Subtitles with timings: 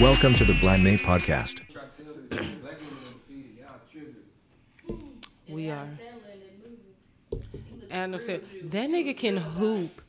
[0.00, 1.60] Welcome to the Blind May podcast.
[5.48, 5.88] We are.
[7.90, 8.40] And I that
[8.90, 10.02] nigga can hoop.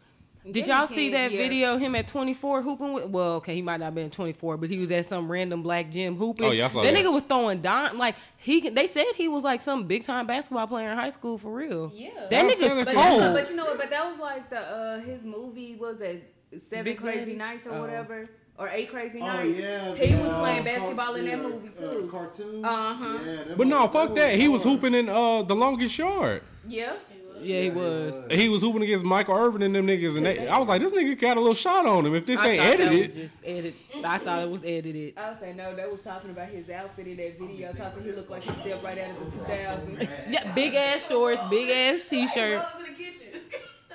[0.50, 1.78] Did y'all see that video?
[1.78, 3.06] Him at 24 hooping with?
[3.06, 5.92] Well, okay, he might not have been 24, but he was at some random black
[5.92, 6.46] gym hooping.
[6.46, 7.04] Oh, yeah, I saw that, that.
[7.04, 7.98] nigga was throwing dime.
[8.00, 11.38] Like he, they said he was like some big time basketball player in high school
[11.38, 11.92] for real.
[11.94, 12.10] Yeah.
[12.32, 13.34] that I'm nigga's saying that But, cold.
[13.34, 13.78] but you know what?
[13.78, 16.22] But that was like the uh his movie was that
[16.70, 17.36] Seven Big Crazy Daddy?
[17.36, 17.82] Nights or Oh.
[17.82, 21.38] whatever or A Crazy Oh yeah, he the, was uh, playing car- basketball in that
[21.38, 22.08] yeah, movie uh, too.
[22.12, 22.66] cartoon.
[22.66, 23.20] Uh-huh.
[23.26, 24.36] Yeah, But no, fuck that.
[24.36, 26.42] He was hooping in uh the longest yard.
[26.68, 26.94] Yeah.
[27.42, 28.16] yeah, he was.
[28.32, 30.94] He was hooping against Michael Irvin and them niggas, and they, I was like, this
[30.94, 32.16] nigga got a little shot on him.
[32.16, 34.06] If this I ain't thought that was edited, just edited.
[34.06, 35.14] I thought it was edited.
[35.18, 38.12] I was saying no, they was talking about his outfit in that video, talking he
[38.14, 40.10] looked like he stepped right out of the 2000s.
[40.32, 42.66] Yeah, big ass shorts, big ass t-shirt.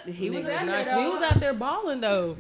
[0.07, 2.37] He was out there He was out there balling though.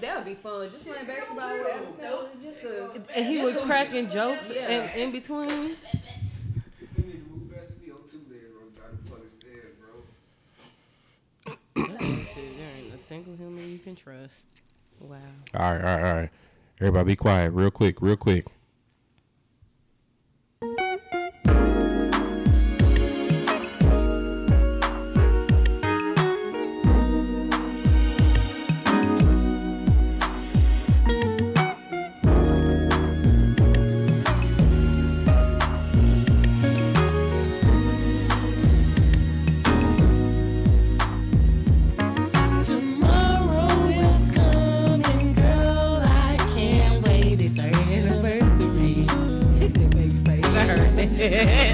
[0.00, 0.70] That would be fun.
[0.70, 1.82] Just playing basketball with him.
[1.98, 4.92] So just a, And he was cracking jokes Yeah.
[4.94, 5.76] in, in between.
[11.76, 14.34] Shit, there ain't a single human you can trust.
[15.00, 15.16] Wow.
[15.54, 16.30] all right, all right, all right.
[16.80, 18.46] Everybody, be quiet, real quick, real quick.
[51.20, 51.68] Heard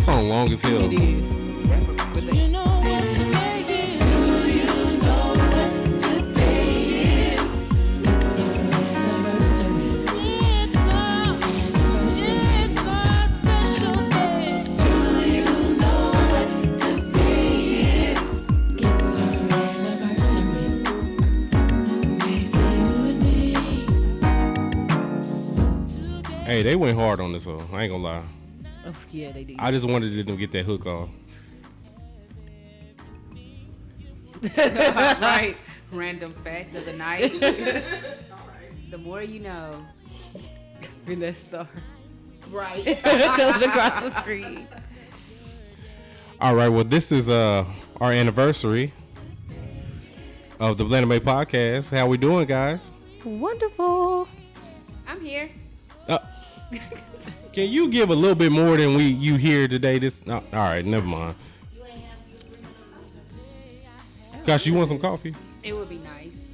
[0.00, 0.48] It's our anniversary.
[0.48, 1.20] With you and me.
[26.46, 27.68] Hey, they went hard on this song.
[27.70, 28.29] I ain't gonna lie.
[29.12, 29.56] Oh, yeah, they did.
[29.58, 31.08] I just wanted them to get that hook off.
[34.56, 35.56] right.
[35.92, 37.32] Random fact of the night.
[38.90, 39.84] the more you know.
[41.06, 41.68] in that star.
[42.50, 42.84] Right.
[43.04, 44.66] Coming across the street.
[46.40, 46.68] All right.
[46.68, 47.64] Well, this is uh
[48.00, 48.92] our anniversary
[50.58, 51.90] of the Blend May podcast.
[51.90, 52.92] How we doing, guys?
[53.24, 54.28] Wonderful.
[55.06, 55.50] I'm here.
[56.08, 56.18] Uh,
[57.52, 59.98] can you give a little bit more than we you hear today?
[59.98, 60.84] This no, all right.
[60.84, 61.34] Never mind.
[64.44, 65.34] Gosh, you want some coffee?
[65.62, 66.46] It would be nice.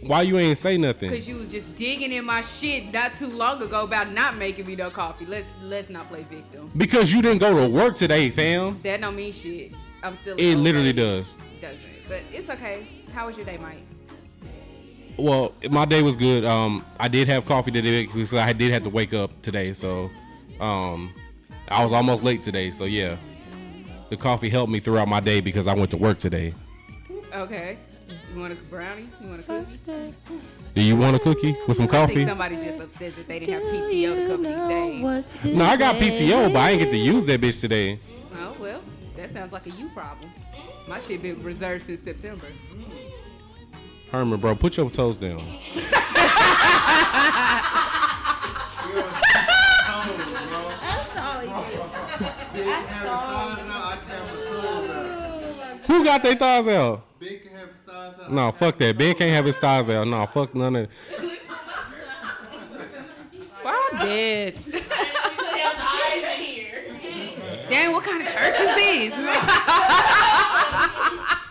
[0.00, 1.10] Why you ain't say nothing?
[1.10, 4.66] Cause you was just digging in my shit not too long ago about not making
[4.66, 5.26] me no coffee.
[5.26, 6.70] Let's let's not play victim.
[6.76, 8.80] Because you didn't go to work today, fam.
[8.82, 9.72] That don't mean shit.
[10.02, 10.36] I'm still.
[10.38, 11.34] It literally does.
[11.60, 11.78] Doesn't.
[12.06, 12.86] But it's okay.
[13.12, 13.82] How was your day, Mike?
[15.18, 16.44] Well, my day was good.
[16.44, 20.08] Um, I did have coffee today because I did have to wake up today, so
[20.60, 21.12] um,
[21.68, 22.70] I was almost late today.
[22.70, 23.16] So yeah,
[24.10, 26.54] the coffee helped me throughout my day because I went to work today.
[27.34, 27.78] Okay.
[28.32, 29.08] You want a brownie?
[29.20, 30.14] You want a cookie?
[30.74, 32.24] Do you want a cookie with some I think coffee?
[32.24, 35.54] somebody's just upset that they didn't have PTO to cover these days.
[35.56, 37.98] No, I got PTO, but I ain't get to use that bitch today.
[38.36, 38.80] Oh well,
[39.16, 40.30] that sounds like a you problem.
[40.86, 42.46] My shit been reserved since September.
[44.10, 45.40] Herman, bro, put your toes down.
[55.86, 57.04] Who got their thighs out?
[57.18, 58.32] Big can have his thighs out.
[58.32, 58.96] No, fuck that.
[58.96, 60.06] Ben can't have his thighs out.
[60.06, 60.88] No, fuck none of.
[63.64, 64.54] Well, I'm dead.
[67.68, 69.14] Dang, what kind of church is this?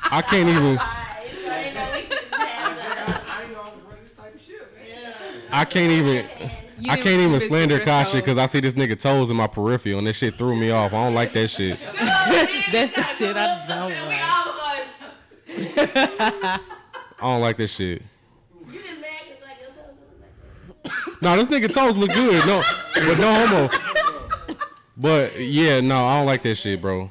[0.10, 0.80] I can't even.
[5.57, 6.25] I can't even.
[6.80, 9.48] You I can't even slander your Kasha because I see this nigga toes in my
[9.48, 10.94] peripheral and this shit threw me off.
[10.94, 11.80] I don't like that shit.
[12.71, 14.21] That's the shit I don't like.
[17.19, 18.04] I don't like that shit.
[18.68, 20.21] You didn't mad cause, like, your toes look
[20.92, 22.45] like No, this nigga toes look good.
[22.45, 22.62] No,
[22.94, 23.71] but no homo.
[24.95, 27.10] But yeah, no, I don't like that shit, bro.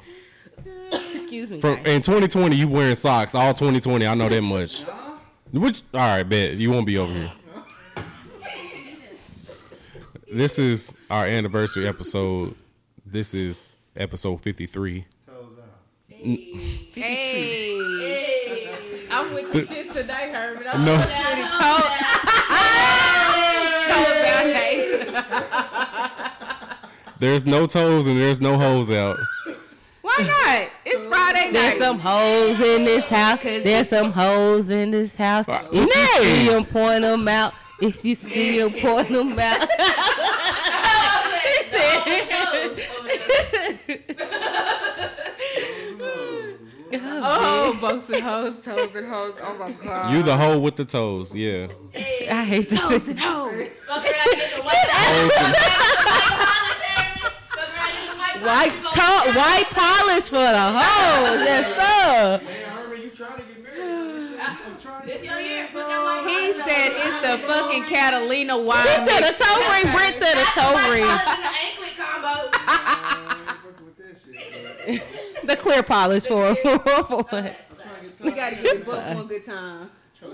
[1.13, 1.59] Excuse me.
[1.59, 1.87] From guys.
[1.87, 4.07] in 2020, you wearing socks all 2020.
[4.07, 4.85] I know that much.
[5.51, 7.33] Which all right, bet you won't be over here.
[10.31, 12.55] This is our anniversary episode.
[13.05, 15.05] This is episode 53.
[15.25, 15.65] Toes out.
[16.09, 17.77] Hey.
[19.09, 20.67] I'm with the shits today, Herman.
[20.67, 21.05] I'm No, told
[24.17, 24.75] about hey.
[27.19, 29.17] there's no toes and there's no hoes out.
[30.01, 30.67] Why not?
[30.85, 31.53] It's Friday night.
[31.53, 33.39] There's some hoes in this house.
[33.43, 35.45] There's some hoes in this house.
[35.47, 36.07] If you Nay.
[36.19, 37.53] see them, point them out.
[37.79, 39.67] If you see them, point them out.
[46.93, 49.33] Oh, both and hoes, toes and hoes.
[49.41, 50.13] Oh my god.
[50.13, 51.67] You the hoe with the toes, yeah.
[51.95, 53.67] I hate toes say and hoes.
[53.87, 55.55] Hoes and-
[58.43, 61.41] white to- white polish for the hoes.
[61.43, 62.41] Yes, sir.
[65.07, 68.85] He said it's the fucking Catalina wine.
[68.85, 69.93] He said a toe ring.
[69.93, 71.07] Brent said a toe ring.
[73.63, 75.03] fucking with that shit.
[75.43, 76.75] The clear polish for for it.
[76.81, 77.55] I'm trying
[78.01, 79.89] to get We gotta get it booked for a good time.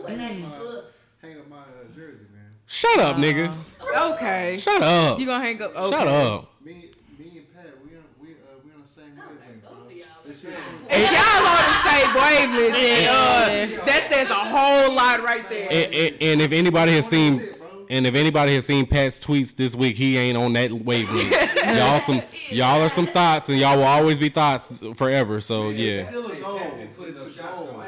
[0.07, 1.61] hang up my uh,
[1.93, 2.55] jersey, man.
[2.65, 3.53] Shut up, nigga.
[3.95, 4.57] Okay.
[4.59, 5.19] Shut up.
[5.19, 5.75] You gonna hang up?
[5.75, 5.89] Okay.
[5.89, 6.49] Shut up.
[6.65, 6.89] Me,
[7.19, 9.87] me and Pat, we on we uh we on the same wavelength, bro.
[10.25, 10.32] That shit.
[10.45, 15.67] If y'all on the same wavelength, then uh, that says a whole lot right there.
[15.71, 17.47] And, and, and if anybody has seen,
[17.89, 21.31] and if anybody has seen Pat's tweets this week, he ain't on that wavelength.
[21.55, 25.39] y'all some, y'all are some thoughts, and y'all will always be thoughts forever.
[25.39, 26.59] So yeah, Still a goal.
[26.99, 27.83] It's a goal.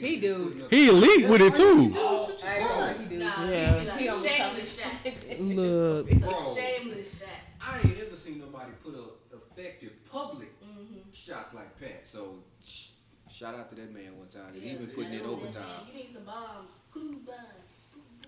[0.00, 0.66] He do.
[0.70, 1.88] he elite with it too.
[1.88, 3.18] He do.
[3.18, 3.96] Yeah.
[3.98, 4.22] He on
[5.56, 6.08] Look.
[6.10, 6.58] I ain't ever seen
[7.60, 8.09] nobody put a
[10.24, 12.06] effective public shots like Pat.
[12.06, 12.88] So sh-
[13.30, 14.54] shout out to that man one time.
[14.54, 15.64] He been putting in overtime.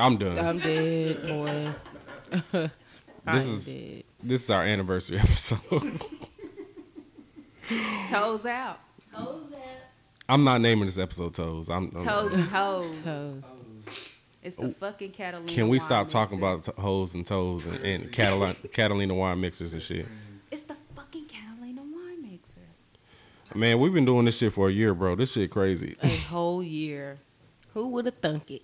[0.01, 0.39] I'm done.
[0.39, 2.71] I'm dead, boy.
[3.25, 4.05] This I'm is dead.
[4.21, 5.61] this is our anniversary episode.
[8.11, 8.81] Toes out.
[9.15, 9.61] Toes out.
[10.29, 11.69] I'm not naming this episode toes.
[11.69, 11.93] I'm.
[11.95, 12.99] I'm- Toes and hoes.
[13.01, 13.43] Toes.
[14.43, 14.75] It's the oh.
[14.81, 15.47] fucking Catalina.
[15.53, 16.53] Can we wine stop talking mixer.
[16.55, 20.07] about t- hoes and toes and, and Catalina, Catalina wine mixers and shit?
[20.51, 22.61] It's the fucking Catalina wine mixer.
[23.55, 25.15] Man, we've been doing this shit for a year, bro.
[25.15, 25.97] This shit crazy.
[26.03, 27.19] A whole year.
[27.75, 28.63] Who would have thunk it?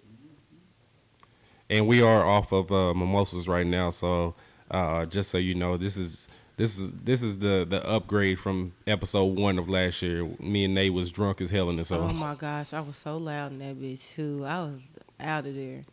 [1.71, 3.91] and we are off of uh, mimosas right now.
[3.91, 4.35] So
[4.71, 8.73] uh, just so you know, this is this is this is the the upgrade from
[8.87, 10.29] episode one of last year.
[10.41, 11.93] Me and Nate was drunk as hell in this.
[11.93, 12.13] Oh hole.
[12.13, 14.45] my gosh, I was so loud in that bitch too.
[14.47, 14.79] I was
[15.21, 15.85] out of there.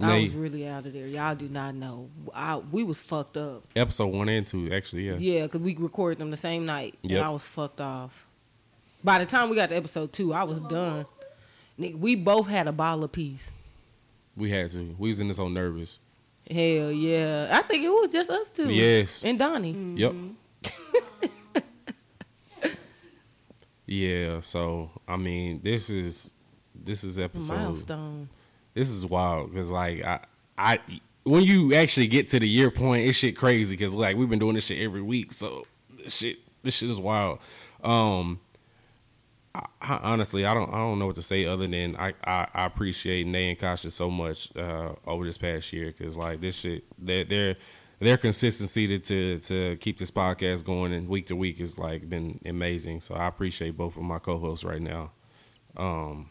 [0.00, 1.06] I was really out of there.
[1.06, 2.08] Y'all do not know.
[2.34, 3.64] I, we was fucked up.
[3.76, 5.16] Episode one and two, actually, yeah.
[5.18, 6.98] Yeah, because we recorded them the same night.
[7.02, 7.18] Yep.
[7.18, 8.26] And I was fucked off.
[9.04, 11.06] By the time we got to episode two, I was done.
[11.78, 13.50] Nigga, we both had a bottle apiece.
[14.36, 14.94] We had to.
[14.98, 15.98] We was in this whole nervous.
[16.50, 17.48] Hell yeah.
[17.52, 18.70] I think it was just us two.
[18.70, 19.22] Yes.
[19.24, 19.94] And Donnie.
[19.96, 20.14] Yep.
[23.86, 24.40] yeah.
[24.40, 26.30] So I mean, this is
[26.74, 27.54] this is episode.
[27.54, 28.28] Milestone.
[28.74, 30.20] This is wild because like I
[30.56, 30.78] I
[31.24, 34.38] when you actually get to the year point, it's shit crazy because like we've been
[34.38, 35.32] doing this shit every week.
[35.32, 37.38] So this shit this shit is wild.
[37.82, 38.40] Um.
[39.54, 42.46] I, I, honestly, I don't I don't know what to say other than I, I,
[42.54, 46.56] I appreciate Nay and Kasha so much uh, over this past year because like this
[46.56, 47.56] shit their their
[47.98, 52.08] their consistency to, to to keep this podcast going and week to week has like
[52.08, 53.00] been amazing.
[53.00, 55.12] So I appreciate both of my co-hosts right now.
[55.76, 56.30] Um,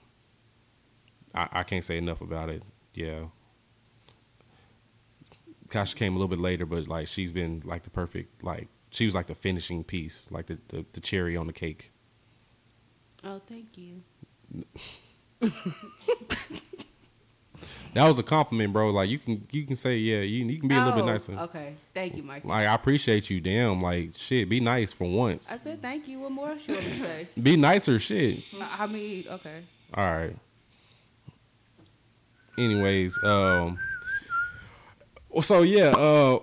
[1.34, 2.64] I, I can't say enough about it.
[2.94, 3.26] Yeah,
[5.70, 9.06] Kasha came a little bit later, but like she's been like the perfect like she
[9.06, 11.92] was like the finishing piece, like the the, the cherry on the cake.
[13.24, 14.02] Oh, thank you.
[17.94, 18.90] That was a compliment, bro.
[18.90, 21.08] Like you can you can say yeah, you you can be a little bit Oh,
[21.08, 21.34] nicer.
[21.34, 22.46] Okay, thank you, Mike.
[22.46, 23.82] Like I appreciate you, damn.
[23.82, 25.52] Like shit, be nice for once.
[25.52, 26.20] I said thank you.
[26.22, 27.28] What more should I say?
[27.42, 28.44] Be nicer, shit.
[28.62, 29.64] I mean, okay.
[29.94, 30.36] All right.
[32.58, 33.80] Anyways, um,
[35.42, 36.40] so yeah, uh,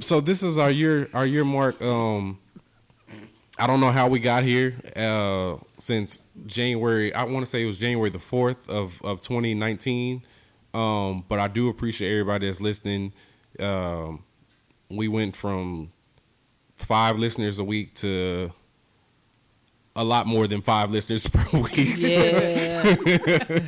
[0.00, 1.80] so this is our year, our year mark.
[1.80, 2.38] Um,
[3.58, 4.74] I don't know how we got here.
[4.94, 10.22] Uh, since January, I want to say it was January the fourth of of 2019.
[10.74, 13.12] Um, but I do appreciate everybody that's listening.
[13.58, 14.24] Um,
[14.90, 15.92] we went from
[16.76, 18.52] five listeners a week to
[19.98, 21.96] a lot more than five listeners per week.
[21.96, 23.38] So- Yeah.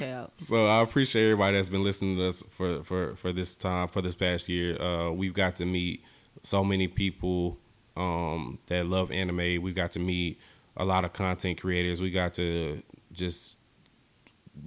[0.00, 3.88] no so I appreciate everybody that's been listening to us for for for this time
[3.88, 4.80] for this past year.
[4.80, 6.04] Uh, we've got to meet
[6.42, 7.58] so many people
[7.96, 9.62] um, that love anime.
[9.62, 10.38] We got to meet
[10.76, 12.00] a lot of content creators.
[12.00, 13.58] We got to just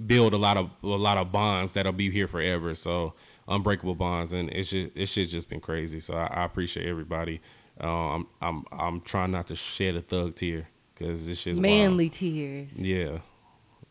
[0.07, 2.73] build a lot of a lot of bonds that'll be here forever.
[2.75, 3.13] So
[3.47, 5.99] unbreakable bonds, and it's just it's just been crazy.
[5.99, 7.41] So I, I appreciate everybody.
[7.81, 11.63] Uh, I'm I'm I'm trying not to shed a thug tear because this shit's wild.
[11.63, 12.69] Manly tears.
[12.77, 13.17] Yeah,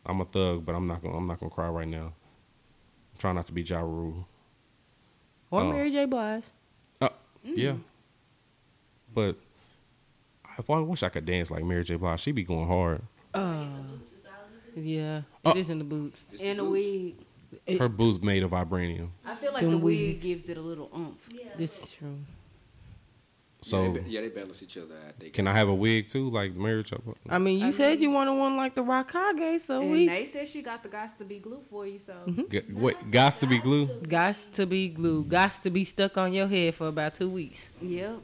[0.05, 2.05] I'm a thug, but I'm not gonna I'm not gonna cry right now.
[3.13, 4.27] I'm trying not to be Ja Rule.
[5.51, 5.71] Or Oh.
[5.71, 6.05] Mary J.
[6.05, 6.43] Blige.
[6.99, 7.09] Uh,
[7.43, 7.75] Yeah,
[9.13, 9.37] but
[10.57, 11.95] if I wish I could dance like Mary J.
[11.97, 13.01] Blige, she be going hard.
[13.33, 13.65] Uh,
[14.75, 16.19] yeah, it is in the boots.
[16.39, 17.15] In the wig.
[17.79, 19.09] Her boots made of vibranium.
[19.23, 21.29] I feel like Them the wig gives it a little oomph.
[21.57, 22.17] This is true.
[23.61, 25.19] So yeah, they, yeah, they balance each other out.
[25.19, 26.97] They can I have a wig too, like Mary J.
[27.29, 30.07] I mean, you I said mean- you wanted one like the Rakage, so And we
[30.07, 32.43] they said she got the guys to be glue for you, so mm-hmm.
[32.51, 33.87] G- what gots to be glue?
[33.87, 37.69] gots to be glued, gots to be stuck on your head for about two weeks.
[37.81, 38.19] yep.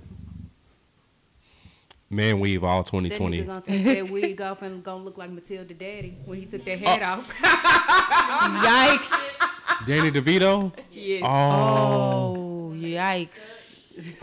[2.09, 3.43] Man weave all That nigga 2020.
[3.45, 6.77] gonna take that wig off and gonna look like Matilda Daddy when he took that
[6.83, 6.85] oh.
[6.85, 7.33] head off.
[8.61, 9.47] Yikes!
[9.87, 10.73] Danny DeVito.
[10.91, 11.23] yes.
[11.25, 13.39] Oh, Oh, yikes!
[14.03, 14.15] She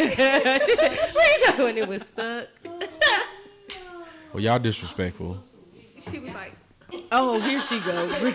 [0.77, 1.79] said, "What you doing?
[1.79, 2.49] It was stuck."
[4.33, 5.43] well, y'all disrespectful.
[5.99, 6.55] She was like,
[7.13, 8.11] Oh, here she goes.
[8.13, 8.31] If we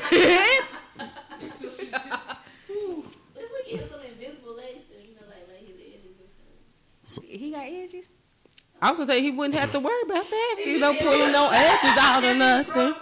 [3.77, 7.19] get some invisible legs, you know, like, like his edges.
[7.27, 8.05] he got edges.
[8.81, 10.55] I was gonna say he wouldn't have to worry about that.
[10.63, 12.73] He don't pulling no edges out or nothing.
[12.73, 12.93] Throw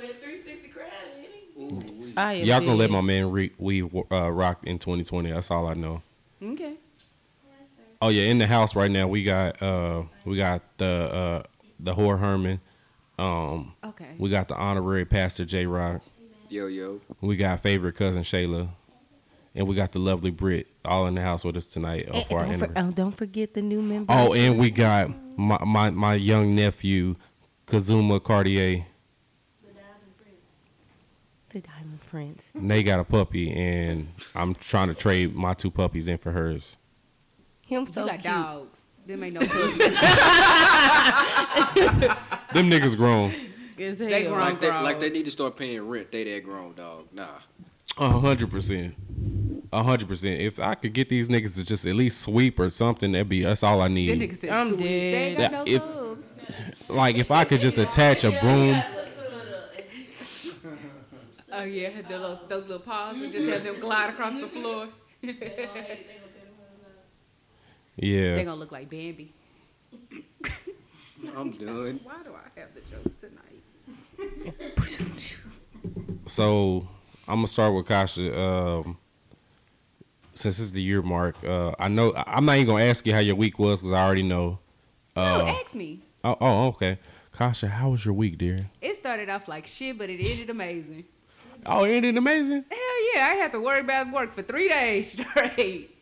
[0.00, 2.14] that 360 crown in it.
[2.16, 5.30] I am Y'all gonna let my man re- weave uh, rock in 2020.
[5.30, 6.02] That's all I know.
[6.42, 6.74] Okay.
[8.04, 11.42] Oh yeah, in the house right now we got uh we got the uh
[11.80, 12.60] the whore Herman,
[13.18, 14.14] um Okay.
[14.18, 16.02] we got the honorary pastor J Rock,
[16.50, 17.00] yo yo.
[17.22, 18.68] we got favorite cousin Shayla,
[19.54, 22.26] and we got the lovely Brit all in the house with us tonight uh, And
[22.26, 24.12] for our don't, for- oh, don't forget the new member.
[24.14, 25.08] Oh, and we got
[25.38, 27.16] my my, my young nephew
[27.64, 28.84] Kazuma Cartier.
[31.48, 32.50] the Diamond Prince.
[32.54, 36.76] They got a puppy, and I'm trying to trade my two puppies in for hers.
[37.74, 38.22] Him You so got cute.
[38.24, 38.80] dogs.
[39.06, 39.76] Them ain't no puppies.
[42.52, 43.34] Them niggas grown.
[43.78, 44.38] As They grown.
[44.38, 44.84] Like they, grown.
[44.84, 46.10] like they need to start paying rent.
[46.12, 47.06] They that grown dog.
[47.12, 47.28] Nah.
[47.98, 48.94] A hundred percent.
[49.72, 50.40] A hundred percent.
[50.40, 53.42] If I could get these niggas to just at least sweep or something, that'd be
[53.42, 54.20] that's all I That need.
[54.20, 54.78] nigga said I'm sweet.
[54.78, 55.74] They ain't got no dead.
[55.74, 56.26] If- tubs.
[56.88, 58.82] Like if I could just attach a broom.
[61.56, 64.88] Oh yeah, the little, those little paws and just have them glide across the floor.
[67.96, 68.36] They Yeah.
[68.42, 69.32] gonna look like Bambi.
[71.36, 72.00] I'm done.
[72.02, 73.62] Why do I have the jokes tonight?
[76.26, 76.88] So
[77.28, 78.38] I'm gonna start with Kasha.
[78.40, 78.96] Um,
[80.34, 83.12] since it's the year mark, uh, I know I- I'm not even gonna ask you
[83.12, 84.58] how your week was because I already know.
[85.14, 86.00] no, Uh, ask me.
[86.24, 86.98] oh, oh, okay.
[87.32, 88.70] Kasha, how was your week, dear?
[88.80, 91.04] It started off like shit, but it ended amazing.
[91.66, 92.64] Oh, ain't it amazing?
[92.70, 95.94] Hell yeah, I had to worry about work for three days straight.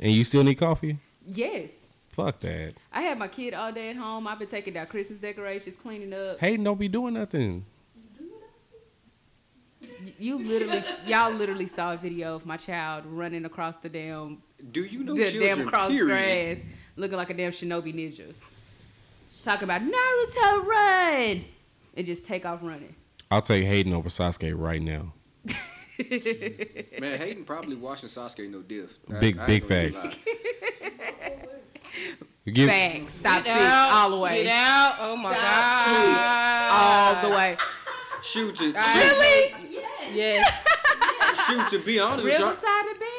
[0.00, 0.98] And you still need coffee?
[1.30, 1.68] Yes.
[2.12, 2.74] Fuck that.
[2.92, 4.26] I had my kid all day at home.
[4.26, 6.40] I've been taking down Christmas decorations, cleaning up.
[6.40, 7.64] Hayden don't be doing nothing.
[9.80, 14.42] Y- You literally, y'all literally saw a video of my child running across the damn,
[14.72, 15.58] Do you know the children?
[15.58, 16.06] damn cross period?
[16.58, 16.66] grass,
[16.96, 18.32] looking like a damn shinobi ninja.
[19.44, 21.44] Talking about Naruto run,
[21.96, 22.94] and just take off running.
[23.30, 25.12] I'll take Hayden over Sasuke right now.
[25.98, 28.98] Man, Hayden probably watching Sasuke no diff.
[29.10, 30.18] I- Big- I big ain't gonna facts.
[32.52, 33.14] give Facts.
[33.14, 34.44] Stop Get six out, all the way.
[34.44, 34.96] Get out.
[35.00, 37.22] Oh my Stop god.
[37.22, 37.56] All the way.
[38.22, 39.54] Shoot to shoot, Really?
[40.14, 40.46] Yes.
[41.46, 42.48] shoot to be honest with y'all.
[42.48, 43.10] Riverside and Berry.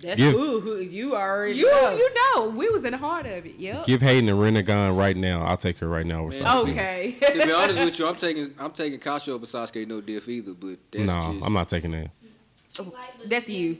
[0.00, 1.94] That's Give- ooh, who- you already You know.
[1.96, 3.56] you know we was in the heart of it.
[3.58, 3.84] Yep.
[3.86, 5.42] give Hayden a Rinnegan right now.
[5.44, 6.42] I'll take her right now over Man.
[6.42, 6.70] Sasuke.
[6.70, 7.16] Okay.
[7.32, 10.54] to be honest with you, I'm taking I'm taking Kasha over Sasuke no diff either.
[10.54, 12.10] But that's No, just, I'm not taking that.
[13.26, 13.78] That's you.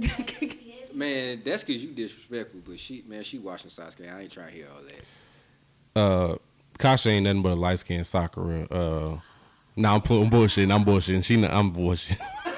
[0.94, 2.60] Man, that's because you disrespectful.
[2.66, 4.12] But she, man, she watching Sasuke.
[4.14, 6.00] I ain't trying to hear all that.
[6.00, 6.36] Uh,
[6.78, 8.64] Kasha ain't nothing but a light skinned Sakura.
[8.70, 9.18] Uh,
[9.74, 10.70] nah, I'm putting bullshit.
[10.70, 11.24] I'm bullshitting.
[11.24, 12.18] She, not, I'm bullshit.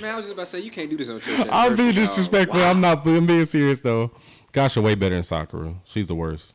[0.00, 1.46] Man, I was just about to say you can't do this on church.
[1.50, 2.60] I'm being disrespectful.
[2.62, 3.06] I'm not.
[3.06, 4.10] I'm being serious though.
[4.52, 5.74] Kasha way better than Sakura.
[5.84, 6.54] She's the worst.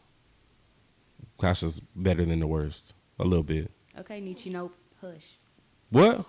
[1.39, 2.93] Kasha's better than the worst.
[3.19, 3.69] A little bit.
[3.99, 4.73] okay, Nietzsche, nope.
[5.01, 5.37] Hush.
[5.89, 6.25] What?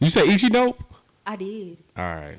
[0.00, 0.82] You say Ichi Nope?
[1.26, 1.76] I did.
[1.96, 2.38] All right.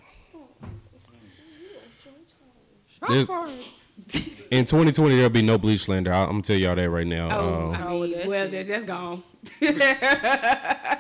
[3.08, 3.28] There's-
[4.52, 6.12] in 2020, there'll be no Bleach Lander.
[6.14, 7.30] I- I'm gonna tell y'all that right now.
[7.32, 9.24] Oh, Um, I mean, well, that's, that's gone.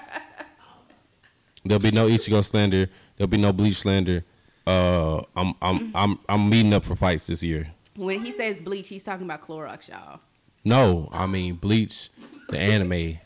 [1.69, 2.89] There'll be no Ichigo slander.
[3.15, 4.25] There'll be no Bleach slander.
[4.65, 7.71] Uh, I'm I'm I'm I'm meeting up for fights this year.
[7.95, 10.19] when he says bleach, he's talking about Clorox, y'all.
[10.65, 12.09] No, I mean Bleach,
[12.49, 13.19] the anime,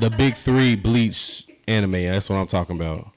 [0.00, 1.92] the big three Bleach anime.
[1.92, 3.12] That's what I'm talking about.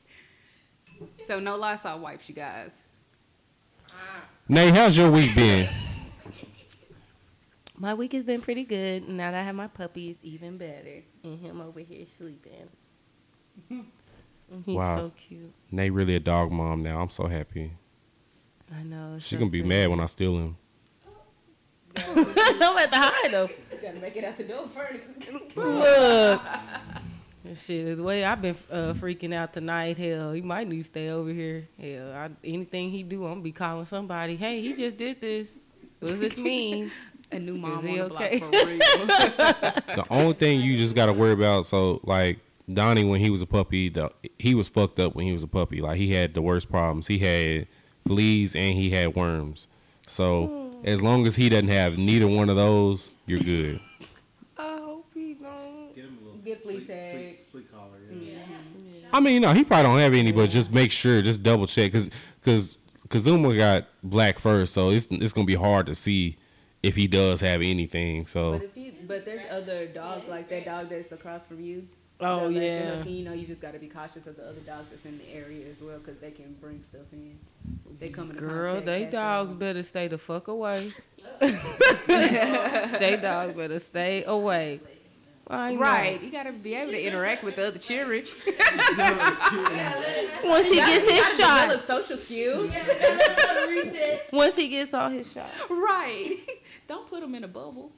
[1.26, 2.70] So no Lysol wipes, you guys.
[4.48, 5.68] Nate, how's your week been?
[7.76, 9.10] My week has been pretty good.
[9.10, 11.02] Now that I have my puppy, it's even better.
[11.24, 12.70] And him over here sleeping.
[13.70, 14.96] And He's Wow.
[14.96, 15.54] so cute.
[15.72, 17.02] Nay really a dog mom now.
[17.02, 17.72] I'm so happy.
[18.76, 19.14] I know.
[19.18, 19.70] it's She so gonna be pretty.
[19.70, 20.58] mad when I steal him.
[21.96, 23.50] I'm at the hide though.
[23.72, 25.06] You gotta make it out the door first.
[25.56, 26.42] Look.
[27.56, 31.10] Shit, the way I've been uh, freaking out tonight, hell, he might need to stay
[31.10, 31.68] over here.
[31.82, 34.36] Hell, I, anything he do, I'm gonna be calling somebody.
[34.36, 35.58] Hey, he just did this.
[36.00, 36.92] What does this mean?
[37.32, 38.40] A new mom he on the okay?
[38.40, 38.80] block for real.
[39.96, 42.40] The only thing you just gotta worry about, so like
[42.72, 45.48] Donnie when he was a puppy, the, he was fucked up when he was a
[45.48, 45.82] puppy.
[45.82, 47.08] Like he had the worst problems.
[47.08, 47.68] He had
[48.08, 49.68] fleas and he had worms.
[50.08, 50.88] So hmm.
[50.88, 53.80] as long as he doesn't have neither one of those, you're good.
[54.58, 55.96] I hope he don't.
[55.96, 57.16] Get him a little Get flea flea- tag.
[57.16, 58.00] flea- flea collar.
[58.12, 58.40] Yeah.
[59.12, 61.92] I mean, no, he probably don't have any, but just make sure, just double check,
[61.92, 62.10] cause
[62.46, 62.78] cause
[63.10, 66.38] Kazuma got black fur, so it's it's gonna be hard to see
[66.84, 68.28] if he does have anything.
[68.28, 71.88] So But if you, but there's other dogs like that dog that's across from you.
[72.22, 72.96] Oh, the Alaskan yeah.
[72.96, 75.18] Husky, you know, you just got to be cautious of the other dogs that's in
[75.20, 77.40] the area as well because they can bring stuff in.
[78.00, 80.92] They come in Girl, contact they after- dogs better stay the fuck away.
[82.08, 84.80] they dogs better stay away.
[85.52, 85.76] I.
[85.76, 88.24] Right, you got to be able to interact with the other children.
[90.44, 91.86] Once he gets his Develop shots.
[91.86, 92.72] social skills.
[94.32, 95.52] Once he gets all his shots.
[95.70, 96.38] Right.
[96.88, 97.92] Don't put him in a bubble.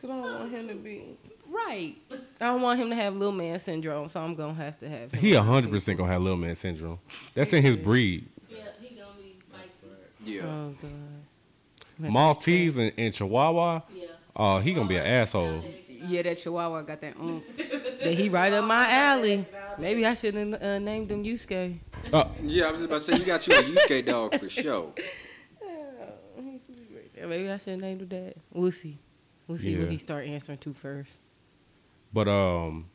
[0.00, 1.16] Cause I don't want him to be.
[1.50, 1.96] Right.
[2.40, 5.12] I don't want him to have little man syndrome, so I'm gonna have to have
[5.12, 5.20] him.
[5.20, 6.98] he hundred percent gonna have little man syndrome.
[7.34, 8.28] That's in his breed.
[8.48, 9.96] Yeah, he gonna be fighting.
[10.24, 10.42] Yeah.
[10.44, 12.10] Oh god.
[12.10, 13.80] Maltese and, and Chihuahua.
[13.94, 14.06] Yeah.
[14.36, 15.64] Oh, he gonna be an asshole.
[16.06, 17.42] Yeah, that Chihuahua got that oomph.
[17.56, 19.44] But he right up my alley.
[19.78, 21.78] Maybe I should have uh, named him Yusuke.
[22.12, 24.92] Oh, Yeah, I was about to say you got you a Yusuke dog for sure.
[27.16, 28.36] Yeah, Maybe I should have named him that.
[28.52, 28.96] We'll see.
[29.48, 29.80] We'll see Yeah.
[29.82, 31.18] what he start answering to first.
[32.12, 32.86] But um,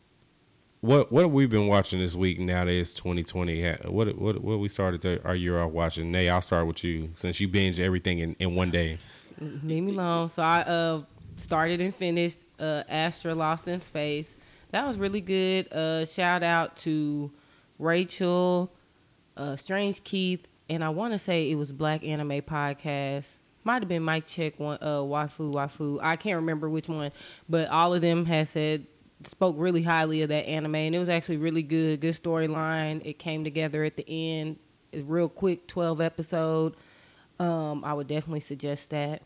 [0.83, 2.39] what what have we been watching this week?
[2.39, 6.11] Now that it's 2020, what what what we started our year off watching?
[6.11, 8.97] Nay, I'll start with you since you binge everything in, in one day.
[9.39, 10.27] Leave me alone.
[10.27, 11.03] So I uh
[11.37, 14.35] started and finished uh Astra Lost in Space.
[14.71, 15.71] That was really good.
[15.71, 17.31] Uh shout out to
[17.79, 18.69] Rachel,
[19.37, 23.25] uh Strange Keith, and I wanna say it was Black Anime Podcast.
[23.63, 25.99] Might have been Mike Check one uh Wafu Wafu.
[26.01, 27.13] I can't remember which one,
[27.47, 28.85] but all of them had said
[29.27, 32.01] spoke really highly of that anime, and it was actually really good.
[32.01, 33.05] Good storyline.
[33.05, 34.57] It came together at the end.
[34.91, 36.75] It's real quick, twelve episode.
[37.39, 39.23] Um, I would definitely suggest that.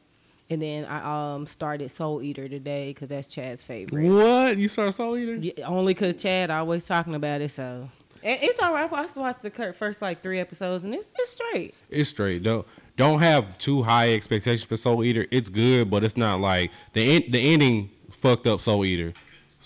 [0.49, 4.07] And then I um started Soul Eater today because that's Chad's favorite.
[4.10, 5.36] What you start Soul Eater?
[5.36, 7.89] Yeah, only because Chad always talking about it, so
[8.23, 8.83] and it's all right.
[8.83, 11.75] I watched watch the first like three episodes, and it's it's straight.
[11.89, 12.43] It's straight.
[12.43, 15.27] Don't don't have too high expectations for Soul Eater.
[15.31, 19.13] It's good, but it's not like the en- the ending fucked up Soul Eater.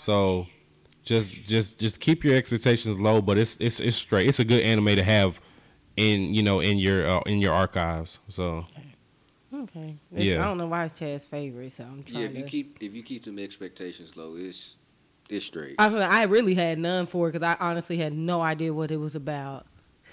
[0.02, 0.48] So
[1.04, 3.22] just just just keep your expectations low.
[3.22, 4.28] But it's it's it's straight.
[4.28, 5.40] It's a good anime to have
[5.98, 8.20] in you know in your uh, in your archives.
[8.28, 8.66] So
[9.54, 9.98] Okay.
[10.16, 10.42] It's, Yeah.
[10.42, 12.40] I don't know why it's Chad's favorite, so I'm trying Yeah, if to.
[12.40, 14.78] you keep if you keep them expectations low, it's
[15.30, 15.76] it's straight.
[15.80, 18.92] I, mean, I really had none for it because I honestly had no idea what
[18.92, 19.66] it was about.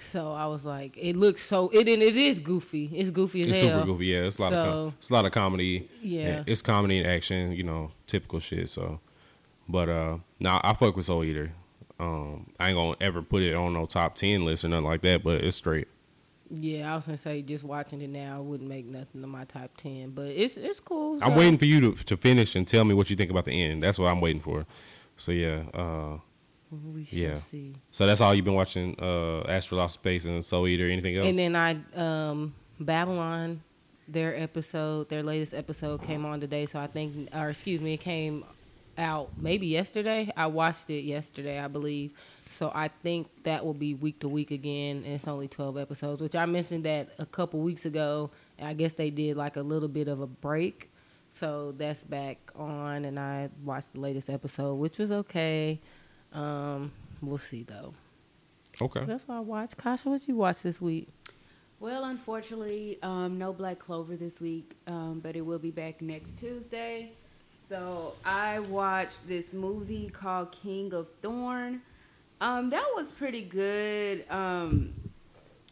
[0.05, 1.71] So I was like, it looks so.
[1.71, 2.91] It it is goofy.
[2.95, 3.81] It's goofy as it's hell.
[3.81, 4.07] super goofy.
[4.07, 5.89] Yeah, it's a lot of So- com- it's a lot of comedy.
[6.03, 6.45] Yeah.
[6.47, 7.53] it's comedy and action.
[7.53, 8.69] You know, typical shit.
[8.69, 9.01] So,
[9.69, 11.53] but uh, now I fuck with Soul Eater.
[12.01, 15.03] Um, I ain't gonna ever put it on no top ten list or nothing like
[15.03, 15.23] that.
[15.25, 15.89] But it's straight.
[16.51, 19.77] Yeah, I was gonna say just watching it now wouldn't make nothing of my top
[19.77, 21.19] ten, but it's it's cool.
[21.23, 23.53] I'm waiting for you to to finish and tell me what you think about the
[23.53, 23.83] end.
[23.83, 24.65] That's what I'm waiting for.
[25.17, 26.19] So yeah, uh,
[26.71, 27.39] We shall yeah.
[27.39, 27.75] see.
[27.91, 30.89] So that's all you've been watching, uh, Astra Lost Space and Soul Eater.
[30.89, 31.27] Anything else?
[31.27, 33.63] And then I um Babylon,
[34.07, 36.65] their episode, their latest episode came on today.
[36.67, 38.45] So I think, or excuse me, it came
[38.99, 40.31] out maybe yesterday.
[40.37, 42.13] I watched it yesterday, I believe.
[42.51, 46.21] So I think that will be week to week again, and it's only twelve episodes.
[46.21, 48.31] Which I mentioned that a couple weeks ago.
[48.61, 50.91] I guess they did like a little bit of a break.
[51.35, 55.81] So that's back on, and I watched the latest episode, which was okay.
[56.33, 57.95] Um, we'll see though.
[58.81, 59.05] okay.
[59.05, 59.77] That's what I watched.
[59.77, 61.09] Kasha, what you watch this week?
[61.81, 66.39] Well, unfortunately, um, no Black Clover this week, um, but it will be back next
[66.39, 67.13] Tuesday.
[67.69, 71.83] So I watched this movie called King of Thorn.
[72.41, 74.25] Um, that was pretty good.
[74.31, 74.95] Um,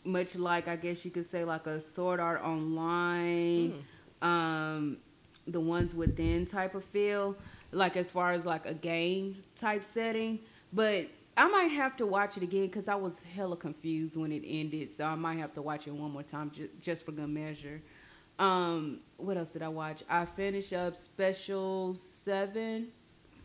[0.04, 3.82] much like I guess you could say like a Sword Art Online,
[4.20, 4.98] um,
[5.46, 7.35] the ones within type of feel.
[7.72, 10.40] Like as far as like a game type setting,
[10.74, 11.06] but
[11.37, 14.92] I might have to watch it again because I was hella confused when it ended.
[14.92, 17.80] So I might have to watch it one more time ju- just for good measure.
[18.38, 20.03] Um, what else did I watch?
[20.09, 22.88] I finished up Special Seven.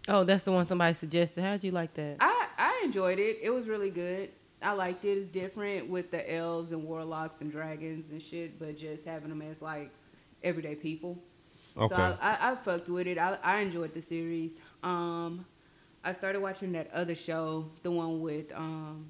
[0.08, 1.44] Oh, that's the one somebody suggested.
[1.44, 2.18] How'd you like that?
[2.20, 3.38] I I enjoyed it.
[3.42, 4.30] It was really good.
[4.62, 5.18] I liked it.
[5.18, 9.42] It's different with the elves and warlocks and dragons and shit, but just having them
[9.42, 9.92] as like
[10.44, 11.18] everyday people.
[11.78, 11.96] Okay.
[11.96, 13.18] So I, I, I fucked with it.
[13.18, 14.60] I, I enjoyed the series.
[14.84, 15.46] Um,
[16.04, 19.06] I started watching that other show, the one with um.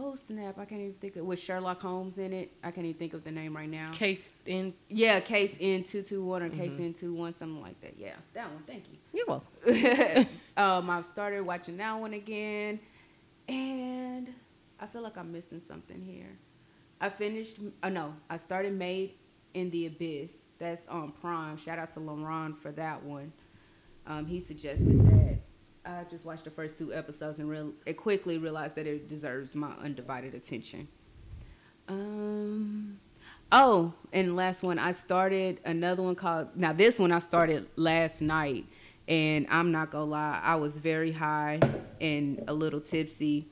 [0.00, 0.58] Oh snap!
[0.58, 2.52] I can't even think of with Sherlock Holmes in it.
[2.62, 3.90] I can't even think of the name right now.
[3.92, 4.72] Case in.
[4.88, 6.80] Yeah, Case N two two one or Case Mhm.
[6.86, 7.94] N two one, something like that.
[7.98, 8.62] Yeah, that one.
[8.64, 8.98] Thank you.
[9.12, 10.28] You're welcome.
[10.56, 12.78] um, I've started watching that one again,
[13.48, 14.32] and
[14.78, 16.30] I feel like I'm missing something here.
[17.00, 17.56] I finished.
[17.82, 19.14] Oh no, I started Made
[19.54, 20.30] in the Abyss.
[20.60, 21.56] That's on Prime.
[21.56, 23.32] Shout out to Laron for that one.
[24.06, 25.38] Um, he suggested that.
[25.84, 29.54] I just watched the first two episodes and real, it quickly realized that it deserves
[29.54, 30.88] my undivided attention.
[31.88, 33.00] Um.
[33.50, 36.48] Oh, and last one, I started another one called.
[36.54, 38.66] Now this one I started last night,
[39.06, 41.60] and I'm not gonna lie, I was very high
[42.00, 43.48] and a little tipsy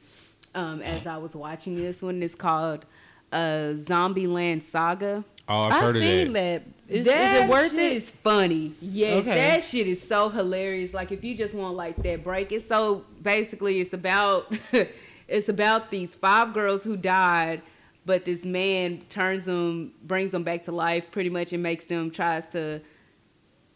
[0.55, 2.23] um, as I was watching this one.
[2.23, 2.85] It's called
[3.33, 5.25] uh, Zombieland Saga.
[5.49, 6.63] Oh, I've heard of seen that.
[6.89, 6.95] That.
[6.95, 7.93] Is, is that it worth shit it?
[7.97, 8.75] is funny.
[8.81, 9.35] Yes, Okay.
[9.35, 10.95] that shit is so hilarious.
[10.95, 14.53] Like if you just want like that break, it's so basically it's about
[15.29, 17.63] it's about these five girls who died,
[18.05, 22.11] but this man turns them, brings them back to life, pretty much, and makes them
[22.11, 22.81] tries to.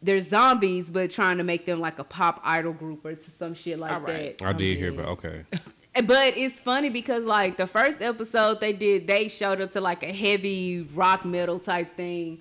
[0.02, 3.52] They're zombies, but trying to make them like a pop idol group or to some
[3.52, 4.38] shit like All right.
[4.38, 4.46] that.
[4.46, 5.44] I did hear, but okay.
[6.06, 10.04] But it's funny because like the first episode they did, they showed up to like
[10.04, 12.38] a heavy rock metal type thing,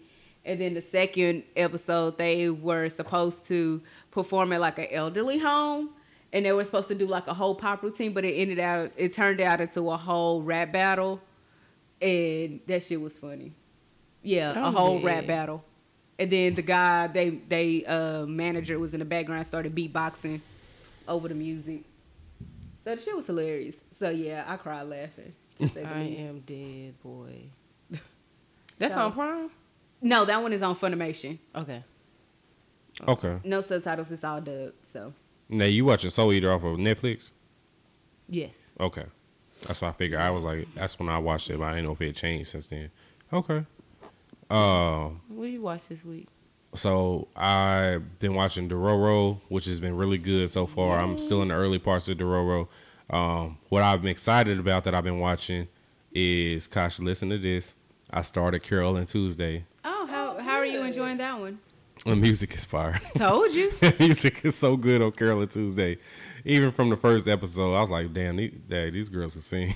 [0.49, 3.81] and then the second episode they were supposed to
[4.11, 5.89] perform at like an elderly home,
[6.33, 8.91] and they were supposed to do like a whole pop routine, but it ended out
[8.97, 11.21] it turned out into a whole rap battle,
[12.01, 13.53] and that shit was funny.
[14.23, 15.63] Yeah, a whole rap battle,
[16.17, 20.41] and then the guy they they uh manager was in the background started beatboxing
[21.07, 21.83] over the music.
[22.83, 23.75] So the shit was hilarious.
[23.99, 25.33] So yeah, I cried laughing.
[25.61, 27.43] I am dead, boy.
[28.77, 29.49] That's So- on Prime.
[30.01, 31.39] No, that one is on Funimation.
[31.55, 31.83] Okay.
[33.07, 33.37] Okay.
[33.43, 34.11] No subtitles.
[34.11, 34.73] It's all dubbed.
[34.91, 35.13] So
[35.49, 37.31] Now you watching Soul Eater off of Netflix?
[38.27, 38.71] Yes.
[38.79, 39.05] Okay.
[39.67, 40.21] That's what I figured.
[40.21, 42.15] I was like, that's when I watched it, but I didn't know if it had
[42.15, 42.89] changed since then.
[43.33, 43.65] Okay.
[44.49, 46.27] Uh, What you watch this week?
[46.75, 50.99] so I've been watching Dororo, which has been really good so far.
[50.99, 52.67] I'm still in the early parts of Dororo.
[53.09, 55.67] Um, what I've been excited about that I've been watching
[56.13, 57.73] is, gosh, listen to this.
[58.11, 59.65] I started Carol and Tuesday.
[59.83, 61.59] Oh, how how are you enjoying that one?
[62.05, 62.99] The music is fire.
[63.17, 63.71] Told you.
[63.99, 65.97] music is so good on Carol and Tuesday.
[66.45, 69.75] Even from the first episode, I was like, damn, these, dang, these girls can sing.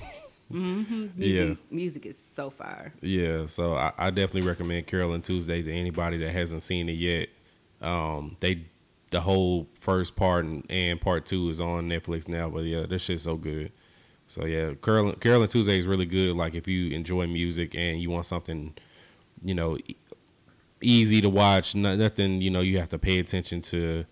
[0.50, 0.82] hmm
[1.18, 1.44] Yeah.
[1.44, 2.94] Music, music is so fire.
[3.02, 6.92] Yeah, so I, I definitely recommend Carol and Tuesday to anybody that hasn't seen it
[6.92, 7.28] yet.
[7.82, 8.64] Um, they
[9.10, 13.02] the whole first part and, and part two is on Netflix now, but yeah, this
[13.02, 13.70] shit's so good.
[14.26, 16.34] So yeah, Carol Carol and Tuesday is really good.
[16.34, 18.74] Like if you enjoy music and you want something,
[19.42, 19.78] you know,
[20.84, 24.04] easy to watch, no, nothing you know you have to pay attention to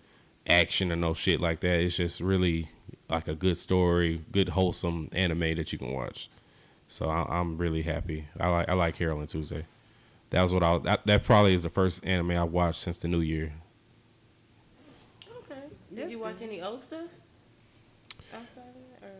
[0.47, 1.79] action or no shit like that.
[1.79, 2.69] It's just really
[3.09, 6.29] like a good story, good wholesome anime that you can watch.
[6.87, 8.27] So I, I'm really happy.
[8.39, 9.65] I like I like Carol and Tuesday.
[10.31, 13.07] That was what I that, that probably is the first anime I've watched since the
[13.07, 13.53] new year.
[15.39, 15.61] Okay.
[15.93, 17.07] Did you watch any old stuff?
[18.33, 19.11] Outside of that, or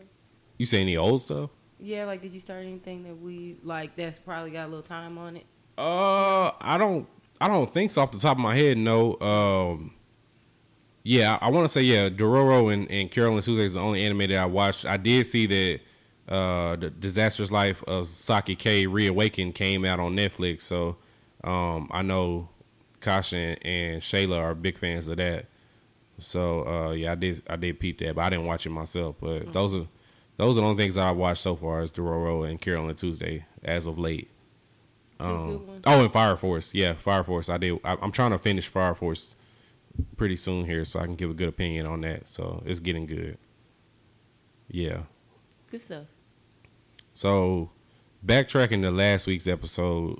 [0.57, 1.49] You say any old stuff?
[1.79, 5.17] yeah, like did you start anything that we like that's probably got a little time
[5.17, 5.45] on it?
[5.77, 7.07] Uh, I don't
[7.43, 8.77] I don't think so off the top of my head.
[8.77, 9.19] No.
[9.19, 9.93] Um,
[11.03, 14.01] yeah, I, want to say yeah, Dororo and, and Carol and Tuesday is the only
[14.01, 14.85] anime that I watched.
[14.85, 20.15] I did see that uh, the Disastrous Life of Saiki K Reawakened came out on
[20.15, 20.61] Netflix.
[20.61, 20.95] So
[21.43, 22.47] um, I know
[23.01, 25.47] Kasha and, and Shayla are big fans of that.
[26.19, 29.17] So uh, yeah, I did I did peep that, but I didn't watch it myself.
[29.19, 29.85] But those are
[30.37, 33.45] those are the only things I watched so far is Dororo and Carol and Tuesday
[33.65, 34.29] as of late.
[35.25, 35.57] Oh.
[35.65, 35.83] Ones.
[35.85, 37.49] oh, and Fire Force, yeah, Fire Force.
[37.49, 37.79] I did.
[37.83, 39.35] I, I'm trying to finish Fire Force
[40.17, 42.27] pretty soon here, so I can give a good opinion on that.
[42.27, 43.37] So it's getting good.
[44.69, 45.03] Yeah.
[45.69, 46.05] Good stuff.
[47.13, 47.71] So
[48.25, 50.19] backtracking to last week's episode,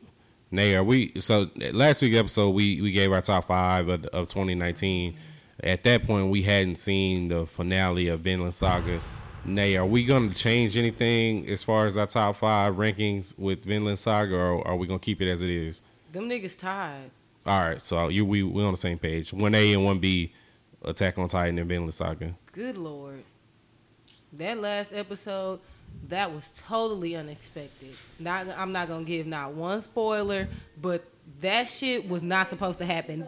[0.52, 1.14] Nay, are we?
[1.20, 5.16] So last week's episode, we we gave our top five of, of 2019.
[5.64, 9.00] At that point, we hadn't seen the finale of Vinland Saga.
[9.46, 13.66] Nay, are we going to change anything as far as our top five rankings with
[13.66, 15.82] Vinland Saga, or are we going to keep it as it is?
[16.14, 17.12] Them niggas tied.
[17.46, 19.34] All right, so you we we on the same page.
[19.34, 20.32] One A and one B,
[20.82, 22.36] Attack on Titan and Vinland Saga.
[22.54, 23.24] Good lord.
[24.32, 25.60] That last episode,
[26.08, 27.98] that was totally unexpected.
[28.20, 30.48] Not I'm not gonna give not one spoiler,
[30.82, 31.04] but
[31.42, 33.28] that shit was not supposed to happen.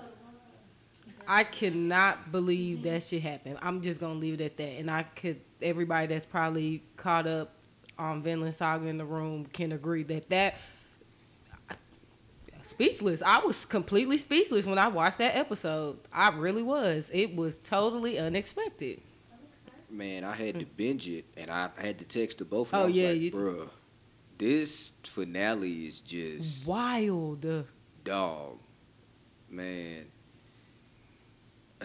[1.27, 3.57] I cannot believe that shit happened.
[3.61, 4.79] I'm just gonna leave it at that.
[4.79, 7.51] And I could everybody that's probably caught up
[7.97, 10.55] on Vinland Saga in the room can agree that that
[12.61, 13.21] speechless.
[13.21, 15.97] I was completely speechless when I watched that episode.
[16.11, 17.09] I really was.
[17.13, 19.01] It was totally unexpected.
[19.89, 22.81] Man, I had to binge it, and I had to text to both of them.
[22.81, 23.69] Oh, yeah, like, you- bruh,
[24.37, 27.65] this finale is just Wild.
[28.03, 28.57] dog,
[29.49, 30.05] man.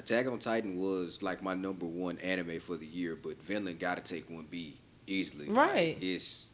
[0.01, 4.03] Attack on Titan was like my number one anime for the year, but Vinland got
[4.03, 5.45] to take one B easily.
[5.47, 5.99] Like, Right.
[6.01, 6.51] it's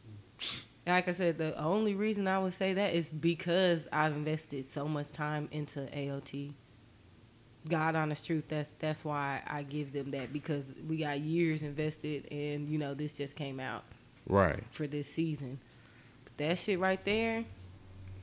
[0.85, 4.85] Like I said, the only reason I would say that is because I've invested so
[4.85, 6.53] much time into AOT.
[7.69, 12.27] God honest truth, that's that's why I give them that because we got years invested
[12.31, 13.83] and you know this just came out
[14.27, 14.61] Right.
[14.71, 15.59] for this season.
[16.25, 17.45] But that shit right there,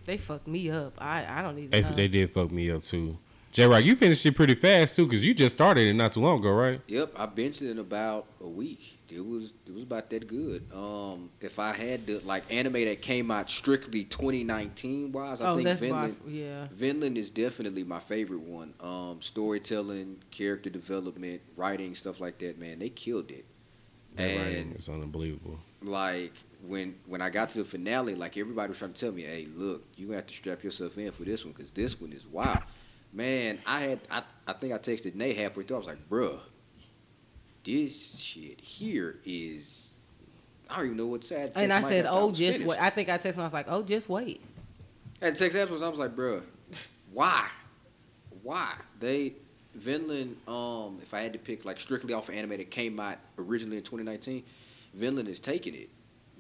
[0.04, 0.94] they fucked me up.
[0.98, 1.94] I I don't even They, know.
[1.96, 3.16] they did fuck me up too.
[3.54, 6.18] J Rock, you finished it pretty fast too, cause you just started it not too
[6.18, 6.80] long ago, right?
[6.88, 8.98] Yep, I binged it in about a week.
[9.08, 10.64] It was it was about that good.
[10.74, 15.54] Um, if I had to like anime that came out strictly 2019 wise, I oh,
[15.54, 16.10] think that's why.
[16.26, 16.66] Yeah.
[16.72, 18.74] Vinland is definitely my favorite one.
[18.80, 22.58] Um, storytelling, character development, writing, stuff like that.
[22.58, 23.44] Man, they killed it.
[24.16, 25.60] That writing And is unbelievable.
[25.80, 26.32] like
[26.66, 29.46] when when I got to the finale, like everybody was trying to tell me, "Hey,
[29.54, 32.58] look, you have to strap yourself in for this one because this one is wild."
[33.14, 35.77] Man, I had I, I think I texted Nate halfway through.
[35.77, 36.40] I was like, "Bruh,
[37.62, 39.94] this shit here is
[40.68, 42.64] I don't even know what to say." had to And I said, "Oh, just finished.
[42.64, 43.40] wait." I think I texted him.
[43.40, 44.42] I was like, "Oh, just wait."
[45.20, 45.85] And text afterwards.
[45.85, 46.42] I was like, "Bruh,
[47.12, 47.48] why,
[48.42, 49.35] why they?"
[49.74, 53.18] Vinland, um, if I had to pick like strictly off of anime that came out
[53.38, 54.44] originally in 2019,
[54.94, 55.88] Vinland is taking it.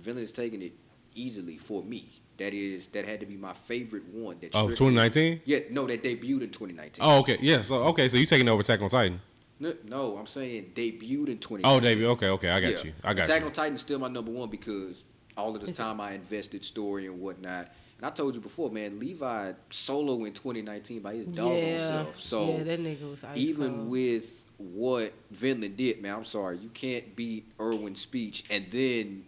[0.00, 0.72] Vinland is taking it
[1.14, 2.20] easily for me.
[2.38, 4.36] That is that had to be my favorite one.
[4.40, 5.42] That Oh, 2019?
[5.44, 6.98] Yeah, no, that debuted in 2019.
[7.00, 7.38] Oh, okay.
[7.40, 7.62] Yeah.
[7.62, 9.20] So okay, so you taking over Attack on Titan?
[9.60, 11.64] No, no, I'm saying debuted in 2019.
[11.64, 12.04] Oh, David.
[12.06, 12.50] Okay, okay.
[12.50, 12.82] I got Yeah.
[12.84, 12.92] you.
[13.04, 13.46] I got Attack you.
[13.46, 15.04] on Titan is still my number one because
[15.36, 17.70] all of the time I invested story and whatnot.
[17.98, 21.88] And I told you before, man, Levi solo in 2019 by his doggone yeah.
[21.88, 22.20] self.
[22.20, 23.88] So yeah, that nigga was ice even cold.
[23.90, 29.24] with what Vinland did, man, I'm sorry, you can't beat Erwin's speech and then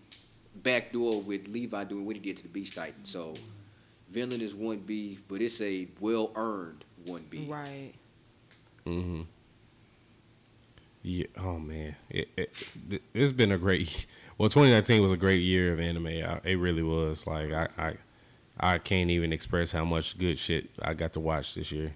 [0.62, 3.05] backdoor with Levi doing what he did to the Beast Titan.
[3.05, 3.35] So
[4.11, 7.38] Vinland is one B, but it's a well earned one B.
[7.40, 7.51] be.
[7.51, 7.92] Right.
[8.85, 9.23] hmm
[11.03, 11.27] Yeah.
[11.38, 14.07] Oh man, It, it, it's been a great.
[14.38, 16.07] Well, 2019 was a great year of anime.
[16.09, 17.27] I, it really was.
[17.27, 17.95] Like I, I,
[18.59, 21.95] I can't even express how much good shit I got to watch this year.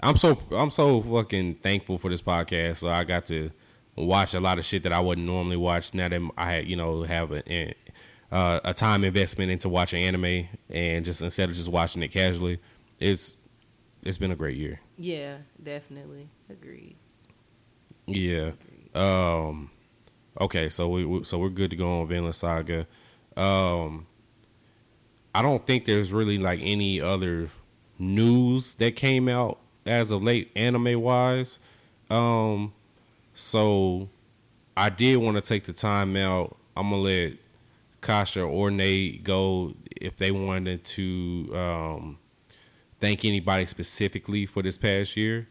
[0.00, 2.78] I'm so I'm so fucking thankful for this podcast.
[2.78, 3.50] So I got to
[3.96, 5.92] watch a lot of shit that I wouldn't normally watch.
[5.94, 7.74] Now that I had you know have a
[8.32, 12.58] uh, a time investment into watching anime and just instead of just watching it casually,
[12.98, 13.36] it's
[14.02, 14.80] it's been a great year.
[14.96, 16.28] Yeah, definitely.
[16.50, 16.96] Agreed.
[18.06, 18.52] Yeah.
[18.94, 19.70] Um.
[20.40, 22.86] Okay, so we, we so we're good to go on Vinland Saga.
[23.36, 24.06] Um.
[25.34, 27.48] I don't think there's really like any other
[27.98, 31.58] news that came out as of late, anime wise.
[32.08, 32.72] Um.
[33.34, 34.08] So,
[34.76, 36.56] I did want to take the time out.
[36.76, 37.32] I'm gonna let
[38.02, 42.18] Kasha or Nate go if they wanted to um,
[43.00, 45.48] thank anybody specifically for this past year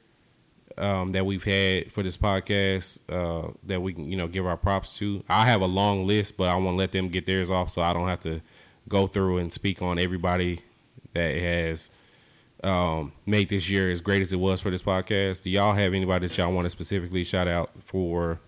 [0.78, 4.58] um, that we've had for this podcast uh, that we can, you know, give our
[4.58, 5.24] props to.
[5.30, 7.82] I have a long list, but I want to let them get theirs off so
[7.82, 8.42] I don't have to
[8.88, 10.60] go through and speak on everybody
[11.14, 11.90] that has
[12.64, 15.44] um, made this year as great as it was for this podcast.
[15.44, 18.40] Do y'all have anybody that y'all want to specifically shout out for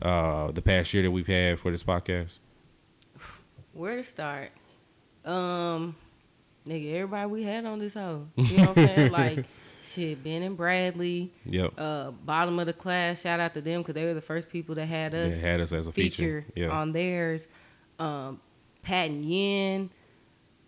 [0.00, 2.38] uh, the past year that we've had for this podcast?
[3.72, 4.50] Where to start?
[5.24, 5.96] Um,
[6.66, 8.26] nigga, everybody we had on this hoe.
[8.36, 9.12] You know what I'm saying?
[9.12, 9.46] Like,
[9.84, 11.32] shit, Ben and Bradley.
[11.46, 11.74] Yep.
[11.78, 13.22] Uh, bottom of the class.
[13.22, 15.34] Shout out to them because they were the first people that had us.
[15.34, 16.44] They had us as a feature.
[16.54, 16.68] Yeah.
[16.68, 17.48] on theirs.
[17.98, 18.40] Um,
[18.82, 19.90] Pat and Yin.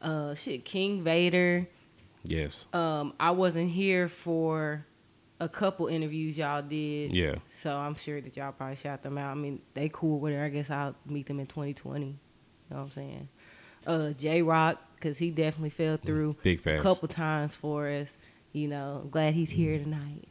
[0.01, 1.67] Uh, shit, King Vader.
[2.25, 2.67] Yes.
[2.73, 4.87] Um, I wasn't here for
[5.41, 7.13] a couple interviews y'all did.
[7.15, 7.37] Yeah.
[7.51, 9.31] So I'm sure that y'all probably shout them out.
[9.31, 10.43] I mean, they cool with it.
[10.43, 12.19] I guess I'll meet them in 2020.
[12.71, 13.29] You know what I'm saying?
[13.87, 18.17] Uh, J Rock, because he definitely fell through Big a couple times for us.
[18.53, 20.29] You know, I'm glad he's here tonight.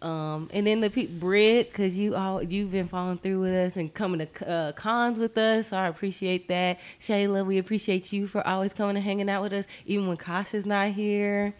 [0.00, 3.76] Um, and then the pe- Brit, because you all you've been following through with us
[3.76, 6.80] and coming to uh, cons with us, so I appreciate that.
[7.00, 10.66] Shayla, we appreciate you for always coming and hanging out with us, even when Kasha's
[10.66, 11.54] not here.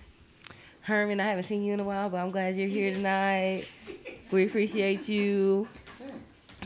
[0.80, 3.68] Herman, I haven't seen you in a while, but I'm glad you're here tonight.
[4.32, 5.68] We appreciate you.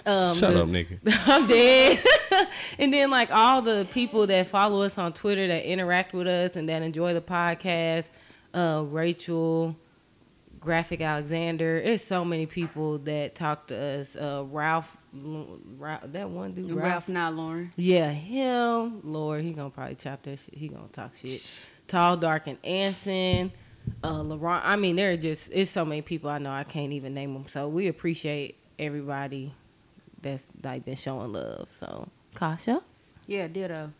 [0.07, 0.99] Um, Shut the- up, nigga.
[1.27, 2.03] I'm dead.
[2.79, 6.55] and then like all the people that follow us on Twitter that interact with us
[6.57, 8.09] and that enjoy the podcast,
[8.55, 9.77] uh, Rachel,
[10.61, 11.77] Graphic Alexander.
[11.79, 14.15] It's so many people that talk to us.
[14.17, 17.09] Uh, Ralph, Ralph, that one dude, Ralph, Ralph.
[17.09, 17.73] not Lauren.
[17.77, 19.01] Yeah, him.
[19.03, 20.55] Lord, he gonna probably chop that shit.
[20.55, 21.45] He gonna talk shit.
[21.89, 23.53] Tall, dark, and Anson.
[24.03, 24.65] Uh, Laurent.
[24.65, 27.33] I mean, there are just it's so many people I know I can't even name
[27.35, 27.47] them.
[27.49, 29.53] So we appreciate everybody
[30.23, 31.69] that's like been showing love.
[31.73, 32.83] So Kasha,
[33.27, 33.93] Yeah, ditto.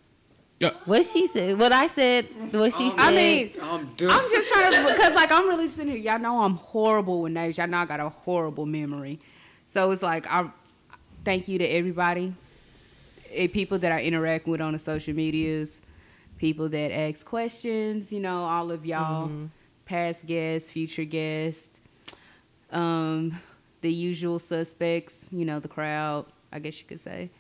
[0.85, 2.99] what she said, what I said, what she said.
[2.99, 3.89] I mean, I'm.
[4.09, 6.13] I'm just trying to because like I'm really sitting here.
[6.13, 7.59] Y'all know I'm horrible with names.
[7.59, 9.21] Y'all know I got a horrible memory.
[9.67, 10.49] So it's like I
[11.25, 12.33] thank you to everybody,
[13.33, 15.81] eh, people that I interact with on the social medias,
[16.39, 18.11] people that ask questions.
[18.13, 19.31] You know, all of y'all,
[19.85, 21.81] past guests, future guests,
[22.71, 23.39] um,
[23.87, 25.27] the usual suspects.
[25.31, 26.27] You know, the crowd.
[26.53, 27.31] I guess you could say.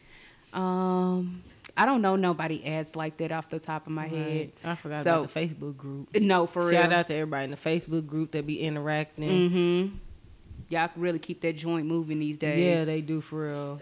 [0.52, 1.42] Um,
[1.76, 4.52] I don't know nobody ads like that off the top of my head.
[4.64, 6.14] I forgot So- about the Facebook group.
[6.14, 6.70] No, for real.
[6.80, 9.50] Shout out to everybody in the Facebook group that be interacting.
[9.50, 9.96] Mm-hmm.
[10.68, 12.64] Y'all can really keep that joint moving these days.
[12.64, 13.80] Yeah, they do for real.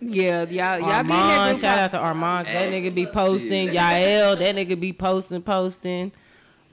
[0.00, 2.46] yeah, y'all, y'all be in Armand, doing shout out to Armand.
[2.46, 3.68] That nigga be posting.
[3.68, 6.12] Yael, that nigga be posting, posting.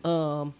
[0.04, 0.54] Um,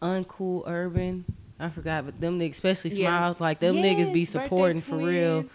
[0.00, 1.24] Uncle Urban.
[1.58, 3.08] I forgot, but them niggas, especially Yeah.
[3.08, 5.46] smiles, like them niggas be supporting for real.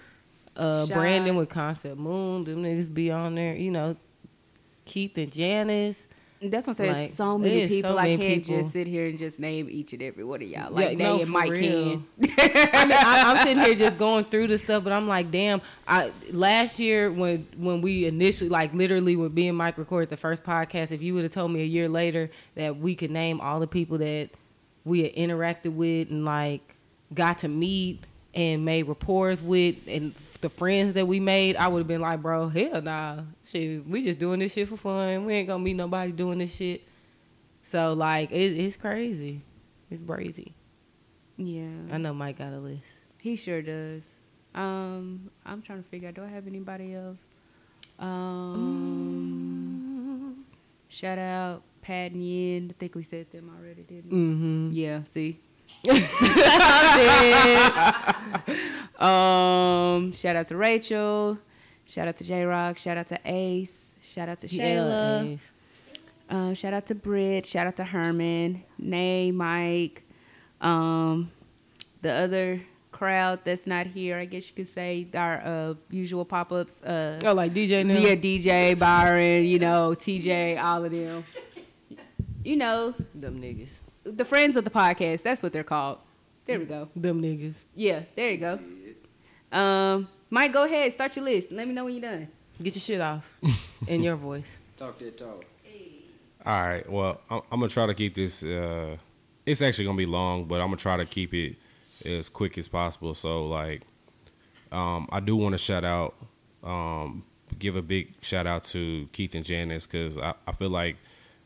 [0.56, 0.94] Uh, Shy.
[0.94, 3.56] Brandon with Concept Moon, them niggas be on there.
[3.56, 3.96] You know,
[4.86, 6.08] Keith and Janice.
[6.42, 6.94] That's what I'm saying.
[6.94, 8.00] Like, so many is so people.
[8.00, 8.62] I many can't people.
[8.62, 10.72] just sit here and just name each and every one of y'all.
[10.72, 11.62] Like Yeah, they no, and Mike real.
[11.62, 12.06] can.
[12.22, 15.62] I mean, I, I'm sitting here just going through the stuff, but I'm like, damn.
[15.86, 20.16] I last year when when we initially, like, literally, when me and Mike recorded the
[20.18, 23.42] first podcast, if you would have told me a year later that we could name
[23.42, 24.30] all the people that
[24.90, 26.76] we had interacted with and like
[27.14, 31.80] got to meet and made rapport with and the friends that we made, I would
[31.80, 35.26] have been like, bro, hell nah, shit, we just doing this shit for fun.
[35.26, 36.84] We ain't gonna meet nobody doing this shit.
[37.72, 39.42] So like, it, it's crazy.
[39.90, 40.54] It's crazy.
[41.38, 42.84] Yeah, I know Mike got a list.
[43.20, 44.04] he sure does.
[44.54, 46.16] Um, I'm trying to figure out.
[46.16, 47.20] Do I have anybody else?
[48.00, 49.26] Um,
[50.90, 52.72] shout out Pat and Yin.
[52.72, 54.18] I think we said them already, didn't we?
[54.18, 54.70] Mm-hmm.
[54.74, 55.04] Yeah.
[55.06, 55.40] See.
[55.88, 56.02] I'm
[59.00, 61.38] Um, shout out to Rachel.
[61.86, 62.78] Shout out to J Rock.
[62.78, 63.92] Shout out to Ace.
[64.02, 65.40] Shout out to Shayla.
[66.30, 67.46] Uh, shout out to Britt.
[67.46, 70.04] Shout out to Herman, Nay, Mike,
[70.62, 71.32] um,
[72.04, 72.62] the other
[72.92, 74.18] crowd that's not here.
[74.18, 76.84] I guess you could say our uh, usual pop ups.
[76.84, 77.96] Uh, Oh, like DJ now?
[77.98, 79.46] yeah, DJ Byron.
[79.46, 81.24] You know, TJ, all of them.
[82.50, 83.70] You know, Them niggas.
[84.04, 85.22] the friends of the podcast.
[85.22, 86.00] That's what they're called.
[86.48, 86.90] There we go.
[86.96, 87.54] Them niggas.
[87.76, 88.60] Yeah, there you go.
[89.52, 91.52] Um, Mike, go ahead, start your list.
[91.52, 92.28] Let me know when you're done.
[92.60, 93.24] Get your shit off
[93.88, 94.58] in your voice.
[94.78, 95.46] Talk that talk.
[96.44, 96.92] All right.
[96.92, 98.42] Well, I'm, I'm gonna try to keep this.
[98.42, 98.98] Uh,
[99.46, 101.56] it's actually gonna be long, but I'm gonna try to keep it
[102.04, 103.14] as quick as possible.
[103.14, 103.84] So, like,
[104.72, 106.16] um, I do want to shout out,
[106.64, 107.26] um,
[107.60, 110.98] give a big shout out to Keith and Janice because I, I feel like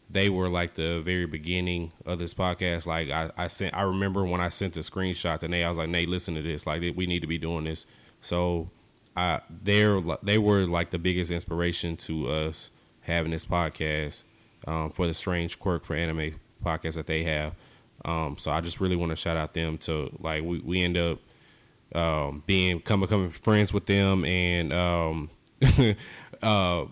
[0.09, 2.85] they were like the very beginning of this podcast.
[2.85, 5.77] Like, I, I sent, I remember when I sent the screenshot to Nate, I was
[5.77, 6.67] like, Nate, listen to this.
[6.67, 7.85] Like, we need to be doing this.
[8.21, 8.69] So,
[9.15, 14.23] I they're they were like the biggest inspiration to us having this podcast
[14.67, 17.53] um, for the strange quirk for anime podcast that they have.
[18.05, 20.97] Um, so I just really want to shout out them to like we, we end
[20.97, 21.19] up
[21.93, 25.29] um, being come becoming friends with them and um,
[26.41, 26.85] uh,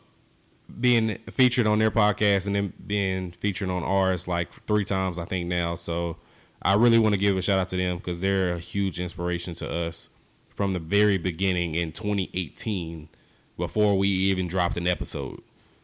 [0.79, 5.25] being featured on their podcast and then being featured on ours like three times I
[5.25, 5.75] think now.
[5.75, 6.17] So
[6.61, 9.53] I really want to give a shout out to them because they're a huge inspiration
[9.55, 10.09] to us
[10.49, 13.09] from the very beginning in 2018
[13.57, 15.41] before we even dropped an episode.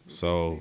[0.08, 0.60] So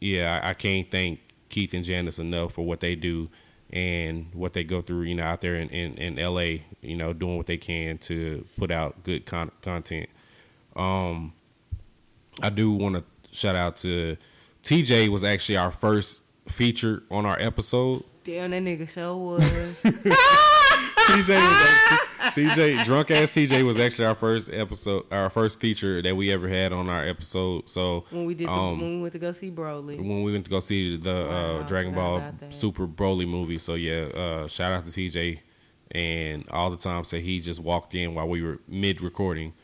[0.00, 3.28] yeah, I, I can't thank Keith and Janice enough for what they do
[3.70, 7.12] and what they go through, you know, out there in, in, in LA, you know,
[7.12, 10.08] doing what they can to put out good con- content.
[10.76, 11.32] Um,
[12.40, 13.04] I do want to
[13.38, 14.16] shout out to
[14.62, 18.04] TJ was actually our first feature on our episode.
[18.24, 19.42] Damn, that nigga so was.
[21.08, 26.02] TJ was actually, TJ drunk ass TJ was actually our first episode, our first feature
[26.02, 27.68] that we ever had on our episode.
[27.68, 29.96] So when we did, the, um, when we went to go see Broly.
[29.96, 32.22] when we went to go see the Wow, uh, Dragon Ball.
[32.50, 33.56] Super Broly movie.
[33.56, 35.40] So yeah, uh, shout out to TJ
[35.92, 39.54] and all the times that he just walked in while we were mid recording.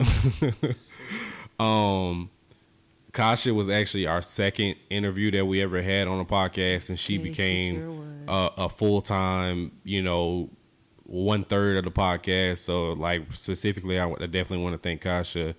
[1.58, 2.30] um,
[3.16, 7.14] Kasha was actually our second interview that we ever had on a podcast, and she
[7.14, 10.50] Yeah, she became sure a, a full time, you know,
[11.04, 12.58] one third of the podcast.
[12.58, 15.54] So, like specifically, I w- I definitely want to thank Kasha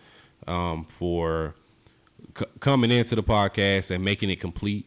[0.45, 1.55] um, for
[2.38, 4.86] c- coming into the podcast and making it complete.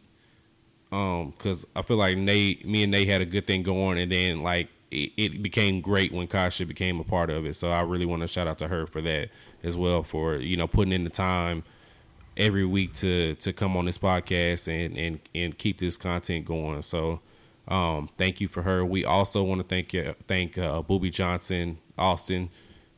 [0.92, 4.12] Um, because I feel like Nate, me and Nate had a good thing going, and
[4.12, 7.54] then like it, it became great when Kasha became a part of it.
[7.54, 9.30] So I really want to shout out to her for that
[9.64, 11.64] as well, for you know putting in the time
[12.36, 16.82] every week to to come on this podcast and and and keep this content going.
[16.82, 17.20] So
[17.68, 18.84] um, thank you for her.
[18.84, 22.50] We also want to thank you, thank uh, Booby Johnson Austin.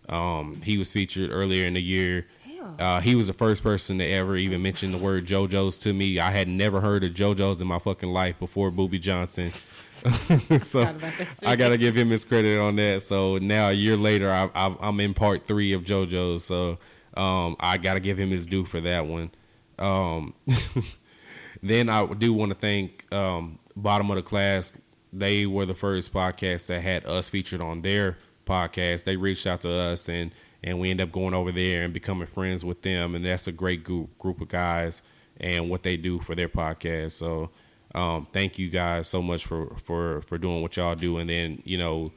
[0.09, 2.27] Um, he was featured earlier in the year.
[2.79, 6.21] Uh, he was the first person to ever even mention the word JoJo's to me.
[6.21, 9.51] I had never heard of JoJo's in my fucking life before Booby Johnson.
[10.03, 11.45] so Forgot about that shit.
[11.45, 13.03] I gotta give him his credit on that.
[13.03, 16.45] So now a year later, I, I, I'm in part three of JoJo's.
[16.45, 16.79] So
[17.17, 19.31] um, I gotta give him his due for that one.
[19.79, 20.35] Um,
[21.63, 24.75] then I do want to thank um, Bottom of the Class.
[25.13, 29.05] They were the first podcast that had us featured on their podcast.
[29.05, 30.33] They reached out to us and
[30.65, 33.15] and we end up going over there and becoming friends with them.
[33.15, 35.03] And that's a great group group of guys
[35.39, 37.13] and what they do for their podcast.
[37.13, 37.51] So
[37.95, 41.63] um, thank you guys so much for for for doing what y'all do and then
[41.65, 42.13] you know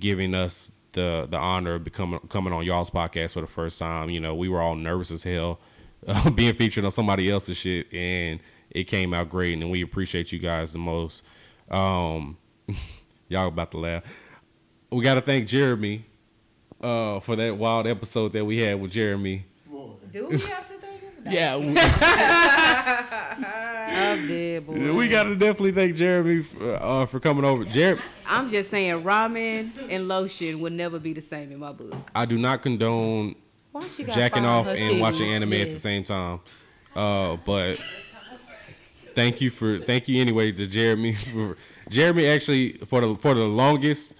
[0.00, 4.10] giving us the the honor of becoming coming on y'all's podcast for the first time.
[4.10, 5.58] You know, we were all nervous as hell
[6.06, 8.40] uh, being featured on somebody else's shit, and
[8.70, 11.24] it came out great, and we appreciate you guys the most.
[11.70, 12.36] Um,
[13.28, 14.02] y'all about to laugh.
[14.90, 16.04] We got to thank Jeremy
[16.82, 19.46] uh, for that wild episode that we had with Jeremy.
[20.12, 20.71] Do we have to thank him?
[21.24, 21.68] Yeah, we,
[23.94, 24.92] I'm dead, boy.
[24.94, 27.64] we got to definitely thank Jeremy for, uh, for coming over.
[27.64, 31.94] Jeremy, I'm just saying, ramen and lotion would never be the same in my book.
[32.14, 33.36] I do not condone
[33.70, 35.36] Why she got jacking off on her and watching titties?
[35.36, 36.40] anime at the same time.
[36.94, 37.78] Uh, but
[39.14, 41.14] thank you for thank you anyway to Jeremy.
[41.14, 41.56] For,
[41.88, 44.14] Jeremy actually for the for the longest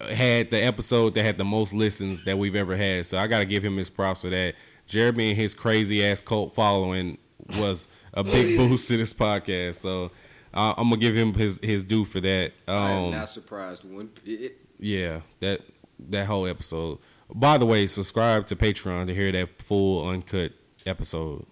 [0.00, 3.06] had the episode that had the most listens that we've ever had.
[3.06, 4.54] So I got to give him his props for that.
[4.86, 7.18] Jeremy and his crazy ass cult following
[7.58, 9.76] was a big boost to this podcast.
[9.76, 10.10] So
[10.52, 12.52] uh, I'm gonna give him his his due for that.
[12.68, 14.58] I am Um, not surprised one bit.
[14.78, 15.62] yeah, that
[16.10, 16.98] that whole episode.
[17.34, 20.52] By the way, subscribe to Patreon to hear that full uncut
[20.86, 21.46] episode.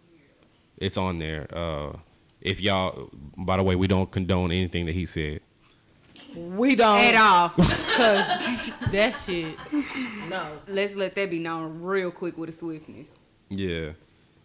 [0.77, 1.47] It's on there.
[1.53, 1.97] Uh,
[2.41, 5.41] if y'all, by the way, we don't condone anything that he said.
[6.37, 7.49] We don't At all.
[7.51, 7.67] Cause
[8.91, 9.57] that shit.
[10.29, 10.59] No.
[10.67, 13.09] Let's let that be known real quick with a swiftness.
[13.53, 13.91] Yeah.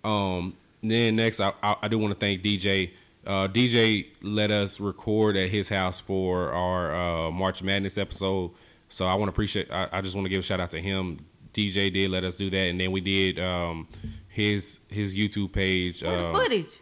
[0.03, 0.55] Um.
[0.83, 2.91] Then next, I I, I do want to thank DJ
[3.27, 8.51] uh, DJ let us record at his house for our uh, March Madness episode.
[8.87, 9.69] So I want to appreciate.
[9.69, 11.25] I, I just want to give a shout out to him.
[11.53, 13.87] DJ did let us do that, and then we did um,
[14.29, 16.03] his his YouTube page.
[16.03, 16.79] Uh, footage?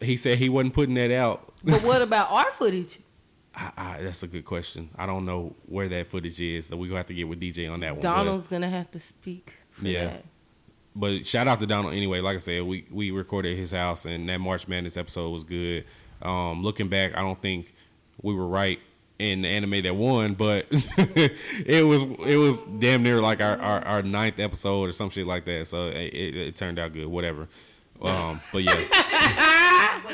[0.00, 1.52] he said he wasn't putting that out.
[1.62, 2.98] But what about our footage?
[3.54, 4.90] I, I, that's a good question.
[4.96, 7.70] I don't know where that footage is, so we're gonna have to get with DJ
[7.70, 8.00] on that one.
[8.00, 9.54] Donald's gonna have to speak.
[9.70, 10.04] For Yeah.
[10.06, 10.24] That.
[10.98, 12.20] But shout out to Donald anyway.
[12.20, 15.84] Like I said, we we recorded his house, and that March Madness episode was good.
[16.22, 17.72] Um, looking back, I don't think
[18.20, 18.80] we were right
[19.20, 23.84] in the anime that won, but it was it was damn near like our, our,
[23.84, 25.68] our ninth episode or some shit like that.
[25.68, 27.06] So it, it, it turned out good.
[27.06, 27.48] Whatever.
[28.02, 30.10] Um, but yeah,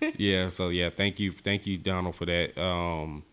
[0.16, 0.48] yeah.
[0.50, 2.56] So yeah, thank you, thank you, Donald, for that.
[2.60, 3.24] Um,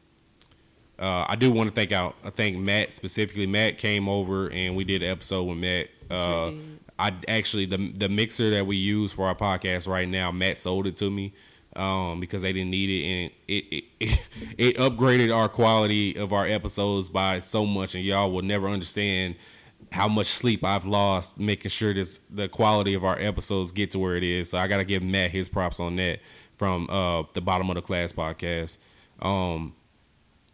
[0.99, 2.15] uh, I do want to thank out.
[2.23, 3.45] I thank Matt specifically.
[3.45, 5.89] Matt came over and we did an episode with Matt.
[6.09, 6.51] Uh,
[6.99, 10.31] I actually the the mixer that we use for our podcast right now.
[10.31, 11.33] Matt sold it to me
[11.75, 14.27] um, because they didn't need it, and it it, it
[14.57, 19.35] it upgraded our quality of our episodes by so much, and y'all will never understand
[19.91, 23.99] how much sleep I've lost making sure this the quality of our episodes get to
[23.99, 24.49] where it is.
[24.49, 26.19] So I got to give Matt his props on that
[26.57, 28.79] from uh, the bottom of the class podcast.
[29.21, 29.75] Um,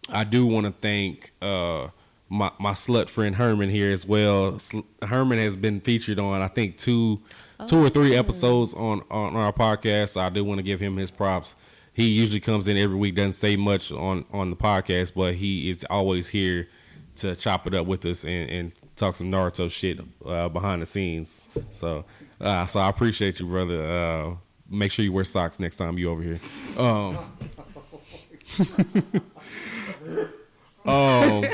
[0.10, 1.88] I do want to thank uh,
[2.30, 4.60] my my slut friend Herman here as well.
[4.60, 7.22] Sl- Herman has been featured on I think two
[7.68, 10.10] two or three episodes on on our podcast.
[10.10, 11.56] So I do want to give him his props.
[11.93, 15.70] He usually comes in every week, doesn't say much on on the podcast, but he
[15.70, 16.68] is always here
[17.18, 20.86] to chop it up with us and, and talk some Naruto shit uh, behind the
[20.88, 21.47] scenes.
[21.70, 22.06] So
[22.41, 23.86] uh, so I appreciate you, brother.
[23.86, 24.36] Uh,
[24.70, 26.39] make sure you wear socks next time you over here.
[26.78, 27.20] Um,
[30.86, 31.45] um,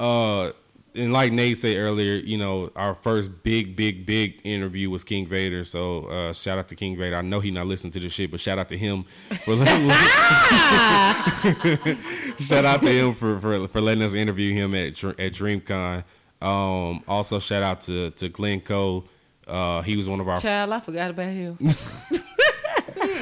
[0.00, 0.52] uh,
[0.94, 5.26] and like Nate said earlier, you know, our first big, big, big interview was King
[5.26, 5.64] Vader.
[5.64, 7.16] So uh, shout out to King Vader.
[7.16, 9.04] I know he not listening to this shit, but shout out to him
[9.44, 9.88] for letting,
[12.38, 16.04] shout out to him for, for for letting us interview him at at DreamCon.
[16.42, 19.06] Um, also shout out to to Glenn Cole.
[19.46, 20.40] Uh, he was one of our.
[20.40, 21.58] Child, I forgot about him.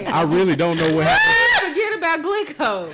[0.07, 1.75] I really don't know what happened.
[1.75, 2.91] Forget about Glencoe.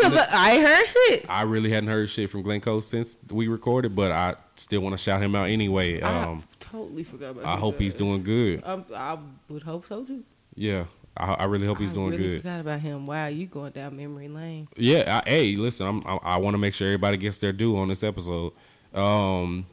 [0.00, 1.26] Cause I, I heard shit.
[1.28, 4.98] I really hadn't heard shit from Glencoe since we recorded, but I still want to
[4.98, 6.00] shout him out anyway.
[6.00, 7.44] Um, I totally forgot about.
[7.44, 8.62] I hope he's doing good.
[8.64, 10.24] Um, I would hope so too.
[10.54, 10.84] Yeah,
[11.16, 12.40] I, I really hope he's I doing really good.
[12.42, 13.06] Forgot about him.
[13.06, 14.68] Wow, you going down memory lane?
[14.76, 17.76] Yeah, I, hey, listen, I'm, I, I want to make sure everybody gets their due
[17.76, 18.52] on this episode.
[18.94, 19.66] Um,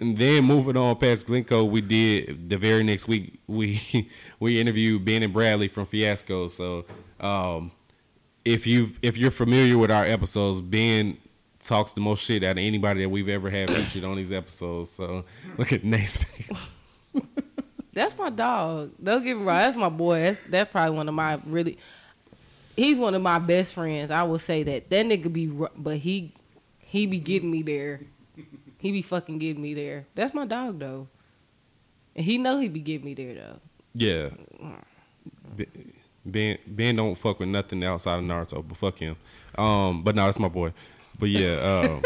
[0.00, 4.10] and then moving on past Glencoe, we did the very next week we
[4.40, 6.48] we interviewed Ben and Bradley from Fiasco.
[6.48, 6.84] So,
[7.20, 7.70] um,
[8.44, 11.16] if you if you're familiar with our episodes, Ben
[11.62, 14.90] talks the most shit out of anybody that we've ever had featured on these episodes.
[14.90, 15.24] So
[15.56, 16.50] look at Nate's face.
[17.92, 18.92] That's my dog.
[19.02, 19.56] Don't get me wrong.
[19.56, 20.20] That's my boy.
[20.20, 21.78] That's that's probably one of my really.
[22.76, 24.10] He's one of my best friends.
[24.10, 26.32] I will say that that nigga be, but he
[26.80, 28.00] he be getting me there.
[28.78, 30.06] He be fucking getting me there.
[30.14, 31.08] That's my dog though,
[32.16, 33.60] and he know he be getting me there though.
[33.94, 34.30] Yeah.
[36.26, 39.16] Ben- Ben don't fuck with nothing outside of Naruto, but fuck him.
[39.56, 40.72] Um, but no, that's my boy.
[41.18, 42.02] But yeah, um,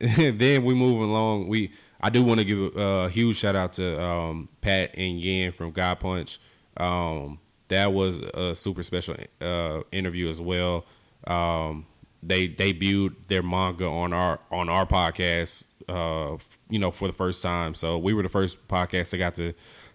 [0.38, 1.48] then we move along.
[1.48, 5.52] We I do want to give a huge shout out to um, Pat and Yan
[5.52, 6.38] from God Punch.
[6.76, 10.84] Um, that was a super special uh, interview as well.
[11.26, 11.86] Um,
[12.22, 16.36] they debuted their manga on our on our podcast, uh,
[16.70, 17.74] you know, for the first time.
[17.74, 19.52] So we were the first podcast that got to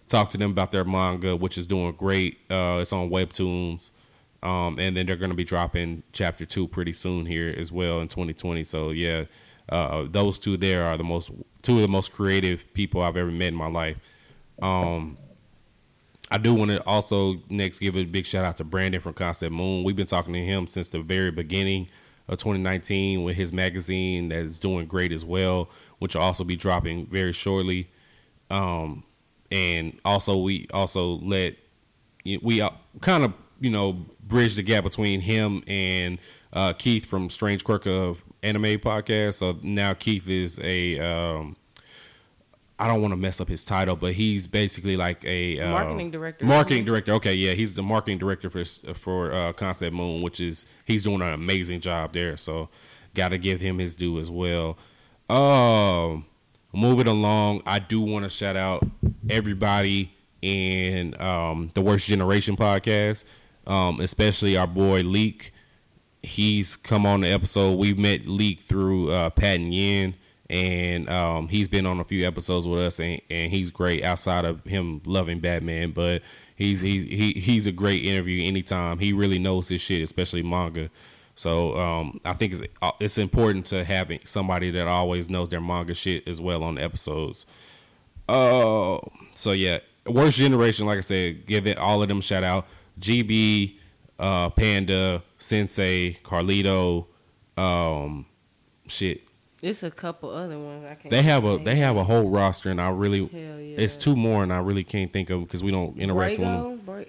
[0.08, 2.38] talk to them about their manga, which is doing great.
[2.50, 3.90] Uh, it's on Webtoons,
[4.42, 8.00] um, and then they're going to be dropping chapter two pretty soon here as well
[8.00, 8.64] in 2020.
[8.64, 9.24] So yeah,
[9.68, 11.30] uh, those two there are the most
[11.62, 13.96] two of the most creative people I've ever met in my life.
[14.60, 15.18] Um,
[16.30, 19.52] I do want to also next give a big shout out to Brandon from Concept
[19.52, 19.84] Moon.
[19.84, 21.88] We've been talking to him since the very beginning
[22.28, 26.56] of 2019 with his magazine that is doing great as well, which will also be
[26.56, 27.90] dropping very shortly.
[28.50, 29.04] Um,
[29.54, 31.54] and also we also let
[32.42, 33.92] we uh, kind of you know
[34.26, 36.18] bridge the gap between him and
[36.52, 39.34] uh, Keith from Strange Quirk of Anime Podcast.
[39.34, 41.56] So now Keith is a um,
[42.80, 46.10] I don't want to mess up his title, but he's basically like a uh, Marketing
[46.10, 46.44] director.
[46.44, 47.12] Marketing director.
[47.12, 51.22] Okay, yeah, he's the marketing director for for uh, Concept Moon, which is he's doing
[51.22, 52.36] an amazing job there.
[52.36, 52.70] So,
[53.14, 54.76] got to give him his due as well.
[55.30, 56.26] Um,
[56.72, 58.84] moving along, I do want to shout out
[59.30, 60.12] everybody
[60.42, 63.24] in um, the Worst Generation podcast,
[63.66, 65.52] um, especially our boy Leak.
[66.22, 67.78] He's come on the episode.
[67.78, 70.14] We met Leak through uh, Pat and Yin,
[70.48, 74.44] and um, he's been on a few episodes with us, and, and he's great outside
[74.44, 75.92] of him loving Batman.
[75.92, 76.22] But
[76.56, 78.98] he's he's he, he's a great interview anytime.
[78.98, 80.90] He really knows his shit, especially manga.
[81.34, 82.62] So um, I think it's
[83.00, 86.82] it's important to have somebody that always knows their manga shit as well on the
[86.82, 87.46] episodes.
[88.28, 89.00] Oh,
[89.34, 90.86] so yeah, worst generation.
[90.86, 92.66] Like I said, give it all of them shout out.
[93.00, 93.76] GB,
[94.18, 97.06] uh, Panda, Sensei, Carlito,
[97.56, 98.26] um,
[98.86, 99.22] shit.
[99.62, 101.10] It's a couple other ones I can't.
[101.10, 103.82] They have a they have a whole roster, and I really yeah.
[103.82, 106.76] it's two more, and I really can't think of because we don't interact with them.
[106.84, 107.04] Bra-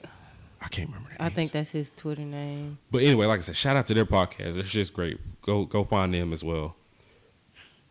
[0.62, 1.22] I can't remember that.
[1.22, 2.78] I think that's his Twitter name.
[2.92, 4.58] But anyway, like I said, shout out to their podcast.
[4.58, 5.20] It's just great.
[5.42, 6.76] Go go find them as well.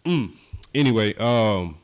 [0.06, 0.32] Mm.
[0.74, 1.78] Anyway, um,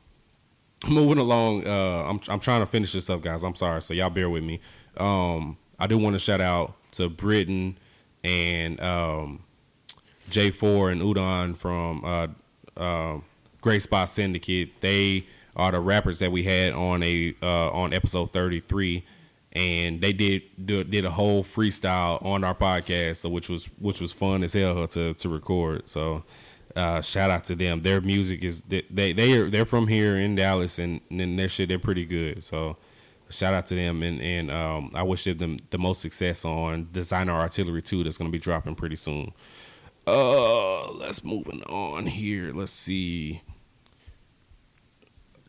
[0.88, 1.66] moving along.
[1.66, 3.42] Uh, I'm I'm trying to finish this up, guys.
[3.42, 4.60] I'm sorry, so y'all bear with me.
[4.96, 7.78] Um, I do want to shout out to Britain
[8.22, 9.42] and um,
[10.30, 12.26] J4 and Udon from uh,
[12.76, 13.20] uh,
[13.60, 14.80] Great Spot Syndicate.
[14.80, 15.26] They
[15.56, 19.04] are the rappers that we had on a uh, on episode 33
[19.52, 24.00] and they did do, did a whole freestyle on our podcast, so which was which
[24.00, 25.88] was fun as hell to to record.
[25.88, 26.24] So
[26.76, 27.82] uh, shout out to them.
[27.82, 31.68] Their music is they they are they're from here in Dallas, and, and their shit
[31.68, 32.44] they're pretty good.
[32.44, 32.76] So
[33.28, 37.32] shout out to them, and and um, I wish them the most success on Designer
[37.32, 39.32] Artillery two that's going to be dropping pretty soon.
[40.06, 42.52] Uh, let's moving on here.
[42.52, 43.42] Let's see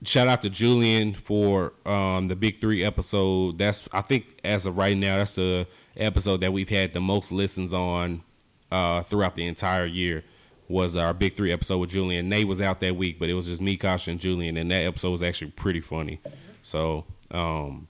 [0.04, 3.58] shout out to Julian for um, the Big Three episode.
[3.58, 5.68] That's I think as of right now, that's the
[5.98, 8.24] episode that we've had the most listens on
[8.72, 10.24] uh, throughout the entire year.
[10.72, 12.30] Was our Big Three episode with Julian?
[12.30, 14.84] Nate was out that week, but it was just me, Kasha, and Julian, and that
[14.84, 16.20] episode was actually pretty funny.
[16.62, 17.88] So um,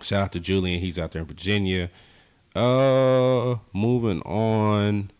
[0.00, 0.80] shout out to Julian.
[0.80, 1.90] He's out there in Virginia.
[2.54, 5.10] Uh, moving on.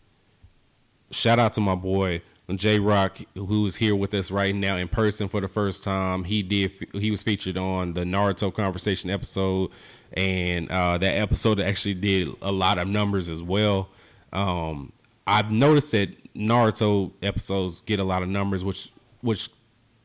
[1.11, 2.21] Shout out to my boy
[2.55, 6.23] J Rock, who is here with us right now in person for the first time.
[6.23, 6.71] He did.
[6.93, 9.71] He was featured on the Naruto conversation episode,
[10.13, 13.89] and uh, that episode actually did a lot of numbers as well.
[14.31, 14.93] Um,
[15.25, 19.49] I've noticed that Naruto episodes get a lot of numbers, which which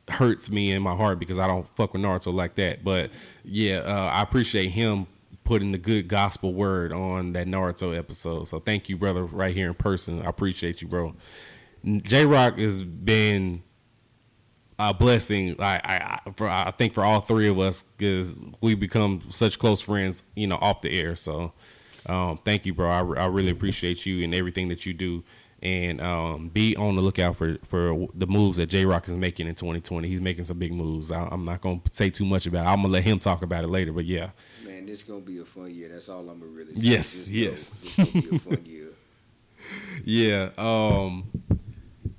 [0.08, 2.82] hurts me in my heart because I don't fuck with Naruto like that.
[2.82, 3.10] But
[3.44, 5.06] yeah, uh, I appreciate him
[5.44, 8.48] putting the good gospel word on that Naruto episode.
[8.48, 10.22] So thank you, brother, right here in person.
[10.22, 11.14] I appreciate you, bro.
[11.84, 13.62] J Rock has been
[14.78, 15.56] a blessing.
[15.58, 19.80] I, I, for I think for all three of us because we become such close
[19.80, 21.16] friends, you know, off the air.
[21.16, 21.52] So,
[22.06, 22.88] um, thank you, bro.
[22.88, 25.24] I, I really appreciate you and everything that you do.
[25.62, 29.46] And um, be on the lookout for for the moves that J Rock is making
[29.46, 30.08] in 2020.
[30.08, 31.12] He's making some big moves.
[31.12, 32.64] I, I'm not gonna say too much about.
[32.66, 32.68] it.
[32.68, 33.92] I'm gonna let him talk about it later.
[33.92, 34.30] But yeah,
[34.66, 35.88] Man, this is gonna be a fun year.
[35.88, 36.80] That's all I'm gonna really say.
[36.82, 37.80] Yes, Just yes.
[37.82, 38.88] It's gonna be a fun year.
[40.04, 40.50] Yeah.
[40.58, 41.30] Um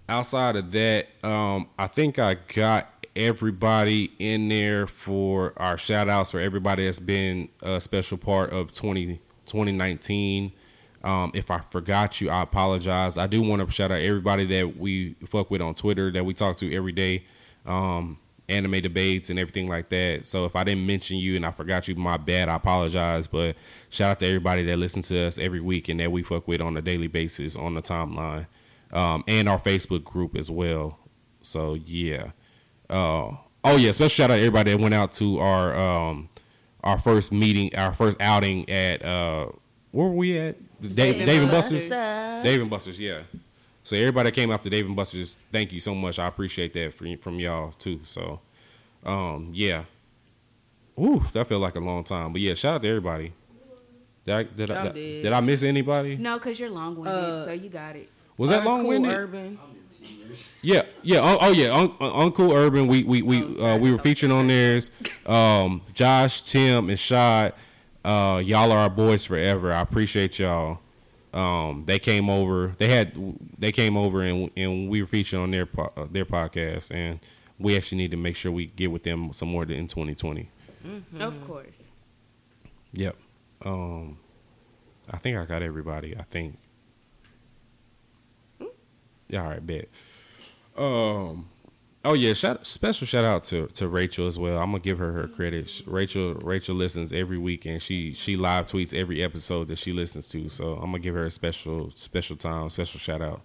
[0.08, 6.32] outside of that, um I think I got everybody in there for our shout outs
[6.32, 10.52] for everybody that's been a special part of 20, 2019.
[11.04, 13.18] Um, if I forgot you, I apologize.
[13.18, 16.34] I do want to shout out everybody that we fuck with on Twitter that we
[16.34, 17.26] talk to every day,
[17.66, 20.26] um, anime debates and everything like that.
[20.26, 22.48] So if I didn't mention you and I forgot you, my bad.
[22.48, 23.28] I apologize.
[23.28, 23.58] But
[23.90, 26.62] shout out to everybody that listens to us every week and that we fuck with
[26.62, 28.48] on a daily basis on the timeline,
[28.94, 31.00] um, and our Facebook group as well.
[31.42, 32.32] So yeah.
[32.90, 33.36] Uh,
[33.66, 36.30] oh yeah, special shout out to everybody that went out to our um,
[36.82, 39.48] our first meeting, our first outing at uh,
[39.92, 40.56] where were we at?
[40.90, 41.90] Dave, Dave Dave and and Buster's.
[41.90, 42.44] Buster's.
[42.44, 43.22] Dave and Buster's, yeah.
[43.84, 46.20] So everybody that came out to Dave and Buster's, thank you so much.
[46.20, 48.00] I appreciate that from from y'all too.
[48.04, 48.40] So,
[49.06, 49.84] um, yeah.
[51.00, 53.34] Ooh, that felt like a long time, but yeah, shout out to everybody.
[54.26, 55.22] Did I did I, I did, did.
[55.24, 56.16] did I miss anybody?
[56.16, 58.10] No, because you're long winded, Uh, so you got it.
[58.38, 59.12] Was that long winded?
[59.12, 59.60] Urban.
[60.62, 61.20] Yeah, yeah.
[61.22, 61.74] Oh, oh yeah.
[61.74, 62.88] Un- Un- Uncle Urban.
[62.88, 64.92] We we we Oh, uh, we were featuring on theirs.
[65.26, 67.54] Um, Josh, Tim, and Shad.
[68.04, 69.72] Uh, y'all are our boys forever.
[69.72, 70.80] I appreciate y'all.
[71.34, 72.74] Um, they came over.
[72.78, 73.16] They had
[73.58, 76.92] they came over and and we were featured on their po- uh, their podcast.
[76.92, 77.20] And
[77.58, 80.50] we actually need to make sure we get with them some more in 2020.
[81.20, 81.84] Of course.
[82.92, 83.16] Yep.
[83.66, 84.18] Um,
[85.10, 86.16] I think I got everybody.
[86.18, 86.58] I think.
[89.30, 89.44] Yeah.
[89.44, 89.66] All right.
[89.66, 89.88] Bet.
[90.78, 91.50] Um.
[92.06, 92.34] Oh yeah.
[92.34, 94.58] Shout special shout out to to Rachel as well.
[94.60, 95.82] I'm gonna give her her credit.
[95.86, 100.28] Rachel Rachel listens every week and she she live tweets every episode that she listens
[100.30, 100.50] to.
[100.50, 103.42] So I'm gonna give her a special special time special shout out.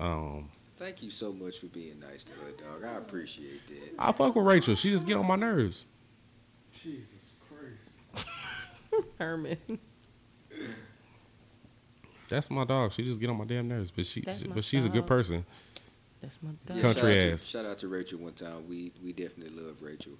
[0.00, 0.50] Um.
[0.78, 2.84] Thank you so much for being nice to her, dog.
[2.84, 3.94] I appreciate that.
[3.98, 4.74] I fuck with Rachel.
[4.74, 5.86] She just get on my nerves.
[6.82, 8.26] Jesus Christ.
[9.18, 9.56] Herman.
[12.28, 12.92] That's my dog.
[12.92, 15.06] She just get on my damn nerves, but she That's my but she's a good
[15.06, 15.46] person.
[16.20, 16.80] That's my Yeah.
[16.82, 17.44] Country shout out to- ass.
[17.44, 18.68] shout out to Rachel one time.
[18.68, 20.12] We we definitely love Rachel.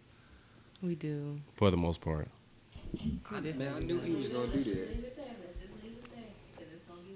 [0.82, 1.40] We do.
[1.54, 2.28] for the most part.
[3.30, 4.66] I, man, I knew he was gonna do that.
[4.66, 5.26] Leave it there.
[5.44, 6.24] Let's just leave it there.
[6.56, 7.08] Because it's going to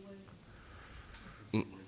[1.53, 1.81] get worse.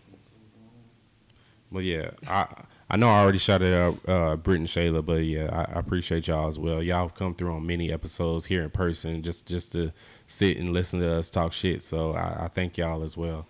[1.73, 2.47] But yeah, I
[2.91, 6.29] I know I already shouted out uh, Brit and Shayla, but yeah, I, I appreciate
[6.29, 6.83] y'all as well.
[6.83, 9.93] Y'all have come through on many episodes here in person, just just to
[10.27, 11.83] sit and listen to us talk shit.
[11.83, 13.47] So I, I thank y'all as well.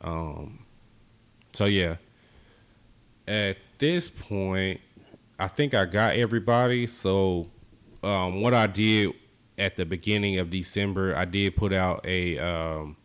[0.00, 0.64] Um,
[1.52, 1.96] so yeah,
[3.26, 4.80] at this point,
[5.38, 6.86] I think I got everybody.
[6.86, 7.48] So
[8.02, 9.14] um, what I did
[9.58, 12.96] at the beginning of December, I did put out a um,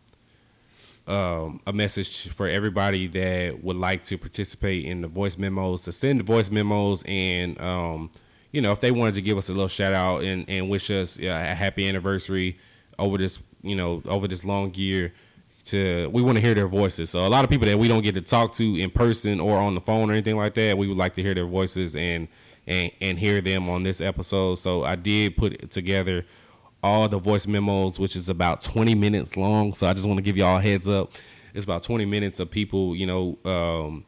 [1.08, 5.92] um, a message for everybody that would like to participate in the voice memos to
[5.92, 8.10] send the voice memos and um,
[8.52, 10.90] you know if they wanted to give us a little shout out and, and wish
[10.90, 12.58] us a happy anniversary
[12.98, 15.12] over this you know over this long year
[15.68, 18.02] to we want to hear their voices so a lot of people that we don't
[18.02, 20.88] get to talk to in person or on the phone or anything like that we
[20.88, 22.28] would like to hear their voices and
[22.66, 26.24] and and hear them on this episode so i did put together
[26.82, 29.74] all the voice memos, which is about 20 minutes long.
[29.74, 31.12] So I just want to give y'all heads up.
[31.54, 34.04] It's about 20 minutes of people, you know, um,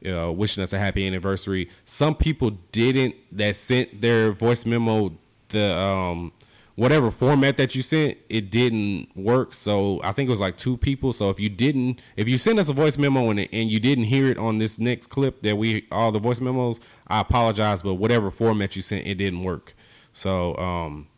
[0.00, 1.68] you know, wishing us a happy anniversary.
[1.84, 5.12] Some people didn't that sent their voice memo
[5.48, 6.32] the um,
[6.76, 9.52] whatever format that you sent, it didn't work.
[9.54, 11.12] So I think it was like two people.
[11.12, 14.04] So if you didn't, if you send us a voice memo and and you didn't
[14.04, 17.82] hear it on this next clip that we all the voice memos, I apologize.
[17.82, 19.74] But whatever format you sent, it didn't work.
[20.12, 21.08] So um,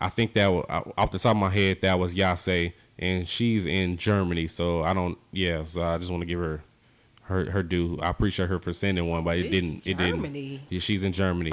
[0.00, 0.64] I think that wa-
[0.98, 4.46] off the top of my head, that was Yase, and she's in Germany.
[4.48, 5.64] So I don't, yeah.
[5.64, 6.62] So I just want to give her
[7.22, 7.98] her her due.
[8.02, 9.86] I appreciate her for sending one, but it It's didn't.
[9.86, 10.48] It Germany.
[10.48, 10.62] didn't.
[10.70, 11.52] Yeah, she's in Germany.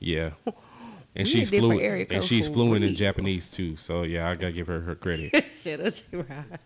[0.00, 0.30] Yeah,
[1.16, 2.12] and We she's fluent.
[2.12, 2.94] And she's fluent in.
[2.94, 3.74] Japanese too.
[3.76, 5.52] So yeah, I gotta give her her credit.
[5.52, 6.60] Shut up, J-Rock.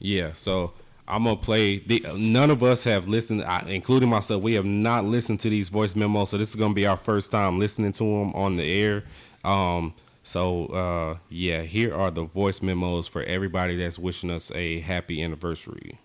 [0.00, 0.72] Yeah, so
[1.06, 1.78] I'm gonna play.
[1.78, 4.42] The, none of us have listened, I, including myself.
[4.42, 7.30] We have not listened to these voice memos, so this is gonna be our first
[7.30, 9.04] time listening to them on the air.
[9.44, 14.80] Um, so uh, yeah, here are the voice memos for everybody that's wishing us a
[14.80, 15.98] happy anniversary.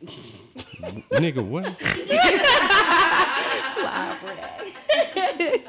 [1.12, 1.74] Nigga, what?
[5.40, 5.60] I.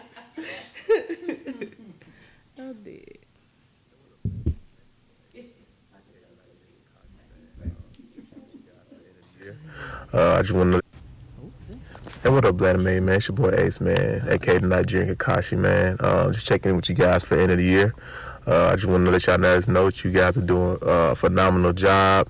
[10.12, 10.82] Uh, I just want to.
[12.24, 13.08] Hey, what up, Black Man?
[13.10, 15.98] It's your boy Ace, man, aka the Nigerian Kakashi, man.
[16.00, 17.94] Um, just checking in with you guys for the end of the year.
[18.48, 21.12] Uh, I just want to let y'all guys know that you guys are doing uh,
[21.12, 22.28] a phenomenal job.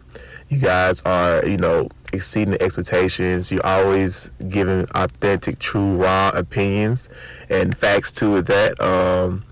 [0.49, 3.51] You guys are, you know, exceeding the expectations.
[3.51, 7.07] You're always giving authentic, true, raw opinions
[7.49, 8.47] and facts to it.
[8.47, 9.43] That um,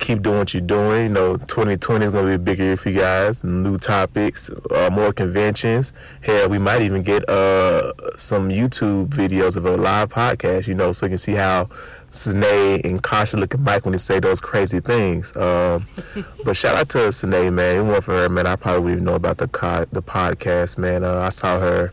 [0.00, 1.02] keep doing what you're doing.
[1.02, 3.44] You know, 2020 is going to be a big year for you guys.
[3.44, 5.92] New topics, uh, more conventions.
[6.22, 10.92] Hell, we might even get uh, some YouTube videos of a live podcast, you know,
[10.92, 11.68] so you can see how
[12.10, 15.34] Sine and Kasha look at Mike when they say those crazy things.
[15.36, 15.86] Um,
[16.44, 17.76] but shout out to Sine, man.
[17.76, 18.46] It wasn't for her, man.
[18.46, 21.04] I probably wouldn't even know about the, co- the podcast, man.
[21.04, 21.92] Uh, I saw her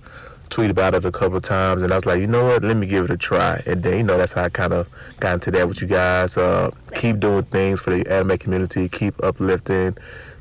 [0.49, 2.63] tweet about it a couple times, and I was like, you know what?
[2.63, 3.61] Let me give it a try.
[3.65, 4.87] And then, you know, that's how I kind of
[5.19, 6.37] got into that with you guys.
[6.37, 8.89] Uh, keep doing things for the anime community.
[8.89, 9.97] Keep uplifting.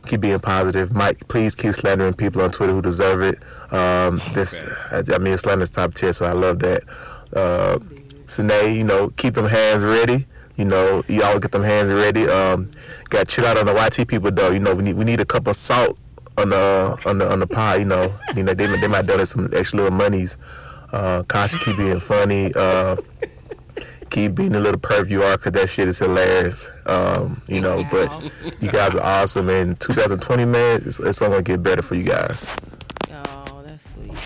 [0.07, 0.93] Keep being positive.
[0.93, 3.43] Mike, please keep slandering people on Twitter who deserve it.
[3.73, 6.85] Um, this, I, I mean, slander's top tier, so I love that.
[7.33, 7.79] Uh,
[8.27, 10.27] Sine, you know, keep them hands ready.
[10.57, 12.27] You know, y'all get them hands ready.
[12.27, 12.71] Um,
[13.11, 14.51] got chill out on the YT people though.
[14.51, 15.99] You know, we need we need a cup of salt
[16.39, 17.77] on the on the on the pie.
[17.77, 20.39] You know, you know they they might donate some extra little monies.
[20.93, 22.53] Uh, Kasha keep being funny.
[22.55, 22.97] Uh,
[24.11, 26.71] keep being a little perv you are, cause that shit is hilarious.
[26.87, 28.11] Um, you know, but
[28.61, 29.49] you guys are awesome.
[29.51, 32.47] And 2020, man, it's, it's only gonna get better for you guys.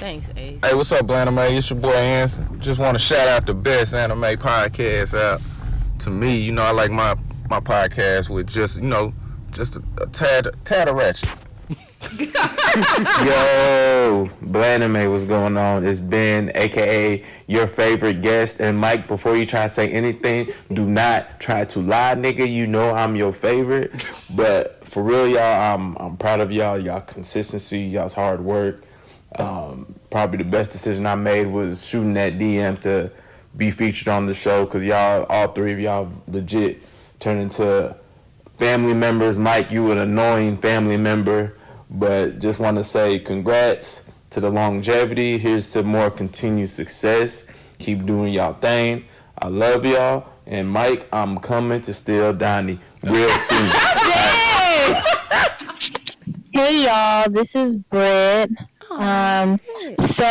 [0.01, 0.28] That's sweet.
[0.28, 0.59] Thanks, Ace.
[0.64, 1.38] Hey, what's up, Anime?
[1.38, 2.61] It's your boy Anson.
[2.61, 5.40] Just want to shout out the best anime podcast out
[6.01, 6.36] to me.
[6.38, 7.14] You know, I like my
[7.48, 9.12] my podcast with just you know
[9.51, 11.28] just a, a tad tad of ratchet.
[12.18, 12.30] Yo,
[14.42, 15.84] Blanime, what's going on?
[15.84, 18.61] It's Ben, aka your favorite guest.
[18.61, 22.51] And Mike, before you try to say anything, do not try to lie, nigga.
[22.51, 24.07] You know I'm your favorite.
[24.34, 26.78] But for real, y'all, I'm I'm proud of y'all.
[26.78, 28.82] Y'all consistency, y'all's hard work.
[29.36, 33.10] Um, probably the best decision I made was shooting that DM to
[33.56, 36.82] be featured on the show because y'all, all three of y'all, legit
[37.20, 37.96] turned into
[38.58, 39.38] family members.
[39.38, 41.56] Mike, you an annoying family member,
[41.90, 45.38] but just want to say congrats to the longevity.
[45.38, 47.46] Here's to more continued success.
[47.78, 49.04] Keep doing y'all thing.
[49.38, 50.26] I love y'all.
[50.46, 53.70] And Mike, I'm coming to steal Donnie real soon.
[56.52, 58.50] Hey y'all, this is Britt.
[58.91, 59.61] Um,
[60.01, 60.24] so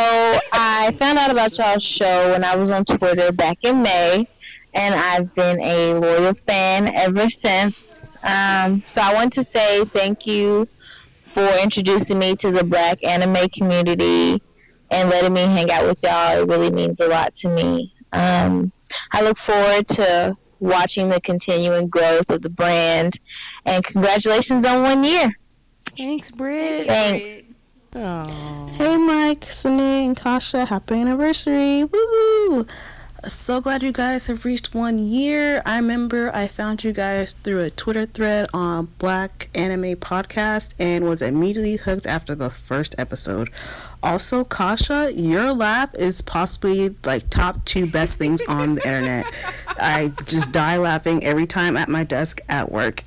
[0.51, 4.27] I found out about y'all's show when I was on Twitter back in May,
[4.73, 8.17] and I've been a loyal fan ever since.
[8.23, 10.67] Um, so I want to say thank you
[11.23, 14.41] for introducing me to the Black anime community
[14.91, 16.41] and letting me hang out with y'all.
[16.41, 17.93] It really means a lot to me.
[18.11, 18.71] Um,
[19.11, 23.19] I look forward to watching the continuing growth of the brand,
[23.65, 25.31] and congratulations on one year.
[25.97, 26.87] Thanks, Britt.
[26.87, 27.48] Thanks.
[27.91, 31.83] Hey, Mike, Sunny, and Kasha, happy anniversary!
[31.83, 32.67] Woo hoo!
[33.27, 35.63] So glad you guys have reached one year.
[35.65, 41.05] I remember I found you guys through a Twitter thread on Black Anime Podcast and
[41.05, 43.49] was immediately hooked after the first episode.
[44.03, 49.25] Also, Kasha, your laugh is possibly like top two best things on the internet.
[49.67, 53.03] I just die laughing every time at my desk at work.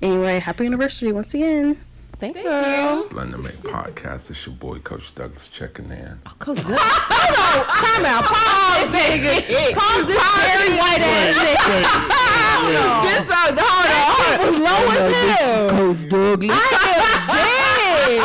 [0.00, 1.76] Anyway, happy anniversary once again.
[2.20, 3.06] Thank, you.
[3.10, 4.28] Blend and Make podcast.
[4.28, 6.20] It's your boy Coach Douglas checking in.
[6.38, 6.78] Coach Douglas.
[6.84, 8.24] Hold on, time out.
[8.28, 9.72] Pause, nigga.
[9.72, 12.16] Pause this very white ass nigga.
[12.60, 13.64] This uh, hold on,
[14.12, 14.52] hold on.
[14.52, 15.08] was low as
[15.40, 15.70] hell.
[15.70, 16.52] Coach Douglas.
[16.52, 16.68] I
[17.00, 18.20] am dead.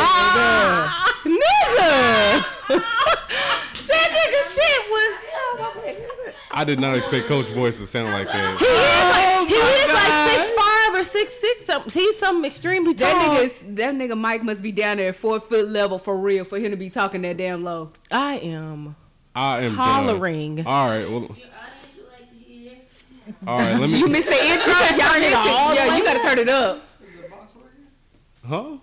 [1.40, 2.84] nigga.
[3.88, 5.12] that nigga shit was.
[6.50, 8.58] I did not expect Coach voice to sound like that.
[8.58, 11.45] He is like, he is like six five or six six.
[11.84, 12.00] Something.
[12.02, 13.12] He's something extremely tall.
[13.12, 16.16] That nigga, is- that nigga Mike must be down there at four foot level for
[16.16, 17.90] real for him to be talking that damn low.
[18.10, 18.96] I am.
[19.34, 19.74] I am done.
[19.76, 20.66] Hollering.
[20.66, 21.36] All right, well.
[23.46, 23.98] All right, let me.
[23.98, 24.72] You missed the intro.
[24.72, 25.20] Y'all missed it.
[25.20, 26.24] the Yeah, you gotta up.
[26.24, 26.82] turn it up.
[28.46, 28.76] Huh?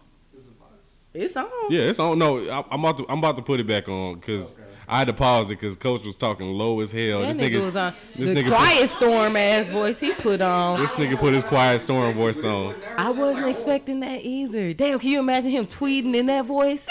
[1.14, 1.48] It's on.
[1.70, 2.18] Yeah, it's on.
[2.20, 3.06] No, I, I'm about to.
[3.10, 6.06] I'm about to put it back on because I had to pause it because Coach
[6.06, 7.22] was talking low as hell.
[7.22, 8.50] That this nigga, was on This the nigga.
[8.56, 10.80] quiet storm ass voice he put on.
[10.80, 12.76] This nigga put his quiet storm voice on.
[12.98, 14.74] I wasn't expecting that either.
[14.74, 16.86] Damn, can you imagine him tweeting in that voice?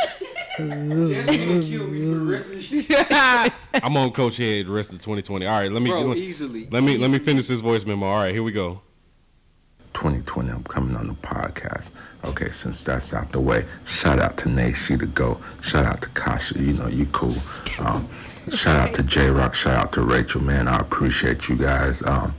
[3.83, 5.47] I'm on Coach Head the rest of 2020.
[5.47, 5.91] All right, let me.
[5.91, 8.07] Bro, let, easily, Let me let me finish this voice memo.
[8.07, 8.81] All right, here we go.
[9.95, 11.91] 2020, I'm coming on the podcast.
[12.25, 15.41] Okay, since that's out the way, shout out to Nashi to go.
[15.61, 17.35] Shout out to Kasha, you know, you cool.
[17.79, 18.09] Um,
[18.53, 19.55] shout out to J Rock.
[19.55, 20.69] Shout out to Rachel, man.
[20.69, 22.35] I appreciate you guys um,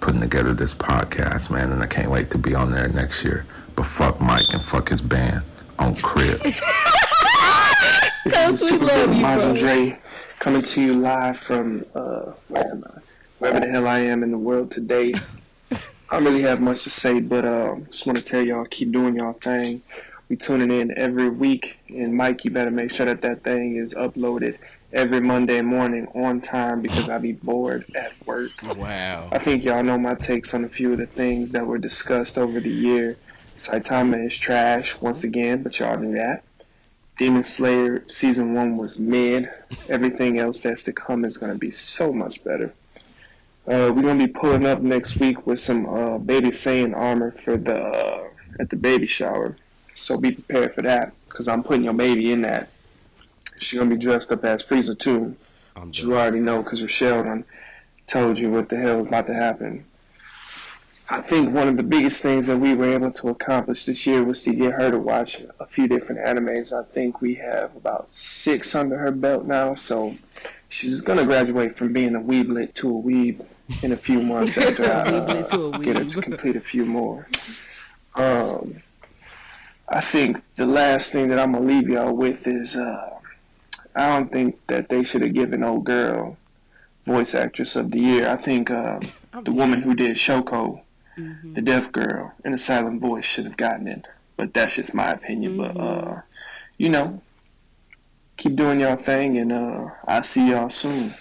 [0.00, 1.72] putting together this podcast, man.
[1.72, 3.44] And I can't wait to be on there next year.
[3.76, 5.44] But fuck Mike and fuck his band
[5.78, 6.40] on Crib.
[8.24, 9.98] This is Super Good Miles Dre
[10.38, 13.00] coming to you live from uh, where am I?
[13.38, 15.14] Wherever the hell I am in the world today.
[16.12, 18.92] I don't really have much to say, but um, just want to tell y'all keep
[18.92, 19.80] doing y'all thing.
[20.28, 23.94] We tuning in every week, and Mike, you better make sure that that thing is
[23.94, 24.58] uploaded
[24.92, 28.50] every Monday morning on time because I be bored at work.
[28.76, 29.30] Wow.
[29.32, 32.36] I think y'all know my takes on a few of the things that were discussed
[32.36, 33.16] over the year.
[33.56, 36.44] Saitama is trash once again, but y'all knew that.
[37.18, 39.48] Demon Slayer season one was mid.
[39.88, 42.74] Everything else that's to come is going to be so much better.
[43.64, 47.30] Uh, we're going to be pulling up next week with some uh, Baby Saiyan armor
[47.30, 49.56] for the uh, at the baby shower.
[49.94, 52.70] So be prepared for that because I'm putting your baby in that.
[53.58, 55.36] She's going to be dressed up as Frieza too.
[55.76, 57.44] But you already know because Rochelle done
[58.08, 59.84] told you what the hell was about to happen.
[61.08, 64.24] I think one of the biggest things that we were able to accomplish this year
[64.24, 66.72] was to get her to watch a few different animes.
[66.72, 70.14] I think we have about six under her belt now, so
[70.68, 73.44] she's gonna graduate from being a weeblet to a weeb
[73.82, 76.60] in a few months after I Weeblet to a uh, get her to complete a
[76.60, 77.26] few more.
[78.14, 78.82] Um,
[79.88, 83.18] I think the last thing that I'm gonna leave y'all with is uh,
[83.94, 86.36] I don't think that they should have given old girl
[87.04, 88.28] voice actress of the year.
[88.28, 89.00] I think uh,
[89.42, 90.80] the woman who did Shoko,
[91.16, 94.06] the deaf girl in a silent voice, should have gotten it.
[94.36, 95.56] But that's just my opinion.
[95.58, 96.20] But uh,
[96.78, 97.20] you know,
[98.36, 101.14] keep doing y'all thing, and uh, I'll see y'all soon.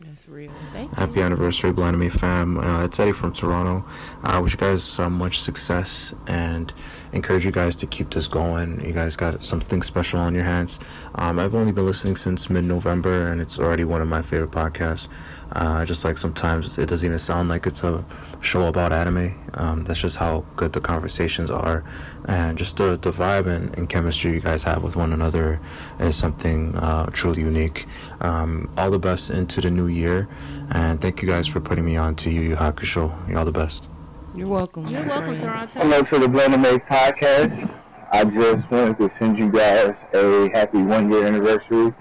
[0.00, 0.52] That's real.
[0.72, 0.92] Thank.
[0.94, 2.58] Happy anniversary, Blind Me fam.
[2.58, 3.84] Uh, it's Eddie from Toronto.
[4.22, 6.72] I wish you guys uh, much success and
[7.16, 8.84] encourage you guys to keep this going.
[8.84, 10.78] You guys got something special on your hands.
[11.16, 14.52] Um, I've only been listening since mid November, and it's already one of my favorite
[14.52, 15.08] podcasts.
[15.52, 18.04] Uh, just like sometimes it doesn't even sound like it's a
[18.40, 19.34] show about anime.
[19.54, 21.84] Um, that's just how good the conversations are,
[22.26, 25.60] and just the, the vibe and, and chemistry you guys have with one another
[25.98, 27.86] is something uh, truly unique.
[28.20, 30.28] Um, all the best into the new year,
[30.70, 33.28] and thank you guys for putting me on to Yu Yu Hakusho.
[33.28, 33.88] You're all the best.
[34.36, 34.86] You're welcome.
[34.86, 35.80] You're welcome, Toronto.
[35.80, 37.74] Hello to the Blend and Make podcast.
[38.12, 41.94] I just wanted to send you guys a happy one year anniversary.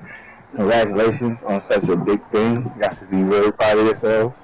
[0.56, 2.72] Congratulations on such a big thing.
[2.76, 4.38] You guys should be very proud of yourselves.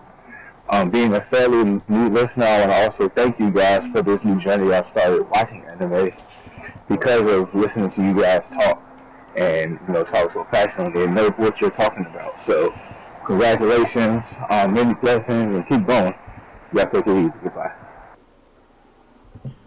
[0.69, 4.23] Um, being a fairly new listener, I want to also thank you guys for this
[4.23, 6.11] new journey I've started watching anime
[6.87, 8.81] because of listening to you guys talk.
[9.35, 12.35] and you know talk so passionately and know what you're talking about.
[12.45, 12.73] So
[13.25, 16.13] congratulations, um, many blessings, and keep going.
[16.73, 17.33] Y'all take it easy.
[17.43, 17.71] Goodbye.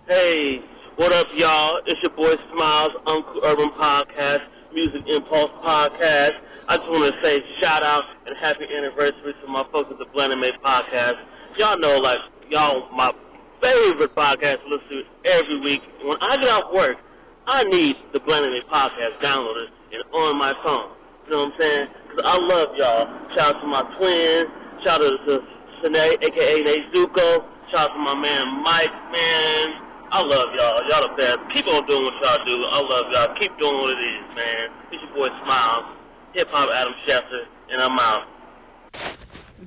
[0.06, 0.60] Hey,
[0.96, 1.80] what up, y'all?
[1.86, 4.40] It's your boy Smiles, Uncle Urban Podcast,
[4.74, 6.32] Music Impulse Podcast.
[6.68, 10.04] I just want to say shout out and happy anniversary to my folks at the
[10.12, 11.14] Blended Made Podcast.
[11.56, 12.18] Y'all know, like,
[12.50, 13.14] y'all my
[13.62, 15.80] favorite podcast to listen to every week.
[16.04, 16.98] When I get off work,
[17.46, 20.90] I need the Blended Made Podcast downloaded and on my phone.
[21.24, 21.88] You know what I'm saying?
[22.10, 23.06] Because I love y'all.
[23.38, 24.44] Shout out to my twin.
[24.84, 25.40] Shout out to
[25.82, 26.62] Sine, a.k.a.
[26.62, 27.46] Nate Zuko.
[27.72, 29.84] Shout out to my man Mike, man.
[30.14, 30.78] I love y'all.
[30.88, 31.38] Y'all the best.
[31.52, 32.64] Keep on doing what y'all do.
[32.70, 33.34] I love y'all.
[33.34, 34.70] Keep doing what it is, man.
[34.92, 35.86] It's your boy Smiles,
[36.34, 38.28] Hip Hop Adam Schefter, and I'm out.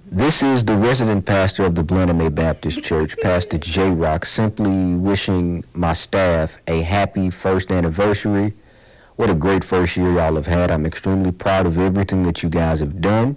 [0.10, 5.66] This is the resident pastor of the Blenheim Baptist Church, Pastor J Rock, simply wishing
[5.74, 8.54] my staff a happy first anniversary.
[9.18, 10.72] What a great first year y'all have had.
[10.72, 13.36] I'm extremely proud of everything that you guys have done,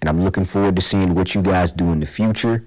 [0.00, 2.66] and I'm looking forward to seeing what you guys do in the future.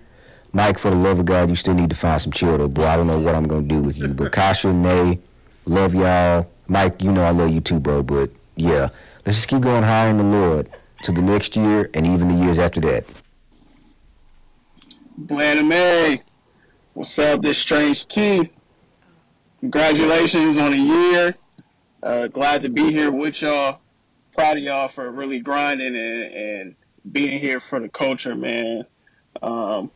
[0.55, 2.85] Mike, for the love of God, you still need to find some though, bro.
[2.85, 5.19] I don't know what I'm gonna do with you, but Kasha, May,
[5.65, 6.49] love y'all.
[6.69, 8.01] Mike, you know I love you too, bro.
[8.01, 8.87] But yeah,
[9.25, 10.69] let's just keep going higher in the Lord
[11.03, 13.03] to the next year and even the years after that.
[15.17, 16.23] Bland May,
[16.93, 17.41] what's up?
[17.41, 18.49] This Strange Keith.
[19.59, 21.35] Congratulations on a year.
[22.01, 23.81] Uh, glad to be here with y'all.
[24.37, 26.75] Proud of y'all for really grinding and, and
[27.11, 28.85] being here for the culture, man.
[29.41, 29.91] Um,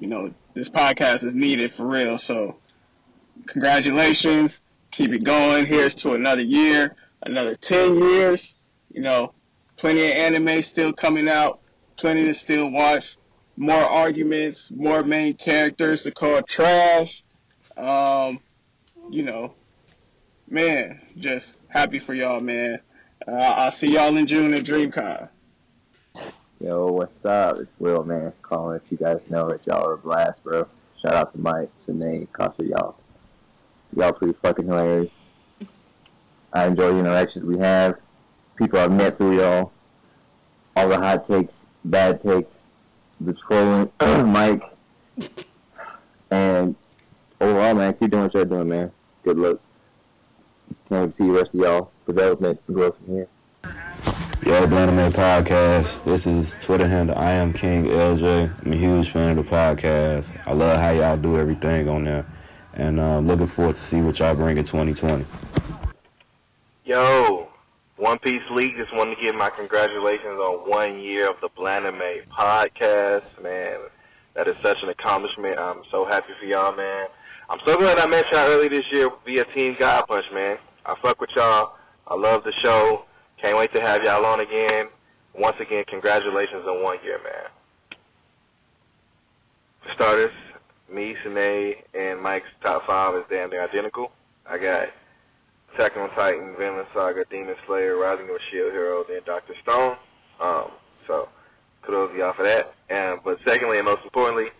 [0.00, 2.18] you know, this podcast is needed for real.
[2.18, 2.56] So,
[3.46, 4.62] congratulations.
[4.90, 5.66] Keep it going.
[5.66, 8.54] Here's to another year, another 10 years.
[8.90, 9.34] You know,
[9.76, 11.60] plenty of anime still coming out,
[11.96, 13.16] plenty to still watch.
[13.56, 17.22] More arguments, more main characters to call trash.
[17.76, 18.40] Um,
[19.10, 19.52] you know,
[20.48, 22.80] man, just happy for y'all, man.
[23.28, 25.28] Uh, I'll see y'all in June at DreamCon.
[26.62, 27.58] Yo, what's up?
[27.58, 28.34] It's Will, man.
[28.42, 30.68] Calling if you guys know that y'all are a blast, bro.
[31.00, 32.96] Shout out to Mike, Sine, Kasha, y'all.
[33.96, 35.10] Y'all pretty fucking hilarious.
[36.52, 37.94] I enjoy the interactions we have.
[38.56, 39.72] People I've met through y'all.
[40.76, 41.50] All the hot takes,
[41.86, 42.52] bad takes,
[43.22, 43.90] the trolling,
[44.30, 44.62] Mike.
[46.30, 46.76] And
[47.40, 48.92] overall, man, keep doing what you're doing, man.
[49.24, 49.60] Good luck.
[50.90, 53.28] Can't wait to see the rest of y'all development and growth from here.
[54.42, 56.02] Yo, Blaname Podcast.
[56.04, 58.64] This is Twitter handle I am King LJ.
[58.64, 60.34] I'm a huge fan of the podcast.
[60.46, 62.24] I love how y'all do everything on there.
[62.72, 65.26] And uh, looking forward to see what y'all bring in 2020.
[66.86, 67.48] Yo,
[67.96, 72.26] One Piece League just wanted to give my congratulations on one year of the Blaname
[72.28, 73.24] podcast.
[73.42, 73.78] Man,
[74.32, 75.58] that is such an accomplishment.
[75.58, 77.08] I'm so happy for y'all, man.
[77.50, 80.56] I'm so glad I met y'all early this year via Team God Punch, man.
[80.86, 81.74] I fuck with y'all.
[82.08, 83.04] I love the show.
[83.42, 84.88] Can't wait to have y'all on again.
[85.34, 87.48] Once again, congratulations on one year, man.
[89.82, 90.34] For starters,
[90.92, 94.12] me, Sine, and Mike's top five is damn near identical.
[94.46, 94.88] I got
[95.74, 99.96] Attack on Titan, Vinland Saga, Demon Slayer, Rising of a Shield Hero, then Doctor Stone.
[100.40, 100.70] Um,
[101.06, 101.28] so
[101.82, 102.74] kudos to y'all for that.
[102.88, 104.50] And but secondly and most importantly,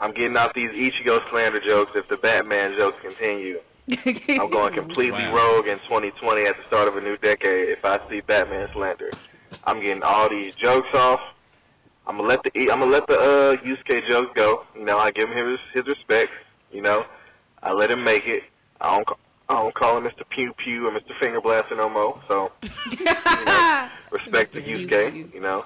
[0.00, 3.60] I'm getting off these Ichigo slander jokes if the Batman jokes continue.
[4.28, 7.98] I'm going completely rogue in 2020 at the start of a new decade if I
[8.10, 9.10] see Batman slander.
[9.64, 11.20] I'm getting all these jokes off.
[12.06, 14.64] I'm gonna let the I'm gonna let the uh, Yusuke jokes go.
[14.74, 16.30] You know, I give him his his respect.
[16.70, 17.04] You know,
[17.62, 18.42] I let him make it.
[18.80, 19.16] I don't ca-
[19.48, 20.28] I don't call him Mr.
[20.28, 21.18] Pew Pew or Mr.
[21.18, 22.20] Finger Blaster no more.
[22.28, 22.52] So
[22.98, 23.04] you
[23.46, 25.32] know, respect to Yusuke.
[25.32, 25.64] You know,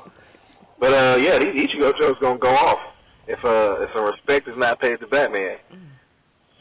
[0.79, 2.79] but uh, yeah, these Ichigo jokes gonna go off
[3.27, 5.59] if uh if some respect is not paid to Batman.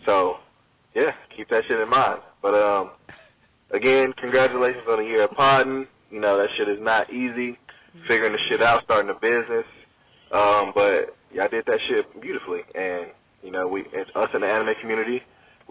[0.08, 0.38] So
[0.96, 2.22] yeah, keep that shit in mind.
[2.42, 2.92] But um,
[3.72, 5.88] again, congratulations on the year of podding.
[6.10, 7.58] You know that shit is not easy.
[8.08, 9.66] Figuring the shit out, starting a business.
[10.32, 13.08] Um, but y'all did that shit beautifully, and
[13.44, 15.22] you know we, it's us in the anime community,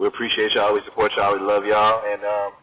[0.01, 0.73] we appreciate y'all.
[0.73, 1.33] We support y'all.
[1.33, 2.53] We love y'all, and um,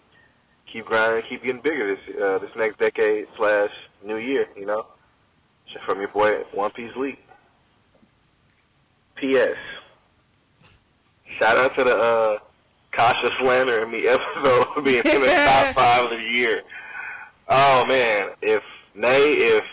[0.72, 3.70] keep grinding, keep getting bigger this uh, this next decade slash
[4.04, 4.46] new year.
[4.56, 4.86] You know,
[5.86, 7.18] from your boy One Piece League.
[9.16, 9.56] P.S.
[11.40, 12.38] Shout out to the uh,
[12.92, 16.62] Kasha Slander and me episode being in the top five of the year.
[17.48, 18.62] Oh man, if
[18.94, 19.64] Nay, if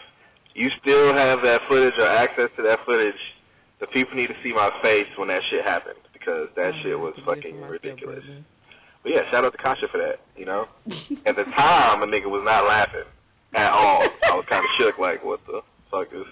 [0.53, 3.16] you still have that footage or access to that footage,
[3.80, 7.16] the people need to see my face when that shit happened because that shit was
[7.26, 8.24] fucking ridiculous.
[9.03, 10.20] But yeah, shout out to Kasha for that.
[10.38, 10.68] You know,
[11.26, 13.03] at the time, a nigga was not laughing
[13.53, 14.03] at all.
[14.32, 15.61] I was kind of shook, like, what the
[15.91, 16.26] fuck is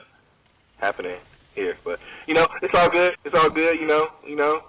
[0.78, 1.18] happening
[1.56, 1.78] here?
[1.84, 3.16] But you know, it's all good.
[3.26, 3.80] It's all good.
[3.80, 4.64] You know, you know,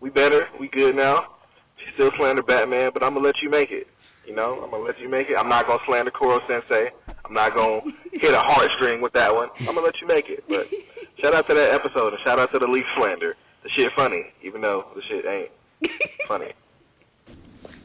[0.00, 0.48] we better.
[0.60, 1.33] We good now.
[1.76, 3.88] She still slander Batman, but I'm gonna let you make it.
[4.26, 5.36] You know, I'm gonna let you make it.
[5.36, 6.90] I'm not gonna slander Koro Sensei.
[7.24, 7.80] I'm not gonna
[8.12, 9.48] hit a heartstring with that one.
[9.60, 10.44] I'm gonna let you make it.
[10.48, 10.68] But
[11.22, 13.36] shout out to that episode and shout out to the leaf slander.
[13.62, 15.50] The shit funny, even though the shit ain't
[16.26, 16.52] funny.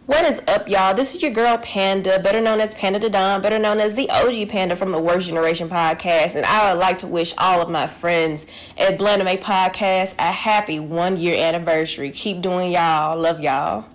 [0.10, 0.95] What is up, y'all?
[0.95, 4.10] This is your girl Panda, better known as Panda the Don, better known as the
[4.10, 6.34] OG Panda from the Worst Generation podcast.
[6.34, 10.80] And I would like to wish all of my friends at Blandame Podcast a happy
[10.80, 12.10] one year anniversary.
[12.10, 13.20] Keep doing y'all.
[13.20, 13.86] Love y'all.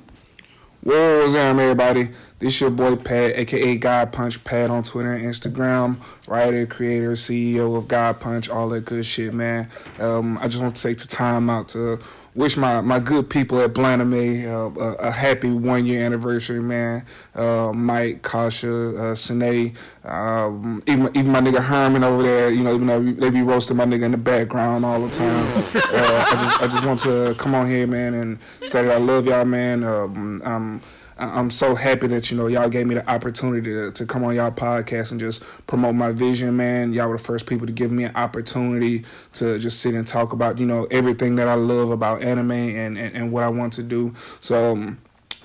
[0.85, 2.11] What's up, everybody?
[2.39, 5.97] This your boy Pat, aka God Punch Pat on Twitter and Instagram.
[6.29, 9.69] Writer, creator, CEO of God Punch, all that good shit, man.
[9.99, 11.99] Um, I just want to take the time out to
[12.35, 17.05] wish my, my good people at Blandame uh, a, a happy one year anniversary, man.
[17.35, 19.75] Uh, Mike, Kasha, uh, Sine,
[20.05, 22.51] um, even even my nigga Herman over there.
[22.51, 25.47] You know, even though they be roasting my nigga in the background all the time.
[25.75, 28.99] uh, I just I just want to come on here, man, and say that I
[28.99, 29.85] love y'all, man.
[29.85, 30.81] Um, um,
[31.17, 34.35] I'm so happy that you know y'all gave me the opportunity to, to come on
[34.35, 36.93] y'all podcast and just promote my vision, man.
[36.93, 39.05] Y'all were the first people to give me an opportunity
[39.35, 42.99] to just sit and talk about you know everything that I love about anime and
[42.99, 44.15] and, and what I want to do.
[44.41, 44.73] So.
[44.73, 44.99] Um,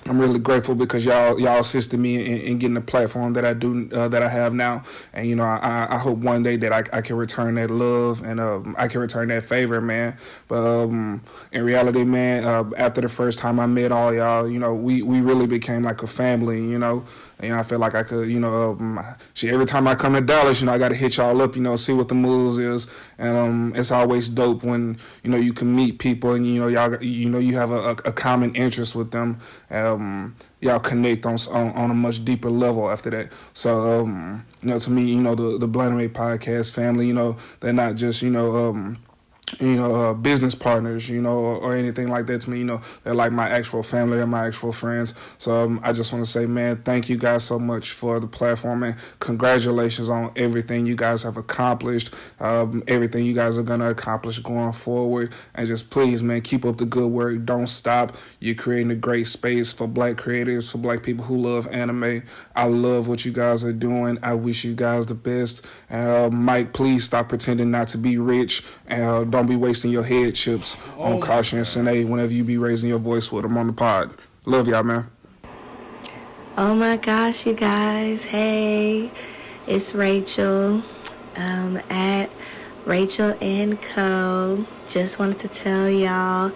[0.06, 3.52] I'm really grateful because y'all y'all assisted me in, in getting the platform that I
[3.52, 4.82] do uh, that I have now,
[5.12, 8.24] and you know I, I hope one day that I, I can return that love
[8.24, 10.16] and um, I can return that favor, man.
[10.48, 11.22] But um,
[11.52, 15.02] in reality, man, uh, after the first time I met all y'all, you know we,
[15.02, 17.04] we really became like a family, you know.
[17.40, 19.94] And, you know, I feel like I could, you know, um, shit, every time I
[19.94, 22.08] come to Dallas, you know, I got to hit y'all up, you know, see what
[22.08, 22.86] the moves is,
[23.16, 26.68] and um, it's always dope when you know you can meet people and you know
[26.68, 29.40] y'all, you know, you have a, a common interest with them.
[29.70, 33.32] Um, y'all connect on, on on a much deeper level after that.
[33.54, 37.38] So, um, you know, to me, you know, the the Blandame podcast family, you know,
[37.60, 38.98] they're not just, you know, um,
[39.58, 42.58] you know, uh, business partners, you know, or, or anything like that to me.
[42.58, 45.14] You know, they're like my actual family, they're my actual friends.
[45.38, 48.26] So um, I just want to say, man, thank you guys so much for the
[48.26, 53.80] platform and congratulations on everything you guys have accomplished, um, everything you guys are going
[53.80, 55.32] to accomplish going forward.
[55.54, 57.44] And just please, man, keep up the good work.
[57.44, 58.16] Don't stop.
[58.38, 62.22] You're creating a great space for black creators, for black people who love anime.
[62.54, 64.18] I love what you guys are doing.
[64.22, 65.66] I wish you guys the best.
[65.88, 69.90] And uh, Mike, please stop pretending not to be rich and uh, don't be wasting
[69.90, 73.56] your head chips on Kasha and Sine whenever you be raising your voice with them
[73.56, 74.10] on the pod.
[74.44, 75.10] Love y'all, man.
[76.56, 78.24] Oh my gosh, you guys.
[78.24, 79.10] Hey,
[79.66, 80.82] it's Rachel
[81.36, 82.30] um, at
[82.84, 84.66] Rachel and Co.
[84.88, 86.52] Just wanted to tell y'all,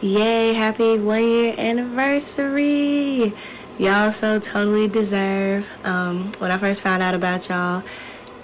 [0.00, 3.32] yay, happy one year anniversary.
[3.78, 5.68] Y'all so totally deserve.
[5.84, 7.82] Um, when I first found out about y'all,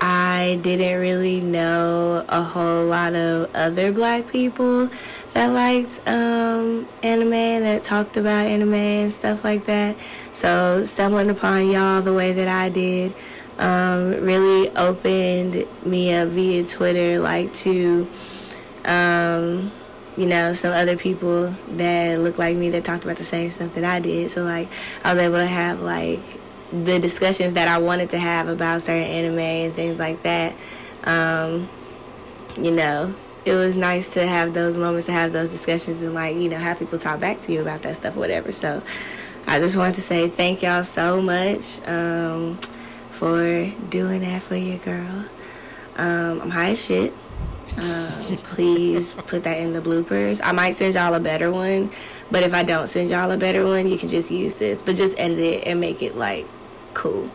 [0.06, 4.90] I didn't really know a whole lot of other black people
[5.32, 9.96] that liked um, anime that talked about anime and stuff like that.
[10.30, 13.14] So stumbling upon y'all the way that I did
[13.58, 18.06] um, really opened me up via Twitter, like to
[18.84, 19.72] um,
[20.18, 23.72] you know some other people that looked like me that talked about the same stuff
[23.72, 24.30] that I did.
[24.30, 24.68] So like
[25.02, 26.20] I was able to have like
[26.82, 30.56] the discussions that I wanted to have about certain anime and things like that.
[31.04, 31.68] Um,
[32.60, 33.14] you know,
[33.44, 36.56] it was nice to have those moments to have those discussions and like, you know,
[36.56, 38.50] have people talk back to you about that stuff, whatever.
[38.52, 38.82] So
[39.46, 42.58] I just wanted to say thank y'all so much um,
[43.10, 45.26] for doing that for your girl.
[45.96, 47.12] Um, I'm high as shit.
[47.76, 50.40] Um, please put that in the bloopers.
[50.42, 51.90] I might send y'all a better one,
[52.30, 54.80] but if I don't send y'all a better one, you can just use this.
[54.82, 56.46] But just edit it and make it like
[56.94, 57.30] cool.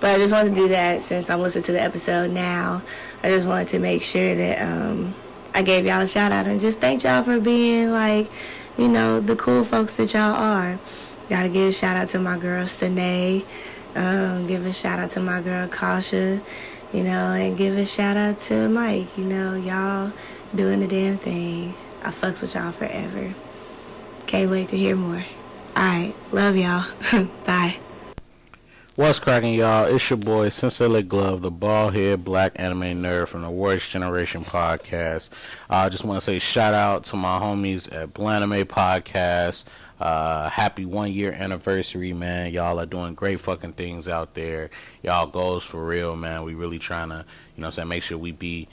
[0.00, 2.82] But I just wanted to do that since I'm listening to the episode now.
[3.22, 5.14] I just wanted to make sure that um,
[5.54, 8.30] I gave y'all a shout out and just thank y'all for being like,
[8.76, 10.80] you know, the cool folks that y'all are.
[11.28, 13.44] Gotta give a shout out to my girl Sine.
[13.94, 16.42] Um, give a shout out to my girl Kasha
[16.92, 19.16] you know, and give a shout out to Mike.
[19.16, 20.12] You know, y'all
[20.54, 21.74] doing the damn thing.
[22.02, 23.34] I fucks with y'all forever.
[24.26, 25.24] Can't wait to hear more.
[25.76, 26.84] Alright, love y'all.
[27.46, 27.76] Bye.
[28.94, 29.86] What's cracking, y'all?
[29.86, 34.44] It's your boy, Sincerely Glove, the bald head black anime nerd from the Worst Generation
[34.44, 35.30] podcast.
[35.70, 39.64] I uh, just want to say shout out to my homies at Blaname Podcast.
[39.98, 42.52] Uh, happy one year anniversary, man.
[42.52, 44.68] Y'all are doing great fucking things out there.
[45.02, 46.42] Y'all goals for real, man.
[46.42, 47.24] We really trying to,
[47.56, 48.68] you know I'm saying, make sure we be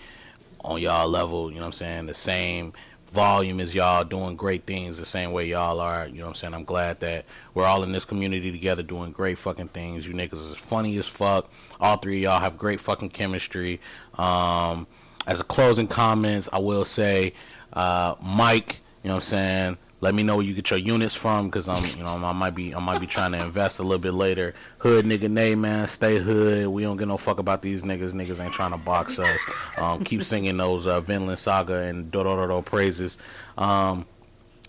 [0.66, 2.74] on y'all level, you know what I'm saying, the same
[3.10, 6.08] volume is y'all doing great things the same way y'all are.
[6.08, 6.54] You know what I'm saying?
[6.54, 10.08] I'm glad that we're all in this community together doing great fucking things.
[10.08, 11.52] You niggas is funny as fuck.
[11.80, 13.80] All three of y'all have great fucking chemistry.
[14.18, 14.88] Um,
[15.28, 17.34] as a closing comments, I will say,
[17.74, 19.78] uh, Mike, you know what I'm saying?
[20.02, 22.56] Let me know where you get your units from, because I'm, you know, I might
[22.56, 24.54] be, I might be trying to invest a little bit later.
[24.78, 26.68] Hood nigga, nay man, stay hood.
[26.68, 28.14] We don't give no fuck about these niggas.
[28.14, 29.40] Niggas ain't trying to box us.
[29.78, 33.18] Um, keep singing those uh, Vinland Saga and do do do praises.
[33.58, 34.06] Um,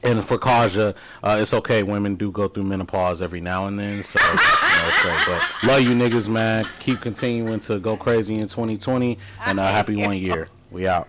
[0.02, 1.82] and for Kasha, uh, it's okay.
[1.82, 4.02] Women do go through menopause every now and then.
[4.02, 6.66] So, you know, but love you niggas, man.
[6.78, 10.48] Keep continuing to go crazy in 2020, and uh, happy one year.
[10.70, 11.08] We out.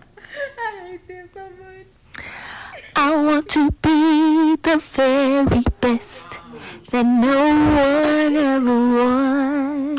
[3.04, 6.38] I want to be the very best
[6.92, 7.48] that no
[7.82, 9.98] one ever was.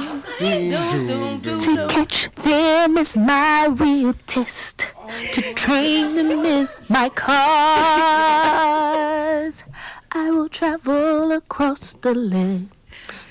[1.65, 4.87] To catch them is my real test.
[5.33, 7.33] To train them is my cause.
[10.13, 12.69] I will travel across the land,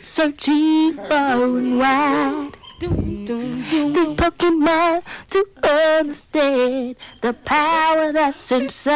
[0.03, 2.59] searching far and wide.
[2.83, 8.95] These Pokemon to understand the power that's inside.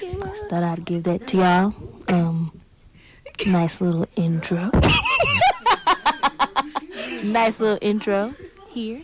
[0.00, 1.74] Just thought I'd give that to y'all.
[2.08, 2.58] Um,
[3.46, 4.70] nice little intro.
[7.22, 8.34] nice little intro
[8.68, 9.02] here.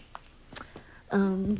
[1.11, 1.59] Um,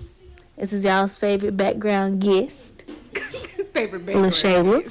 [0.57, 2.85] this is y'all's favorite background guest,
[3.75, 4.33] Favorite background.
[4.33, 4.91] LaShayla.